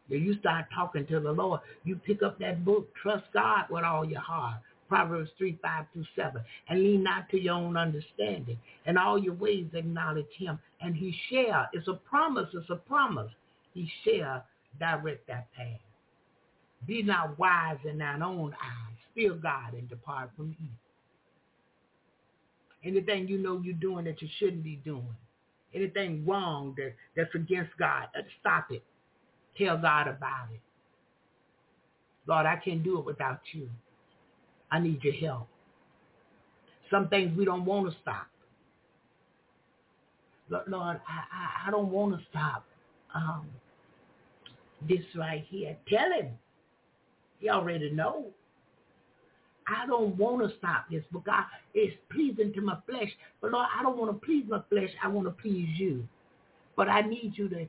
[0.07, 3.83] When you start talking to the Lord, you pick up that book, trust God with
[3.83, 4.61] all your heart.
[4.87, 6.41] Proverbs 3, 5 through 7.
[6.69, 8.57] And lean not to your own understanding.
[8.85, 10.59] And all your ways acknowledge him.
[10.81, 11.67] And he shall.
[11.73, 12.49] It's a promise.
[12.53, 13.31] It's a promise.
[13.73, 14.45] He shall
[14.79, 15.79] direct that path.
[16.85, 18.97] Be not wise in thine own eyes.
[19.15, 20.75] Fear God and depart from evil.
[22.83, 25.15] Anything you know you're doing that you shouldn't be doing.
[25.73, 28.83] Anything wrong that, that's against God, uh, stop it.
[29.57, 30.61] Tell God about it.
[32.27, 33.69] Lord, I can't do it without you.
[34.75, 35.47] I need your help.
[36.91, 38.27] Some things we don't want to stop.
[40.49, 40.67] Lord,
[41.07, 42.65] I, I, I don't want to stop
[43.15, 43.47] um,
[44.87, 45.77] this right here.
[45.89, 46.31] Tell him.
[47.39, 48.25] He already know.
[49.67, 53.09] I don't want to stop this, but God, it's pleasing to my flesh.
[53.41, 54.89] But Lord, I don't want to please my flesh.
[55.03, 56.07] I want to please you.
[56.75, 57.67] But I need you to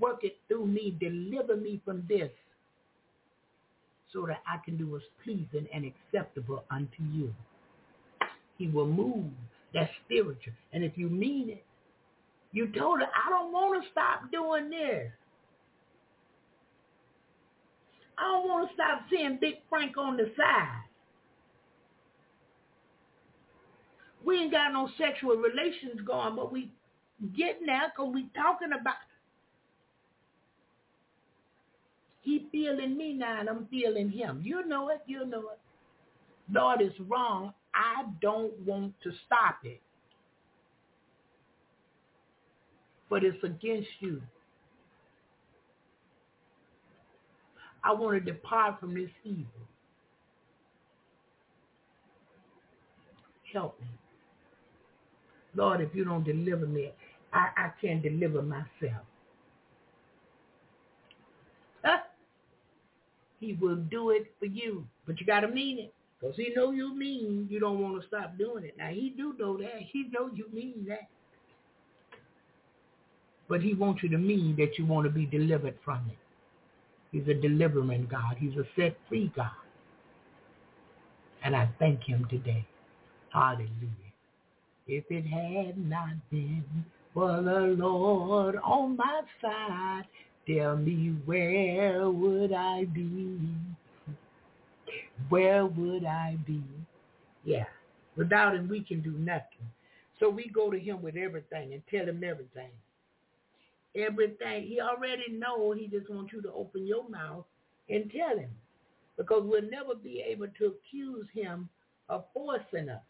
[0.00, 0.96] Work it through me.
[0.98, 2.30] Deliver me from this
[4.14, 7.34] so that I can do what's pleasing and acceptable unto you.
[8.56, 9.26] He will move.
[9.74, 10.54] That's spiritual.
[10.72, 11.64] And if you mean it,
[12.52, 15.10] you told her, I don't want to stop doing this.
[18.16, 20.84] I don't want to stop seeing Big Frank on the side.
[24.24, 26.70] We ain't got no sexual relations going, but we
[27.36, 28.94] getting there because we talking about
[32.24, 34.40] he feeling me now and I'm feeling him.
[34.42, 35.58] You know it, you know it.
[36.50, 37.52] Lord, it's wrong.
[37.74, 39.80] I don't want to stop it.
[43.10, 44.22] But it's against you.
[47.84, 49.44] I want to depart from this evil.
[53.52, 53.86] Help me.
[55.54, 56.90] Lord, if you don't deliver me,
[57.32, 59.04] I, I can't deliver myself.
[61.84, 61.98] Huh?
[63.44, 65.94] He will do it for you, but you got to mean it.
[66.18, 68.74] Because he know you mean you don't want to stop doing it.
[68.78, 69.80] Now, he do know that.
[69.92, 71.08] He know you mean that.
[73.48, 76.16] But he wants you to mean that you want to be delivered from it.
[77.12, 78.36] He's a delivering God.
[78.38, 79.50] He's a set-free God.
[81.44, 82.66] And I thank him today.
[83.30, 83.68] Hallelujah.
[84.86, 86.64] If it had not been
[87.12, 90.04] for the Lord on my side,
[90.46, 93.38] tell me where would I be?
[95.28, 96.62] Where would I be?
[97.44, 97.66] Yeah.
[98.16, 99.66] Without him, we can do nothing.
[100.20, 102.70] So we go to him with everything and tell him everything.
[103.96, 104.66] Everything.
[104.66, 105.72] He already know.
[105.72, 107.44] He just wants you to open your mouth
[107.88, 108.50] and tell him.
[109.16, 111.68] Because we'll never be able to accuse him
[112.08, 113.02] of forcing us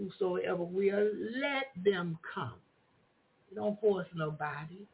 [0.00, 1.08] whosoever will,
[1.40, 2.54] let them come.
[3.54, 4.86] Don't force nobody.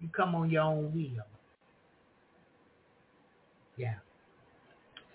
[0.00, 1.24] You come on your own wheel.
[3.76, 3.94] Yeah.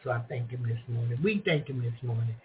[0.04, 1.18] So I thank him this morning.
[1.24, 2.36] We thank him this morning.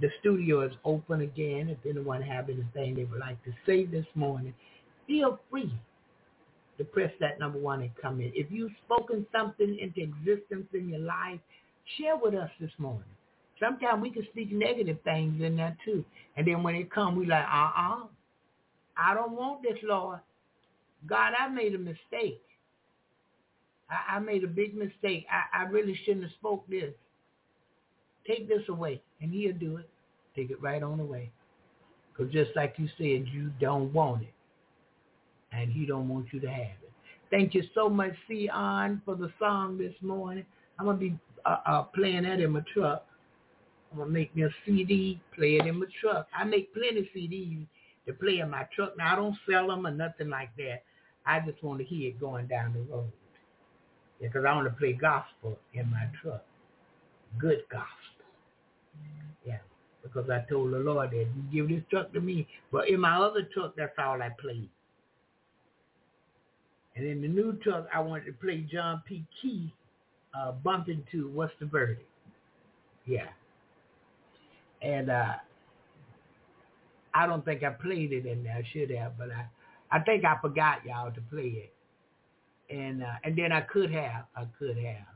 [0.00, 1.68] The studio is open again.
[1.68, 4.54] If anyone have anything they would like to say this morning,
[5.06, 5.72] feel free
[6.76, 8.30] to press that number one and come in.
[8.34, 11.40] If you've spoken something into existence in your life,
[11.98, 13.02] share with us this morning.
[13.58, 16.04] Sometimes we can speak negative things in there too.
[16.36, 18.04] And then when it come, we like, uh-uh.
[18.96, 20.20] I don't want this, Lord.
[21.06, 22.42] God, I made a mistake.
[23.90, 25.26] I, I made a big mistake.
[25.30, 26.92] I, I really shouldn't have spoke this.
[28.26, 29.00] Take this away.
[29.20, 29.88] And he'll do it.
[30.36, 31.30] Take it right on away.
[32.12, 34.34] Because just like you said, you don't want it.
[35.52, 36.92] And he don't want you to have it.
[37.30, 40.44] Thank you so much, Sion, for the song this morning.
[40.78, 43.04] I'm going to be uh, uh, playing that in my truck.
[43.92, 46.28] I'm gonna make me a CD, play it in my truck.
[46.36, 47.66] I make plenty CDs
[48.06, 48.96] to play in my truck.
[48.98, 50.82] Now I don't sell them or nothing like that.
[51.28, 53.12] I just want to hear it going down the road.
[54.18, 56.42] Yeah, because I want to play gospel in my truck.
[57.38, 58.24] Good gospel.
[59.46, 59.58] Yeah,
[60.02, 62.48] because I told the Lord that you give this truck to me.
[62.72, 64.70] But in my other truck, that's all I played.
[66.96, 69.24] And in the new truck, I wanted to play John P.
[69.40, 69.72] Kee,
[70.34, 72.02] uh, Bump Into What's the Verdict.
[73.06, 73.28] Yeah.
[74.80, 75.34] And uh,
[77.14, 78.54] I don't think I played it in there.
[78.56, 79.46] I should have, but I,
[79.90, 81.72] I think I forgot y'all to play it.
[82.70, 85.06] And uh, and then I could have, I could have.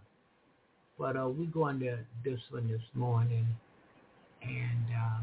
[0.98, 3.46] But uh, we're going to this one this morning.
[4.42, 5.20] And uh,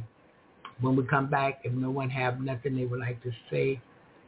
[0.81, 3.81] when we come back, if no one have nothing they would like to say,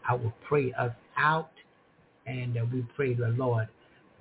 [0.08, 1.52] I will pray us out.
[2.26, 3.68] And uh, we pray the Lord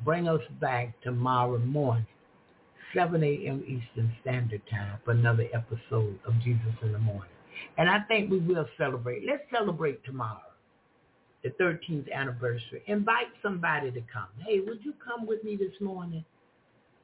[0.05, 2.07] bring us back tomorrow morning
[2.95, 3.63] 7 a.m.
[3.65, 7.31] Eastern Standard Time for another episode of Jesus in the Morning.
[7.79, 9.25] And I think we will celebrate.
[9.25, 10.41] Let's celebrate tomorrow,
[11.43, 12.83] the 13th anniversary.
[12.87, 14.29] Invite somebody to come.
[14.47, 16.25] Hey, would you come with me this morning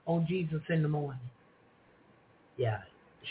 [0.07, 1.21] on Jesus in the Morning?
[2.57, 2.79] Yeah,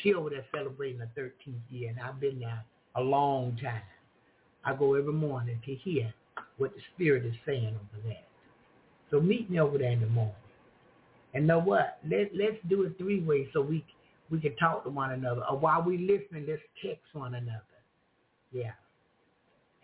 [0.02, 2.64] she over there celebrating the 13th year, and I've been there
[2.96, 3.82] a long time.
[4.64, 6.14] I go every morning to hear
[6.58, 8.18] what the Spirit is saying over there.
[9.12, 10.34] So meet me over there in the morning.
[11.34, 12.00] And know what?
[12.10, 13.86] Let let's do it three ways so we
[14.30, 15.42] we can talk to one another.
[15.50, 17.62] Or while we listening, let's text one another.
[18.52, 18.72] Yeah.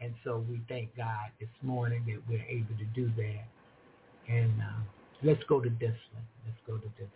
[0.02, 3.46] And so we thank God this morning that we're able to do that.
[4.28, 4.82] And uh,
[5.24, 6.26] let's go to this one.
[6.46, 7.10] Let's go to this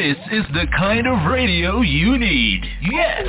[0.00, 2.62] This is the kind of radio you need.
[2.90, 3.26] Yes!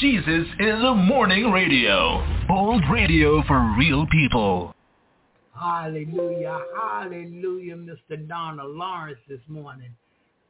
[0.00, 2.26] Jesus is a morning radio.
[2.48, 4.74] Bold radio for real people.
[5.54, 6.58] Hallelujah.
[6.76, 8.26] Hallelujah, Mr.
[8.26, 9.94] Donald Lawrence this morning.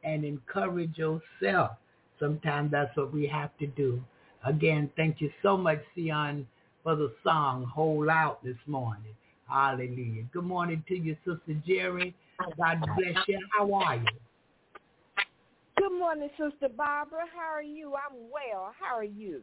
[0.03, 1.73] And encourage yourself.
[2.19, 4.01] Sometimes that's what we have to do.
[4.43, 6.47] Again, thank you so much, Sion,
[6.81, 9.13] for the song Hold Out this morning.
[9.47, 10.23] Hallelujah.
[10.33, 12.15] Good morning to you, Sister Jerry.
[12.57, 13.39] God bless you.
[13.55, 14.28] How are you?
[15.99, 17.25] Good morning, Sister Barbara.
[17.35, 17.93] How are you?
[17.93, 18.71] I'm well.
[18.79, 19.41] How are you?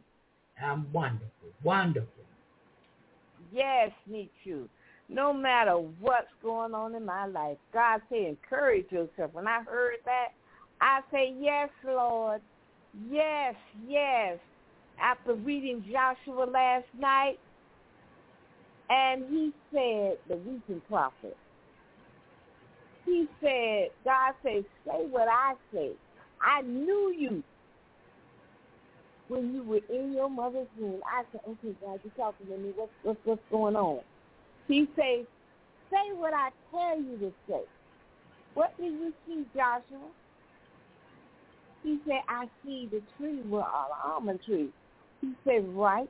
[0.59, 1.29] I'm wonderful.
[1.63, 2.09] Wonderful.
[3.53, 4.67] Yes, me too.
[5.07, 9.29] No matter what's going on in my life, God say encourage yourself.
[9.33, 10.29] When I heard that,
[10.81, 12.41] I say, yes, Lord.
[13.07, 13.53] Yes,
[13.87, 14.39] yes.
[14.99, 17.37] After reading Joshua last night,
[18.89, 21.37] and he said, the weeping prophet,
[23.05, 25.91] he said, God said, say what I say.
[26.41, 27.43] I knew you
[29.27, 31.01] when you were in your mother's womb.
[31.05, 32.71] I said, okay, God, you're talking to me.
[32.75, 33.99] What's, what's, what's going on?
[34.67, 35.25] He said,
[35.91, 37.61] say what I tell you to say.
[38.53, 40.07] What did you see, Joshua?
[41.83, 44.69] He said, I see the tree with all the almond trees.
[45.21, 46.09] He said, right.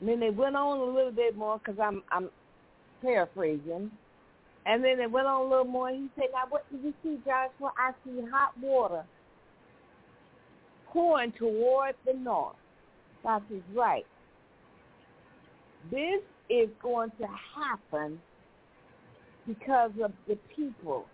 [0.00, 2.30] And then they went on a little bit more because I'm, I'm
[3.02, 3.90] paraphrasing.
[4.70, 5.88] And then it went on a little more.
[5.90, 7.72] He said, now what did you see, Joshua?
[7.76, 9.04] I see hot water
[10.92, 12.54] pouring toward the north.
[13.24, 14.06] God is right.
[15.90, 18.20] This is going to happen
[19.48, 21.04] because of the people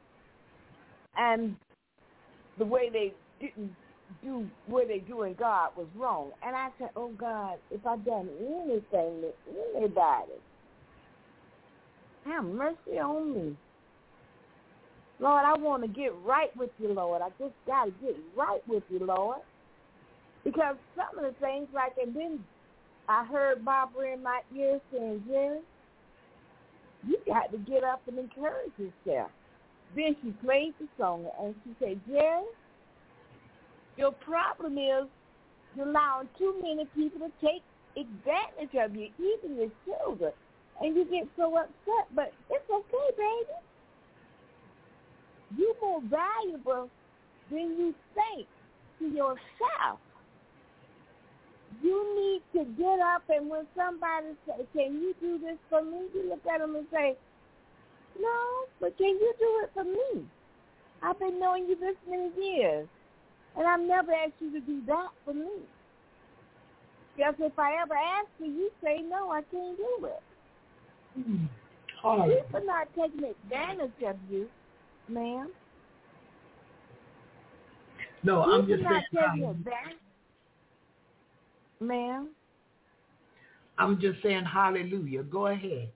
[1.17, 1.57] and
[2.59, 3.75] the way they didn't
[4.23, 6.31] do what they do in God was wrong.
[6.47, 9.33] And I said, oh God, if I've done anything to
[9.75, 10.33] anybody,
[12.27, 13.57] Have mercy on me.
[15.21, 17.23] Lord, I want to get right with you, Lord.
[17.23, 19.39] I just got to get right with you, Lord.
[20.45, 22.45] Because some of the things, like, and then
[23.09, 25.61] I heard Barbara in my ear saying, Jerry,
[27.07, 29.31] you got to get up and encourage yourself.
[29.95, 32.45] Then she played the song, and she said, Jerry,
[33.97, 35.07] your problem is
[35.77, 37.63] you're allowing too many people to take
[37.97, 40.33] advantage of you, even your children.
[40.83, 43.57] And you get so upset, but it's okay, baby.
[45.57, 46.91] You're more valuable
[47.51, 48.47] than you think
[48.99, 50.01] to yourself.
[51.83, 56.09] You need to get up and when somebody says, can you do this for me?
[56.15, 57.17] You look at them and say,
[58.19, 60.27] no, but can you do it for me?
[61.03, 62.89] I've been knowing you this many years,
[63.57, 65.61] and I've never asked you to do that for me.
[67.17, 70.23] Because if I ever ask you, you say, no, I can't do it.
[71.19, 71.49] Mm.
[72.03, 74.47] People not taking advantage of you,
[75.09, 75.51] ma'am.
[78.23, 79.27] No, I'm just not saying.
[79.33, 79.99] taking um, advantage.
[81.81, 82.28] Ma'am?
[83.78, 85.23] I'm just saying hallelujah.
[85.25, 85.89] Go ahead.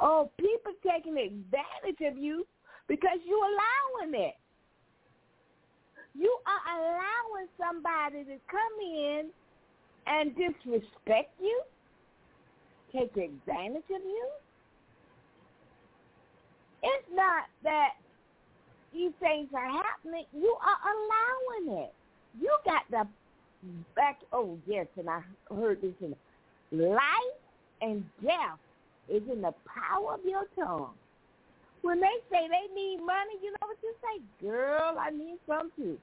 [0.00, 2.46] Oh, people taking advantage of you
[2.86, 4.34] because you allowing it.
[6.14, 9.30] You are allowing somebody to come in
[10.06, 11.62] and disrespect you,
[12.92, 14.28] take advantage of you.
[16.82, 17.90] It's not that
[18.92, 20.24] these things are happening.
[20.32, 21.94] You are allowing it.
[22.40, 23.08] You got the
[23.96, 24.20] back.
[24.32, 25.22] Oh yes, and I
[25.54, 26.14] heard this in
[26.70, 27.38] life
[27.80, 28.58] and death
[29.08, 30.90] is in the power of your tongue.
[31.82, 34.46] When they say they need money, you know what you say?
[34.46, 35.96] Girl, I need some too.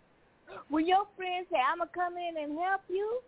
[0.70, 3.20] When your friends say, I'm going to come in and help you,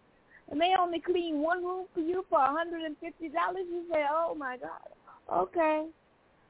[0.49, 4.57] and they only clean one room for you for a $150, you say, oh, my
[4.57, 5.85] God, okay.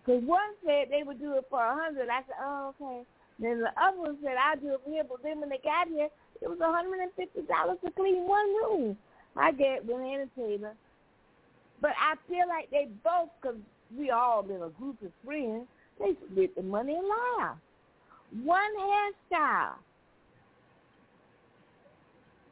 [0.06, 3.04] Because one said they would do it for a 100 I said, oh, okay.
[3.40, 5.88] Then the other one said, I'll do it for here, but then when they got
[5.88, 6.10] here,
[6.42, 8.98] it was a $150 to clean one room.
[9.36, 10.74] I get Hannah Taylor.
[11.82, 13.58] But I feel like they both, because
[13.96, 15.68] we all been a group of friends,
[16.00, 17.58] they split the money and laugh.
[18.44, 19.74] One hairstyle.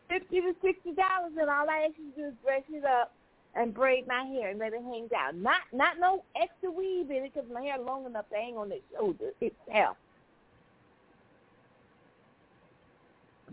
[0.09, 3.11] Fifty to sixty dollars and all I ask you to do is brush it up
[3.55, 5.41] and braid my hair and let it hang down.
[5.41, 8.69] Not not no extra weave in it because my hair long enough to hang on
[8.69, 9.97] the shoulder itself.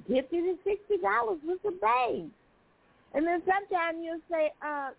[0.07, 2.31] Fifty to sixty dollars with a bang.
[3.15, 4.91] And then sometimes you'll say, uh,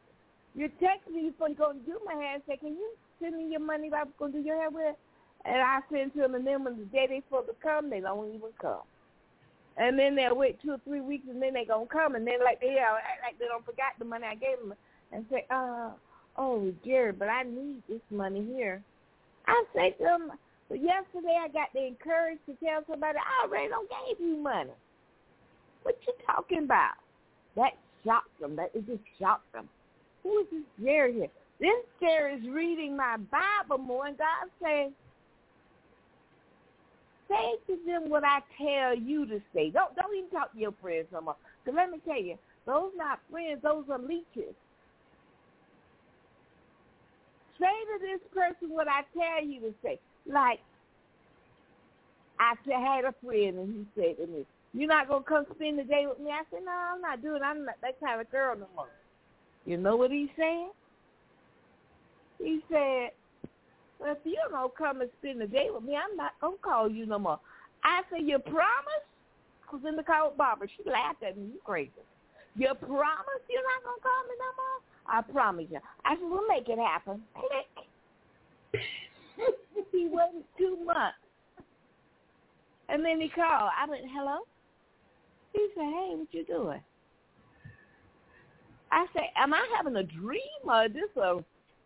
[0.56, 3.36] you text me before you go to do my hair and say, can you send
[3.36, 4.96] me your money I'm going to do your hair with?
[5.46, 8.00] And I send to them, and then when the day they supposed to come, they
[8.00, 8.86] don't even come.
[9.78, 12.44] And then they'll wait two or three weeks, and then they to come, and then
[12.44, 14.74] like they act like they don't forgot the money I gave them
[15.12, 15.90] and say, uh,
[16.38, 18.84] oh, Jerry, but I need this money here.
[19.48, 20.32] I say to them,
[20.70, 24.72] but yesterday I got the encourage to tell somebody, I already don't gave you money.
[25.84, 26.94] What you talking about?
[27.56, 27.74] That
[28.06, 28.56] shocked them.
[28.56, 29.68] That it just shocked them.
[30.24, 31.30] Who is this Jerry here?
[31.60, 34.92] This Jerry is reading my Bible more, and God says,
[37.34, 39.70] say to them what I tell you to say.
[39.70, 41.36] Don't don't even talk to your friends no more.
[41.64, 44.56] Because let me tell you, those not friends, those are leeches.
[47.60, 50.00] Say to this person what I tell you to say.
[50.26, 50.60] Like,
[52.40, 55.84] I had a friend, and he said to me, you're not to come spend the
[55.84, 56.32] day with me?
[56.32, 57.42] I said, no, I'm not doing.
[57.44, 58.88] I'm not that kind of girl no more.
[59.66, 60.72] You know what he said?
[62.40, 63.12] He said,
[64.04, 66.62] well, if you don't come and spend the day with me, I'm not going to
[66.62, 67.40] call you no more.
[67.84, 69.06] I said, you promise?
[69.72, 70.68] I was in the car with Barbara.
[70.76, 71.46] She laughed at me.
[71.54, 71.92] You crazy.
[72.56, 74.80] You promise you're not going to call me no more?
[75.08, 75.80] I promise you.
[76.06, 77.24] I said, we'll make it happen.
[77.34, 78.84] Click.
[79.92, 81.18] he waited two months.
[82.90, 83.72] And then he called.
[83.80, 84.40] I went, hello?
[85.54, 86.82] He said, hey, what you doing?
[88.92, 91.44] I said, am I having a dream or is this a,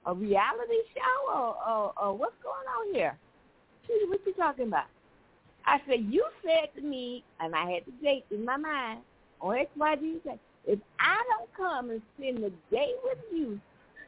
[0.07, 3.17] a reality show or, or, or what's going on here?
[3.85, 4.85] She what you talking about?
[5.65, 9.01] I said, you said to me, and I had the date in my mind,
[9.41, 13.59] on XYZ, if I don't come and spend the day with you,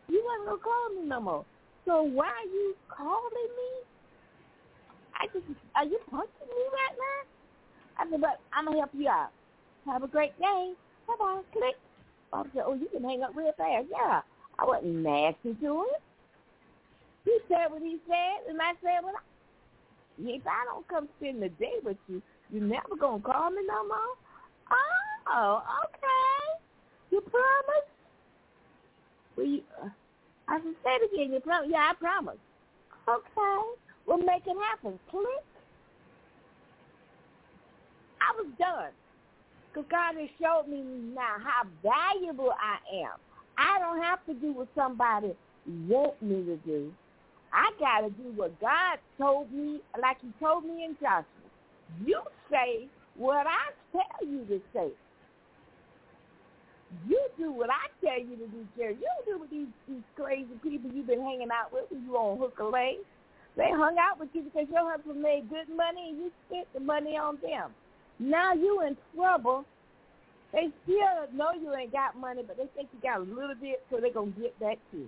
[0.07, 1.45] you ain't going to call me no more.
[1.85, 3.71] So why are you calling me?
[5.19, 5.45] I just,
[5.75, 8.03] are you punching me right now?
[8.03, 9.31] I said, but I'm going to help you out.
[9.85, 10.73] Have a great day.
[11.07, 11.41] Bye-bye.
[11.51, 11.75] Click.
[12.31, 13.87] I said, oh, you can hang up real fast.
[13.91, 14.21] Yeah.
[14.59, 15.85] I wasn't nasty to him.
[17.25, 19.15] He said what he said, and I said what
[20.19, 22.21] If I don't come spend the day with you,
[22.51, 24.15] you never going to call me no more?
[25.31, 26.63] Oh, okay.
[27.11, 27.87] You promise?
[29.37, 29.89] Well, you, uh,
[30.47, 31.33] I said, say it again.
[31.33, 31.69] You promise?
[31.71, 32.37] Yeah, I promise.
[33.07, 33.61] Okay.
[34.07, 34.99] We'll make it happen.
[35.11, 35.45] Click.
[38.21, 38.91] I was done.
[39.71, 43.17] Because God has showed me now how valuable I am.
[43.59, 45.35] I don't have to do what somebody
[45.87, 46.93] want me to do.
[47.51, 51.25] I got to do what God told me, like he told me in Joshua.
[52.05, 54.89] You say what I tell you to say.
[57.07, 58.95] You do what I tell you to do, Jerry.
[58.95, 62.15] You don't do what these, these crazy people you've been hanging out with when you
[62.15, 62.97] on hook or lay.
[63.57, 66.79] They hung out with you because your husband made good money and you spent the
[66.79, 67.71] money on them.
[68.19, 69.65] Now you in trouble.
[70.51, 73.83] They still know you ain't got money, but they think you got a little bit,
[73.89, 75.07] so they're going to get that too.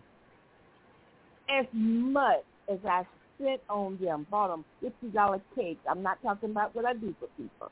[1.50, 3.06] As much as I
[3.40, 4.66] spent on them, bought them
[5.04, 7.72] $50 cakes, I'm not talking about what I do for people.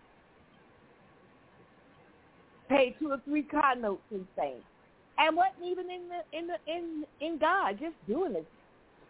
[2.70, 4.62] Paid two or three car notes and things.
[5.18, 8.48] And wasn't even in the in the in in God, just doing it.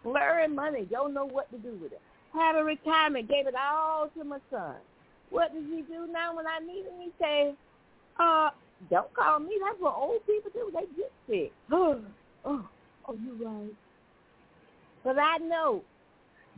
[0.04, 2.02] Blurring money, don't know what to do with it.
[2.34, 4.76] Had a retirement, gave it all to my son.
[5.30, 7.00] What does he do now when I need him?
[7.00, 7.54] He say,
[8.20, 8.50] uh,
[8.90, 9.58] don't call me.
[9.64, 10.72] That's what old people do.
[10.74, 11.52] They get sick.
[11.72, 12.02] Oh,
[12.46, 12.70] oh,
[13.08, 13.74] oh, you right.
[15.04, 15.82] But I know,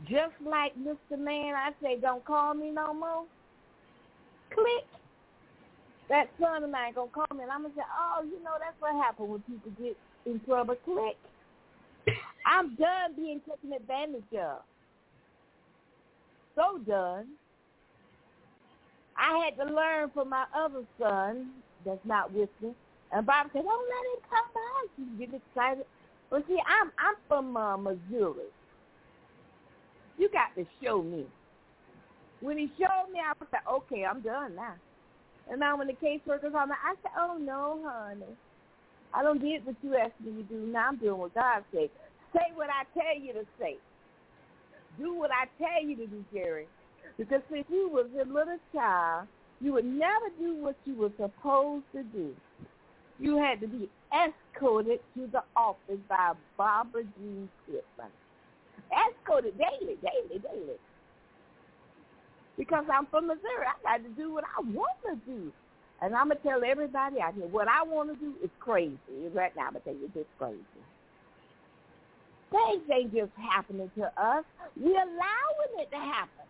[0.04, 1.18] just like Mr.
[1.18, 3.24] Man, I say, don't call me no more.
[4.54, 4.86] Click.
[6.08, 8.78] That son of mine gonna call me, and I'm gonna say, oh, you know, that's
[8.80, 10.76] what happens when people get in trouble.
[10.84, 11.16] Click.
[12.46, 14.58] I'm done being taken advantage of.
[16.54, 17.26] So done.
[19.16, 21.50] I had to learn from my other son
[21.84, 22.74] that's not with me.
[23.12, 25.86] And Bob said, "Don't let him come by." She's getting excited.
[26.30, 28.48] But see, I'm I'm from uh, Missouri.
[30.18, 31.26] You got to show me.
[32.40, 34.74] When he showed me, I said, "Okay, I'm done now."
[35.50, 38.24] And now when the caseworker called me, I said, "Oh no, honey,
[39.14, 40.66] I don't get what you asked me to do.
[40.66, 41.90] Now I'm doing what God said.
[42.32, 43.76] Say what I tell you to say.
[44.98, 46.66] Do what I tell you to do, Jerry.
[47.18, 49.28] Because if you was a little child,
[49.60, 52.34] you would never do what you were supposed to do.
[53.18, 58.10] You had to be escorted to the office by Barbara Jean Pittman.
[58.90, 60.78] Escorted daily, daily, daily.
[62.58, 65.52] Because I'm from Missouri, I got to do what I want to do.
[66.02, 68.98] And I'm going to tell everybody out here, what I want to do is crazy.
[69.32, 70.58] Right now, I'm going to tell you this crazy.
[72.50, 74.44] Things ain't just happening to us.
[74.76, 76.41] We're allowing it to happen.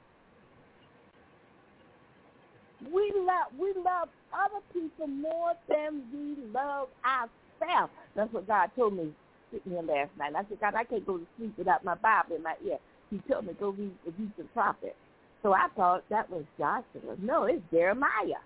[2.91, 7.93] We love we love other people more than we love ourselves.
[8.17, 9.13] That's what God told me
[9.53, 10.33] sitting here last night.
[10.37, 12.79] I said, God, I can't go to sleep without my Bible in my ear.
[13.11, 14.97] He told me to go read the prophet.
[15.43, 17.17] So I thought that was Joshua.
[17.21, 18.41] No, it's Jeremiah.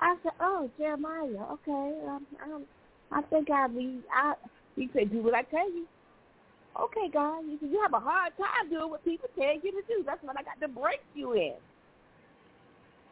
[0.00, 1.44] I said, oh, Jeremiah.
[1.52, 2.64] Okay, um, um,
[3.12, 4.02] I think I read.
[4.14, 4.34] I
[4.76, 5.86] he said, do what I tell you.
[6.80, 7.44] Okay, God.
[7.48, 10.02] He said, you have a hard time doing what people tell you to do.
[10.04, 11.54] That's what I got to break you in.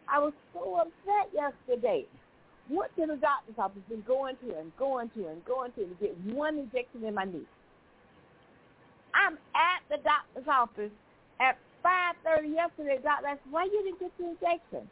[0.08, 2.06] I was so upset yesterday.
[2.70, 5.94] Went to the doctor's office, been going to and going to and going to to
[6.00, 7.46] get one injection in my knee.
[9.14, 10.92] I'm at the doctor's office
[11.40, 12.98] at 5.30 yesterday.
[13.02, 14.88] Doctor asked, why you didn't get the injection?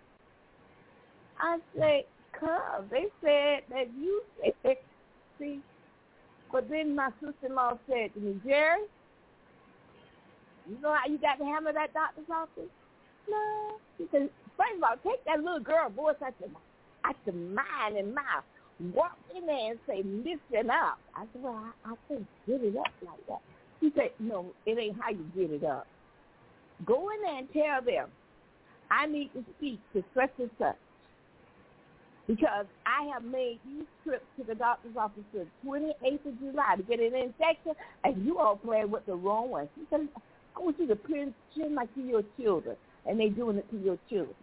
[1.39, 4.77] I said, cuz they said that you said,
[5.39, 5.61] see,
[6.53, 8.83] but then my sister-in-law said to me, Jerry,
[10.69, 12.71] you know how you got to handle that doctor's office?
[13.29, 13.79] No.
[13.97, 16.51] She said, first of all, take that little girl voice out your,
[17.05, 18.45] out your mind and mouth.
[18.95, 20.99] Walk in there and say, listen up.
[21.15, 23.41] I said, well, I, I can't get it up like that.
[23.81, 25.87] She said, no, it ain't how you get it up.
[26.87, 28.09] Go in there and tell them,
[28.91, 30.77] I need to speak to such and such
[32.31, 36.83] because I have made these trips to the doctor's office the 28th of July to
[36.85, 37.73] get an injection,
[38.05, 39.69] and you all playing with the wrong one.
[39.75, 40.07] She said,
[40.57, 41.35] I want you to pretend
[41.75, 44.35] like you're your children, and they doing it to your children.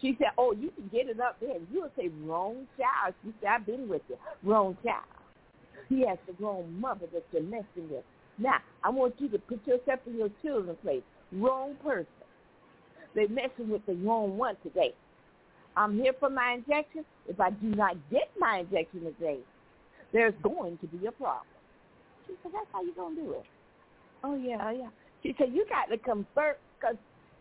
[0.00, 1.56] She said, oh, you can get it up there.
[1.56, 3.14] And you'll say, wrong child.
[3.24, 4.16] She said, I've been with you.
[4.42, 5.04] Wrong child.
[5.88, 8.04] He has the wrong mother that you're messing with.
[8.38, 11.02] Now, I want you to put yourself in your children's place.
[11.32, 12.06] Wrong person.
[13.14, 14.94] They're messing with the wrong one today.
[15.76, 17.04] I'm here for my injection.
[17.28, 19.38] If I do not get my injection today,
[20.12, 21.46] there's going to be a problem.
[22.26, 23.44] She said, that's how you're going to do it.
[24.22, 24.88] Oh, yeah, oh, yeah.
[25.22, 26.58] She said, you got to convert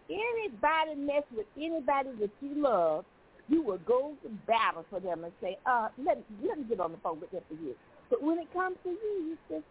[0.10, 3.06] anybody mess with anybody that you love,
[3.50, 6.92] you will go to battle for them and say, uh, let, let me get on
[6.92, 7.76] the phone with them for you.
[8.10, 8.98] But when it comes to you,
[9.30, 9.66] you just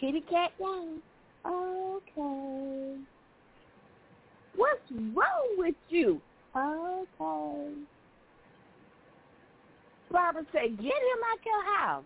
[0.00, 1.02] kitty cat game.
[1.46, 2.96] Okay.
[4.56, 6.20] What's wrong with you?
[6.56, 7.72] Okay.
[10.10, 12.04] Barbara said, get him out your house.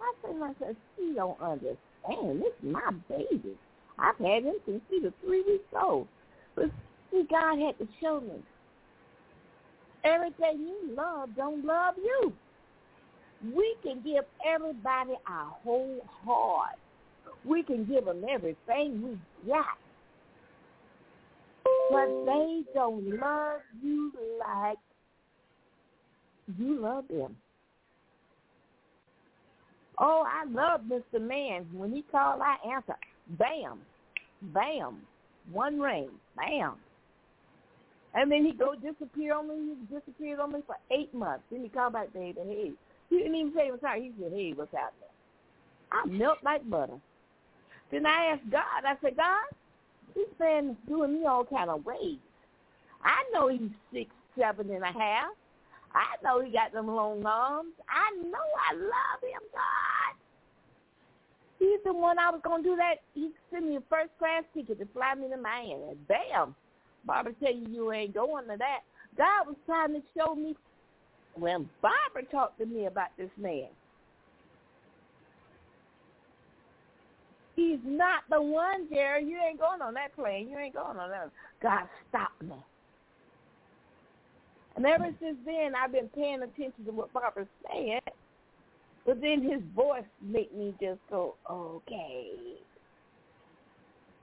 [0.00, 2.42] I say to myself, she don't understand.
[2.42, 3.56] This is my baby.
[3.98, 6.06] I've had him since he was three weeks old.
[6.54, 6.70] But
[7.10, 8.42] see, God had to show me.
[10.04, 12.32] Everything you love don't love you.
[13.54, 16.76] We can give everybody our whole heart.
[17.44, 19.66] We can give them everything we got.
[21.90, 24.78] But they don't love you like
[26.58, 27.36] you love them.
[29.98, 31.20] Oh, I love Mr.
[31.20, 31.66] Man.
[31.72, 32.94] When he called, I answer.
[33.38, 33.80] Bam.
[34.54, 34.98] Bam.
[35.50, 36.08] One ring.
[36.36, 36.74] Bam.
[38.14, 39.74] And then he go disappear on me.
[39.74, 41.44] He disappeared on me for eight months.
[41.50, 42.72] Then he called back, baby, hey.
[43.10, 44.02] He didn't even say he was sorry.
[44.02, 45.08] He said, hey, what's happening?
[45.92, 46.98] I melt like butter.
[47.90, 49.44] Then I asked God, I said, God,
[50.40, 52.18] man is doing me all kind of ways.
[53.02, 55.30] I know he's six, seven and a half.
[55.94, 57.72] I know he got them long arms.
[57.88, 58.38] I know
[58.70, 60.16] I love him, God.
[61.58, 62.96] He's the one I was going to do that.
[63.14, 65.96] He sent me a first class ticket to fly me to Miami.
[66.06, 66.54] Bam.
[67.04, 68.80] Barbara tell you you ain't going to that.
[69.16, 70.56] God was trying to show me
[71.34, 73.68] when Barbara talked to me about this man.
[77.56, 79.24] He's not the one, Jerry.
[79.24, 80.48] You ain't going on that plane.
[80.48, 81.30] You ain't going on that.
[81.60, 82.54] God, stop me.
[84.76, 87.98] And ever since then, I've been paying attention to what Barbara's saying.
[89.04, 92.30] But then his voice make me just go, okay.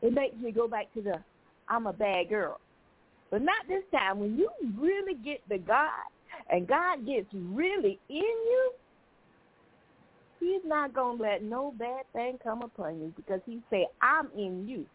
[0.01, 1.15] It makes me go back to the,
[1.67, 2.59] I'm a bad girl.
[3.31, 4.19] But not this time.
[4.19, 5.89] When you really get the God,
[6.49, 8.71] and God gets really in you,
[10.39, 14.29] he's not going to let no bad thing come upon you because he say, I'm
[14.37, 14.85] in you.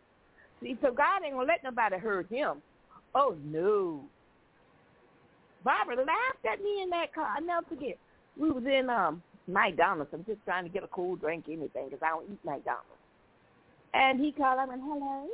[0.62, 2.62] See, so God ain't going to let nobody hurt him.
[3.14, 4.04] Oh, no.
[5.64, 7.28] Barbara laughed at me in that car.
[7.36, 7.98] I never forget.
[8.38, 10.10] We was in um McDonald's.
[10.14, 12.86] I'm just trying to get a cool drink, anything, because I don't eat McDonald's.
[13.92, 14.58] And he called.
[14.58, 15.26] I went, hello.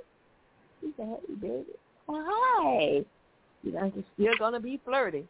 [0.80, 1.64] He said, hey, baby.
[2.08, 3.04] Hi.
[3.62, 5.24] You know, you're still gonna be flirty.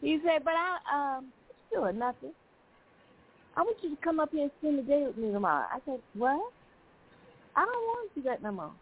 [0.00, 1.26] He said, but I um
[1.68, 2.32] still nothing.
[3.56, 5.66] I want you to come up here and spend the day with me tomorrow.
[5.72, 6.52] I said, what?
[7.56, 8.72] I don't want to do that no more.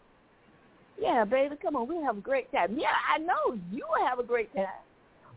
[0.98, 2.78] Yeah, baby, come on, we'll have a great time.
[2.78, 4.66] Yeah, I know you will have a great time.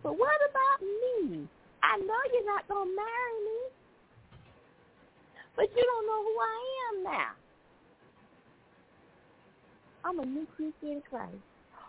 [0.03, 1.47] But what about me?
[1.83, 3.59] I know you're not going to marry me.
[5.55, 7.31] But you don't know who I am now.
[10.03, 11.33] I'm a new creature in Christ.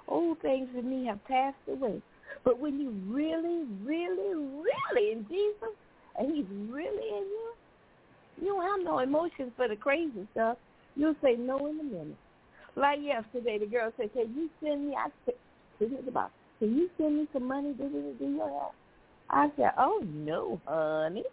[0.08, 2.00] Old things in me have passed away.
[2.44, 5.74] But when you really, really, really in Jesus,
[6.18, 7.52] and he's really in you,
[8.40, 10.56] you don't have no emotions for the crazy stuff.
[10.94, 12.16] You'll say no in a minute.
[12.76, 15.34] Like yesterday, the girl said, can you send me, I said,
[15.80, 18.68] is about, can you send me some money to do, do your hair?
[19.30, 21.24] I said, oh, no, honey.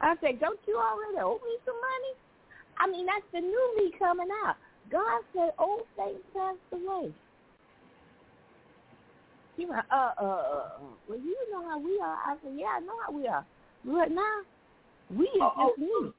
[0.00, 2.14] I said, don't you already owe me some money?
[2.78, 4.56] I mean, that's the new me coming out.
[4.90, 7.12] God said, old things passed away.
[9.56, 10.68] You went, uh, uh, uh,
[11.08, 12.16] well, you know how we are.
[12.26, 13.44] I said, yeah, I know how we are.
[13.84, 14.40] Right now,
[15.10, 16.12] we Oh, just me.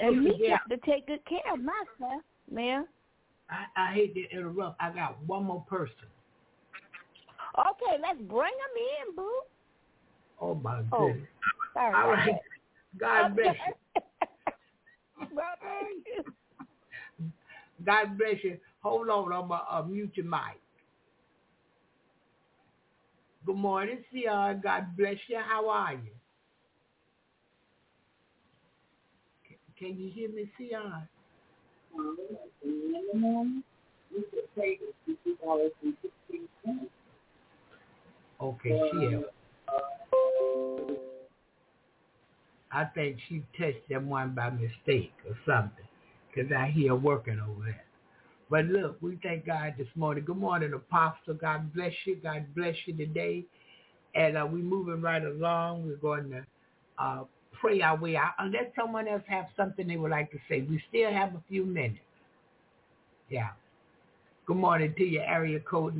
[0.00, 0.58] And me yeah.
[0.68, 2.86] got to take good care of myself, man.
[3.48, 4.80] I, I hate to interrupt.
[4.80, 5.94] I got one more person.
[7.58, 9.30] Okay, let's bring them in, boo.
[10.40, 11.28] Oh my Oh, goodness.
[11.74, 11.94] sorry.
[11.94, 12.34] All right.
[13.00, 13.74] God bless you.
[16.06, 16.24] you.
[17.84, 18.58] God bless you.
[18.82, 20.60] Hold on, I'm gonna uh, mute your mic.
[23.46, 24.60] Good morning, Sion.
[24.62, 25.38] God bless you.
[25.38, 26.12] How are you?
[29.78, 31.08] Can, you hear me, Sion?
[38.40, 39.24] Okay, is.
[42.72, 45.84] I think she touched that one by mistake or something,
[46.32, 47.84] because I hear working over there.
[48.50, 50.24] But look, we thank God this morning.
[50.24, 51.34] Good morning, Apostle.
[51.34, 52.16] God bless you.
[52.16, 53.44] God bless you today.
[54.14, 55.86] And uh, we're moving right along.
[55.86, 56.44] We're going to
[56.98, 57.24] uh,
[57.60, 58.32] pray our way out.
[58.38, 60.62] Unless someone else have something they would like to say.
[60.62, 62.00] We still have a few minutes.
[63.28, 63.50] Yeah.
[64.46, 65.20] Good morning to you.
[65.20, 65.96] Area code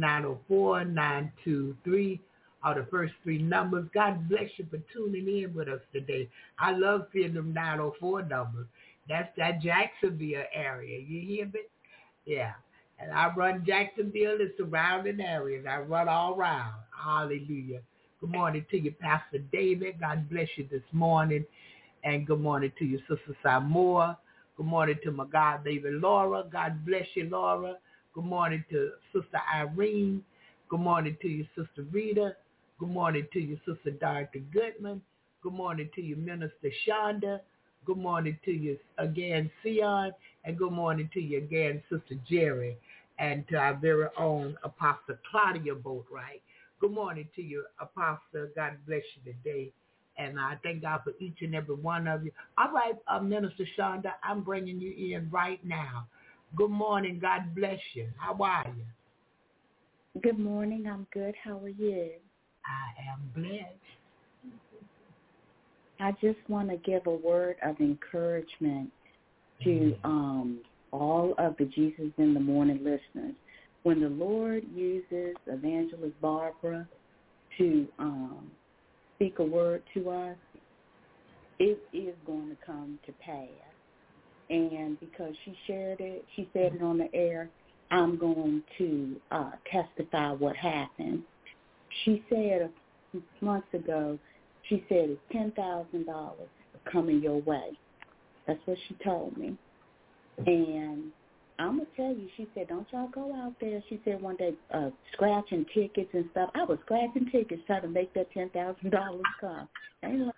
[0.51, 2.19] 904-923
[2.65, 3.87] are the first three numbers.
[3.95, 6.29] God bless you for tuning in with us today.
[6.59, 8.67] I love seeing them 904 numbers.
[9.09, 11.01] That's that Jacksonville area.
[11.01, 11.61] You hear me?
[12.25, 12.53] Yeah.
[12.99, 15.67] And I run Jacksonville and surrounding areas.
[15.69, 16.75] I run all around.
[17.05, 17.81] Hallelujah.
[18.21, 20.01] Good morning to you, Pastor David.
[20.01, 21.45] God bless you this morning.
[22.05, 24.19] And good morning to you, Sister Samoa.
[24.57, 26.45] Good morning to my God, baby Laura.
[26.51, 27.77] God bless you, Laura.
[28.15, 30.23] Good morning to Sister Irene.
[30.69, 32.37] Good morning to you, Sister Rita.
[32.79, 35.01] Good morning to you, Sister Dorothy Goodman.
[35.43, 37.41] Good morning to you, Minister Shonda.
[37.87, 40.13] Good morning to you again, Sion.
[40.45, 42.77] And good morning to you again, Sister Jerry.
[43.19, 46.43] And to our very own Apostle Claudia Boatwright.
[46.81, 48.49] Good morning to you, Apostle.
[48.55, 49.73] God bless you today.
[50.19, 52.33] And I thank God for each and every one of you.
[52.59, 56.07] All right, uh, Minister Shonda, I'm bringing you in right now.
[56.57, 57.19] Good morning.
[57.21, 58.09] God bless you.
[58.19, 60.21] How are you?
[60.23, 60.87] Good morning.
[60.87, 61.35] I'm good.
[61.43, 62.11] How are you?
[62.67, 64.00] I am blessed.
[66.01, 68.91] I just want to give a word of encouragement
[69.65, 70.61] to um,
[70.93, 73.35] all of the Jesus in the Morning listeners.
[73.83, 76.89] When the Lord uses Evangelist Barbara
[77.59, 78.51] to um,
[79.17, 80.37] speak a word to us,
[81.59, 83.47] it is going to come to pass.
[84.49, 87.51] And because she shared it, she said it on the air,
[87.91, 91.23] I'm going to uh, testify what happened.
[92.05, 92.71] She said a
[93.13, 94.19] few months ago,
[94.71, 96.49] she said it's ten thousand dollars
[96.91, 97.73] coming your way.
[98.47, 99.55] That's what she told me.
[100.47, 101.13] And
[101.59, 103.83] I'm gonna tell you, she said, don't y'all go out there.
[103.91, 106.49] She said one day, uh, scratching tickets and stuff.
[106.55, 109.69] I was scratching tickets trying to make that ten thousand dollars come.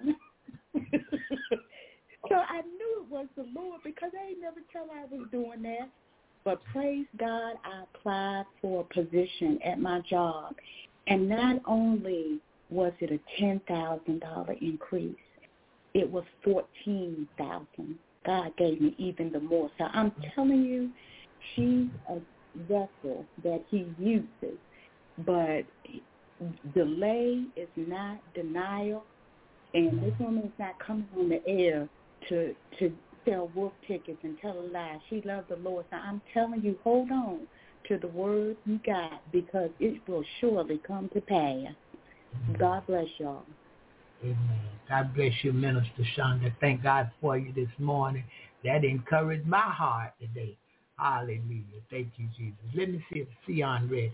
[2.29, 5.63] So I knew it was the Lord because I ain't never tell I was doing
[5.63, 5.91] that.
[6.45, 10.55] But praise God, I applied for a position at my job,
[11.09, 12.39] and not only
[12.73, 15.15] was it a ten thousand dollar increase,
[15.95, 17.99] it was fourteen thousand.
[18.25, 19.71] God gave me even the more.
[19.79, 20.91] So I'm telling you,
[21.55, 22.21] she's a
[22.69, 24.59] vessel that He uses,
[25.27, 25.63] but
[26.75, 29.05] delay is not denial,
[29.75, 31.89] and this woman is not coming on the air
[32.29, 32.93] to to
[33.25, 34.99] sell wolf tickets and tell a lie.
[35.09, 35.87] She loves the Lord.
[35.91, 37.47] So I'm telling you, hold on
[37.89, 41.75] to the word you got because it will surely come to pass.
[42.59, 43.45] God bless y'all.
[44.23, 44.39] Amen.
[44.89, 46.53] God bless you, Minister Shonda.
[46.61, 48.25] Thank God for you this morning.
[48.65, 50.57] That encouraged my heart today.
[50.99, 51.81] Hallelujah.
[51.91, 52.59] Thank you, Jesus.
[52.75, 54.13] Let me see if Sion ready.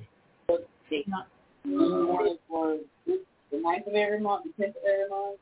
[3.52, 4.72] Ninth every month, the
[5.10, 5.38] month.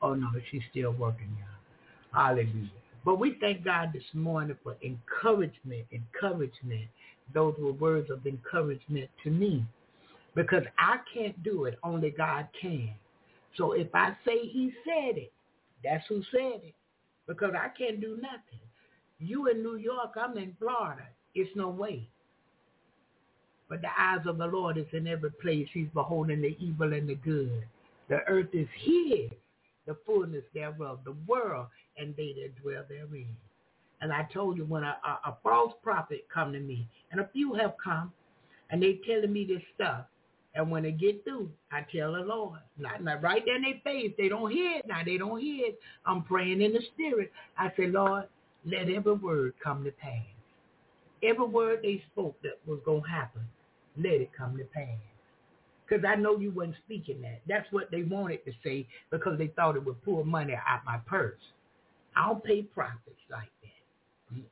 [0.00, 2.20] Oh no, she's still working now.
[2.20, 2.70] Hallelujah.
[3.04, 6.88] But we thank God this morning for encouragement, encouragement.
[7.34, 9.64] Those were words of encouragement to me.
[10.34, 12.90] Because I can't do it, only God can.
[13.56, 15.32] So if I say he said it,
[15.82, 16.74] that's who said it.
[17.26, 18.60] Because I can't do nothing.
[19.18, 21.02] You in New York, I'm in Florida.
[21.34, 22.08] It's no way.
[23.68, 25.68] But the eyes of the Lord is in every place.
[25.72, 27.64] He's beholding the evil and the good.
[28.08, 29.30] The earth is his,
[29.86, 31.66] the fullness thereof, the world,
[31.98, 33.26] and they that dwell therein.
[34.00, 37.28] And I told you when a, a, a false prophet come to me, and a
[37.32, 38.12] few have come,
[38.70, 40.06] and they telling me this stuff,
[40.58, 42.58] and when they get through, I tell the Lord.
[42.76, 44.12] Not, not right there in their face.
[44.18, 44.88] They don't hear it.
[44.88, 45.78] Now they don't hear it.
[46.04, 47.30] I'm praying in the spirit.
[47.56, 48.24] I say, Lord,
[48.66, 50.26] let every word come to pass.
[51.22, 53.42] Every word they spoke that was going to happen,
[53.96, 54.98] let it come to pass.
[55.88, 57.40] Because I know you wasn't speaking that.
[57.46, 60.98] That's what they wanted to say because they thought it would pull money out my
[61.06, 61.38] purse.
[62.16, 64.36] I don't pay prophets like that.
[64.36, 64.44] Mm-mm.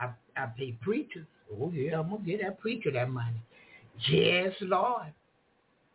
[0.00, 0.10] I,
[0.40, 1.26] I pay preachers.
[1.60, 3.40] Oh, yeah, I'm going to get that preacher that money.
[4.08, 5.12] Yes, Lord.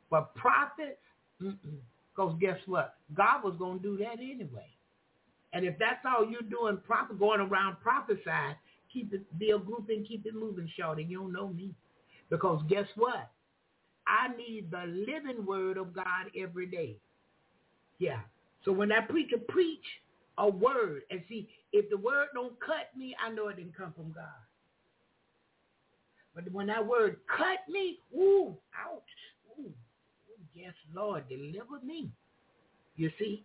[0.09, 0.99] But prophets,
[1.39, 2.95] because guess what?
[3.15, 4.69] God was going to do that anyway.
[5.53, 8.55] And if that's all you're doing, prophet, going around prophesying,
[8.91, 11.03] keep it, be a group and keep it moving, shorty.
[11.03, 11.73] You don't know me.
[12.29, 13.29] Because guess what?
[14.07, 16.97] I need the living word of God every day.
[17.99, 18.19] Yeah.
[18.63, 19.83] So when that preacher preach
[20.37, 23.93] a word, and see, if the word don't cut me, I know it didn't come
[23.95, 24.25] from God.
[26.35, 29.03] But when that word cut me, ooh, ouch,
[29.59, 29.71] ooh,
[30.53, 32.09] yes, Lord, deliver me.
[32.97, 33.43] You see?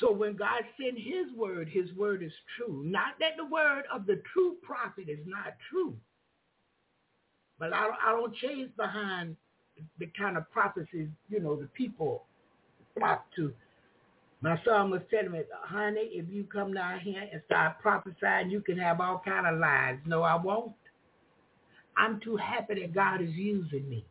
[0.00, 2.82] So when God sent his word, his word is true.
[2.84, 5.94] Not that the word of the true prophet is not true.
[7.58, 9.36] But I I don't chase behind
[9.98, 12.24] the kind of prophecies, you know, the people
[12.98, 13.52] flock to.
[14.40, 18.60] My son was telling me, honey, if you come down here and start prophesying, you
[18.60, 19.98] can have all kind of lies.
[20.04, 20.72] No, I won't.
[21.96, 24.04] I'm too happy that God is using me.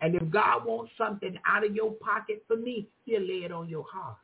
[0.00, 3.68] And if God wants something out of your pocket for me, he'll lay it on
[3.68, 4.16] your heart.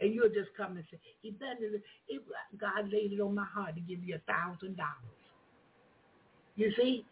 [0.00, 2.22] And you'll just come and say, Evangelist, if
[2.58, 5.16] God laid it on my heart to give you a thousand dollars.
[6.54, 7.04] You see?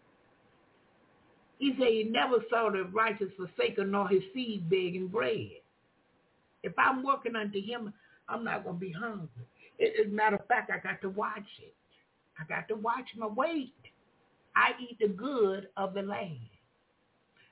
[1.58, 5.50] He said he never saw the righteous forsaken nor his seed begging bread.
[6.62, 7.92] If I'm working unto him,
[8.28, 9.28] I'm not going to be hungry.
[9.80, 11.74] As a matter of fact, I got to watch it.
[12.38, 13.74] I got to watch my weight.
[14.56, 16.38] I eat the good of the land.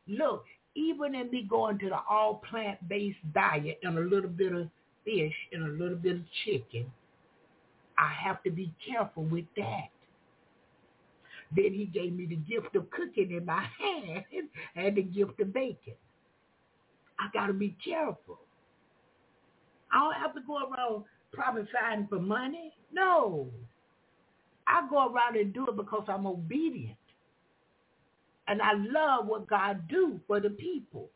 [0.07, 4.69] Look, even in me going to the all plant-based diet and a little bit of
[5.05, 6.91] fish and a little bit of chicken,
[7.99, 9.89] I have to be careful with that.
[11.55, 14.25] Then he gave me the gift of cooking in my hand
[14.75, 15.95] and the gift of baking.
[17.19, 18.39] I got to be careful.
[19.93, 22.73] I don't have to go around prophesying for money.
[22.93, 23.49] No.
[24.73, 26.97] I go around and do it because I'm obedient.
[28.49, 31.11] And I love what God do for the people.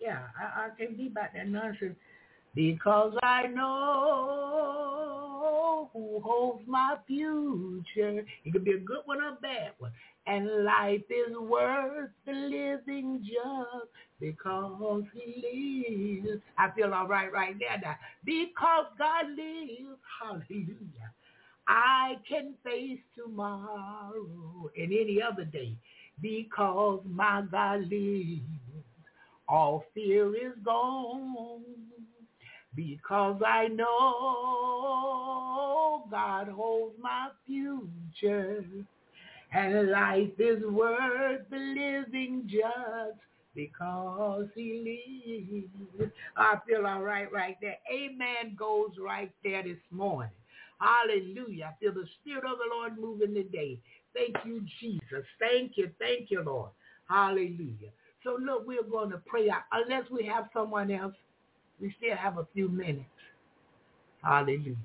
[0.00, 1.96] Yeah, I, I can't be about that nonsense.
[2.54, 5.24] Because I know
[5.92, 8.24] who holds my future.
[8.44, 9.92] It could be a good one or a bad one.
[10.26, 13.88] And life is worth the living just
[14.20, 16.40] because he lives.
[16.56, 17.96] I feel all right right there now.
[18.24, 19.98] Because God lives.
[20.20, 21.12] Hallelujah.
[21.68, 25.76] I can face tomorrow and any other day
[26.20, 28.42] because my God lives.
[29.48, 31.62] All fear is gone
[32.74, 33.84] because I know
[36.10, 38.64] God holds my future
[39.52, 43.18] and life is worth living just
[43.54, 45.68] because he
[45.98, 46.12] lives.
[46.36, 47.78] I feel all right right there.
[47.92, 50.30] Amen goes right there this morning.
[50.80, 51.72] Hallelujah.
[51.74, 53.78] I feel the Spirit of the Lord moving today.
[54.14, 55.24] Thank you, Jesus.
[55.40, 55.90] Thank you.
[55.98, 56.70] Thank you, Lord.
[57.08, 57.90] Hallelujah.
[58.24, 59.62] So look, we're going to pray out.
[59.72, 61.14] Unless we have someone else,
[61.80, 63.06] we still have a few minutes.
[64.22, 64.76] Hallelujah.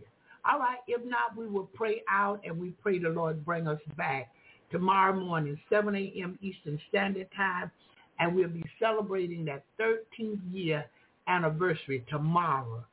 [0.50, 0.80] All right.
[0.88, 4.30] If not, we will pray out and we pray the Lord bring us back
[4.72, 6.38] tomorrow morning, 7 a.m.
[6.42, 7.72] Eastern Standard Time.
[8.20, 10.86] And we'll be celebrating that 13th year
[11.28, 12.84] anniversary tomorrow.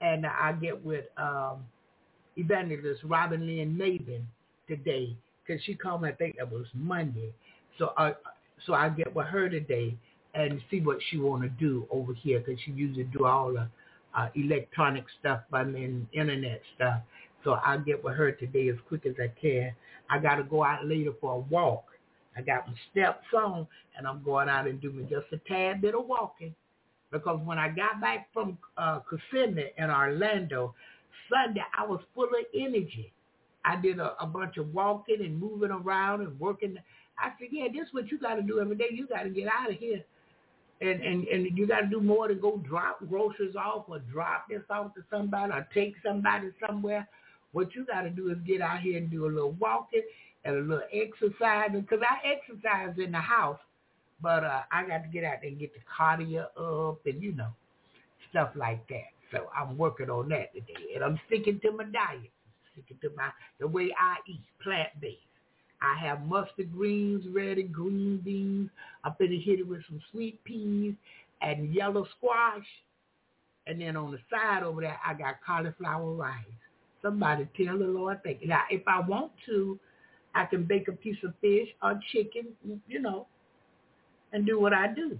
[0.00, 1.64] And I get with um,
[2.36, 4.22] evangelist Robin Lynn Maven
[4.68, 5.16] today
[5.46, 7.32] because she called me, I think it was Monday.
[7.78, 8.14] So I,
[8.66, 9.96] so I get with her today
[10.34, 13.68] and see what she want to do over here because she usually do all the
[14.16, 17.00] uh, electronic stuff, by I mean internet stuff.
[17.44, 19.72] So I'll get with her today as quick as I can.
[20.10, 21.84] I got to go out later for a walk.
[22.36, 23.66] I got my steps on,
[23.96, 26.54] and I'm going out and doing just a tad bit of walking.
[27.12, 30.74] Because when I got back from uh, Kissimmee in Orlando,
[31.30, 33.12] Sunday, I was full of energy.
[33.64, 36.76] I did a, a bunch of walking and moving around and working.
[37.18, 38.86] I said, yeah, this is what you got to do every day.
[38.92, 40.04] You got to get out of here.
[40.80, 44.46] And, and, and you got to do more than go drop groceries off or drop
[44.48, 47.08] this off to somebody or take somebody somewhere.
[47.52, 50.02] What you got to do is get out here and do a little walking
[50.44, 51.70] and a little exercise.
[51.72, 53.58] Because I exercise in the house,
[54.22, 56.44] but uh, I got to get out there and get the cardio
[56.90, 57.48] up and, you know,
[58.30, 59.15] stuff like that.
[59.32, 60.94] So I'm working on that today.
[60.94, 62.30] And I'm sticking to my diet,
[62.72, 63.30] sticking to my
[63.60, 65.20] the way I eat, plant-based.
[65.82, 68.70] I have mustard greens ready, green beans.
[69.04, 70.94] I'm finna hit it with some sweet peas
[71.42, 72.66] and yellow squash.
[73.66, 76.44] And then on the side over there, I got cauliflower rice.
[77.02, 78.48] Somebody tell the Lord thank you.
[78.48, 79.78] Now, if I want to,
[80.34, 82.46] I can bake a piece of fish or chicken,
[82.88, 83.26] you know,
[84.32, 85.18] and do what I do.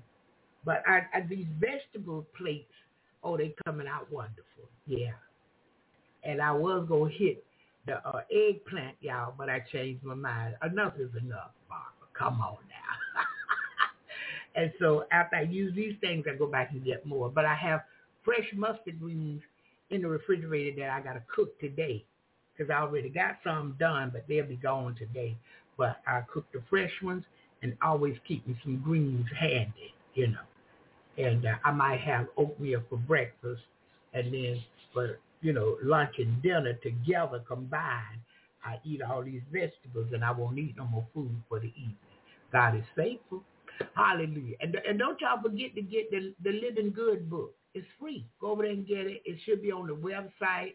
[0.65, 2.73] But I, I these vegetable plates,
[3.27, 4.71] oh, they coming out wonderful.
[4.87, 5.13] Yeah.
[6.23, 7.45] And I was going to hit
[7.87, 10.55] the uh, eggplant, y'all, but I changed my mind.
[10.63, 12.09] Enough is enough, Barbara.
[12.17, 13.23] Come on now.
[14.61, 17.29] and so after I use these things, I go back and get more.
[17.29, 17.83] But I have
[18.25, 19.43] fresh mustard greens
[19.91, 22.05] in the refrigerator that I got to cook today
[22.57, 25.37] because I already got some done, but they'll be gone today.
[25.77, 27.25] But I cook the fresh ones
[27.63, 30.39] and always keep me some greens handy, you know.
[31.19, 33.63] And uh, I might have oatmeal for breakfast
[34.13, 34.63] and then
[34.93, 38.21] for you know, lunch and dinner together combined,
[38.65, 41.95] I eat all these vegetables and I won't eat no more food for the evening.
[42.53, 43.45] God is faithful.
[43.95, 44.57] Hallelujah.
[44.61, 47.55] And, and don't y'all forget to get the, the Living Good book.
[47.75, 48.25] It's free.
[48.41, 49.21] Go over there and get it.
[49.25, 50.75] It should be on the website,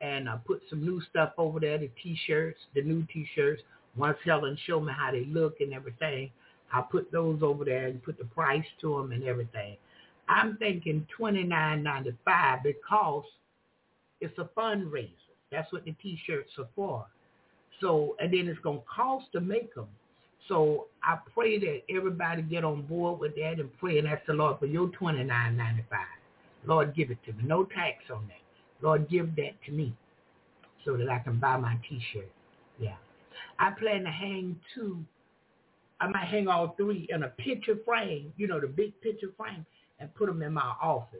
[0.02, 3.62] and uh, put some new stuff over there, the T-shirts, the new T-shirts.
[3.98, 6.32] Once Helen show me how they look and everything,
[6.74, 9.76] I'll put those over there and put the price to them and everything.
[10.30, 13.26] I'm thinking twenty nine ninety five because
[14.22, 15.10] it's a fundraiser.
[15.52, 17.06] That's what the T-shirts are for.
[17.82, 19.88] So, and then it's going to cost to make them.
[20.48, 24.34] So I pray that everybody get on board with that and pray and ask the
[24.34, 26.08] Lord for your twenty nine ninety five.
[26.66, 27.44] Lord, give it to me.
[27.44, 28.86] No tax on that.
[28.86, 29.94] Lord, give that to me
[30.86, 32.32] so that I can buy my T-shirt.
[32.80, 32.96] Yeah.
[33.60, 35.04] I plan to hang two.
[36.00, 39.66] I might hang all three in a picture frame, you know, the big picture frame,
[40.00, 41.20] and put them in my office.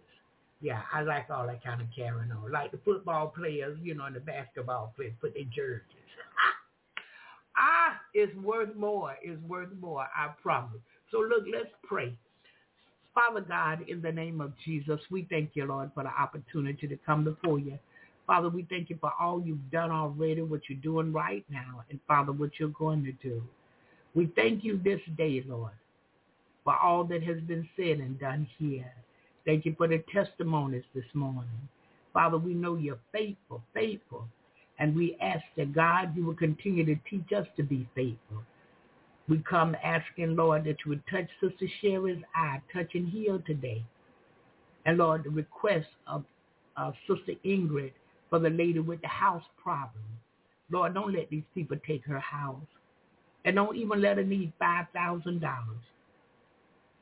[0.62, 2.52] Yeah, I like all that kind of carrying on.
[2.52, 5.86] Like the football players, you know, and the basketball players put their jerseys.
[7.58, 9.16] ah, it's worth more.
[9.24, 10.08] It's worth more.
[10.16, 10.80] I promise.
[11.12, 12.16] So look, let's pray.
[13.14, 16.98] Father God, in the name of Jesus, we thank you, Lord, for the opportunity to
[17.06, 17.78] come before you.
[18.26, 22.00] Father, we thank you for all you've done already, what you're doing right now, and
[22.08, 23.44] Father, what you're going to do.
[24.14, 25.74] We thank you this day, Lord,
[26.64, 28.94] for all that has been said and done here.
[29.46, 31.50] Thank you for the testimonies this morning.
[32.14, 34.28] Father, we know you're faithful, faithful,
[34.80, 38.44] and we ask that God, you will continue to teach us to be faithful.
[39.30, 43.84] We come asking, Lord, that you would touch Sister Sherry's eye, touch and heal today.
[44.86, 46.26] And Lord, the request of,
[46.78, 47.94] of Sister Ingrid
[48.30, 50.04] for the lady with the house problem.
[50.72, 52.62] Lord, don't let these people take her house.
[53.46, 55.42] And don't even let her need $5,000.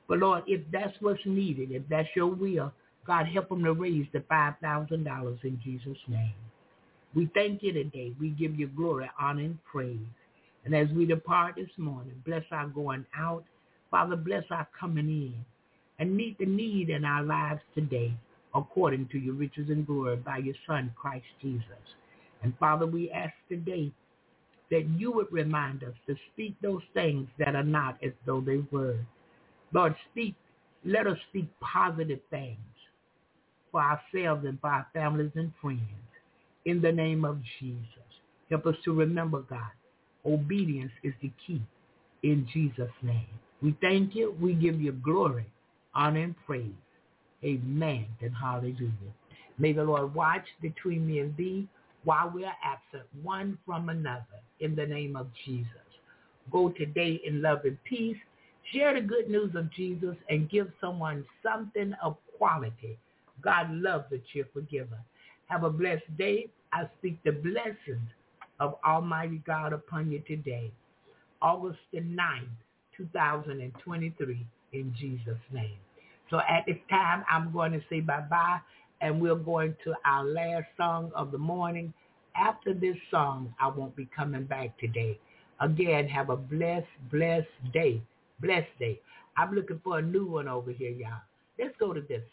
[0.09, 2.73] But Lord, if that's what's needed, if that's your will,
[3.05, 6.33] God, help them to raise the $5,000 in Jesus' name.
[7.15, 8.13] We thank you today.
[8.19, 9.97] We give you glory, honor, and praise.
[10.65, 13.43] And as we depart this morning, bless our going out.
[13.89, 15.45] Father, bless our coming in.
[15.99, 18.13] And meet the need in our lives today
[18.55, 21.63] according to your riches and glory by your Son, Christ Jesus.
[22.41, 23.91] And Father, we ask today
[24.71, 28.63] that you would remind us to speak those things that are not as though they
[28.71, 28.97] were.
[29.73, 30.35] Lord, speak,
[30.85, 32.57] let us speak positive things
[33.71, 35.81] for ourselves and for our families and friends.
[36.65, 37.79] In the name of Jesus.
[38.49, 39.71] Help us to remember, God,
[40.25, 41.61] obedience is the key.
[42.23, 43.27] In Jesus' name.
[43.61, 44.35] We thank you.
[44.39, 45.45] We give you glory,
[45.93, 46.71] honor, and praise.
[47.43, 48.91] Amen and hallelujah.
[49.57, 51.67] May the Lord watch between me and thee
[52.03, 54.23] while we are absent one from another
[54.59, 55.67] in the name of Jesus.
[56.51, 58.17] Go today in love and peace.
[58.73, 62.97] Share the good news of Jesus and give someone something of quality.
[63.41, 64.99] God loves a cheerful giver.
[65.47, 66.49] Have a blessed day.
[66.71, 68.09] I speak the blessings
[68.59, 70.71] of Almighty God upon you today.
[71.41, 72.49] August the 9th,
[72.97, 75.77] 2023, in Jesus' name.
[76.29, 78.59] So at this time, I'm going to say bye-bye,
[79.01, 81.93] and we're going to our last song of the morning.
[82.35, 85.17] After this song, I won't be coming back today.
[85.59, 88.01] Again, have a blessed, blessed day.
[88.41, 88.99] Blessed day.
[89.37, 91.21] I'm looking for a new one over here, y'all.
[91.57, 92.23] Let's go to this.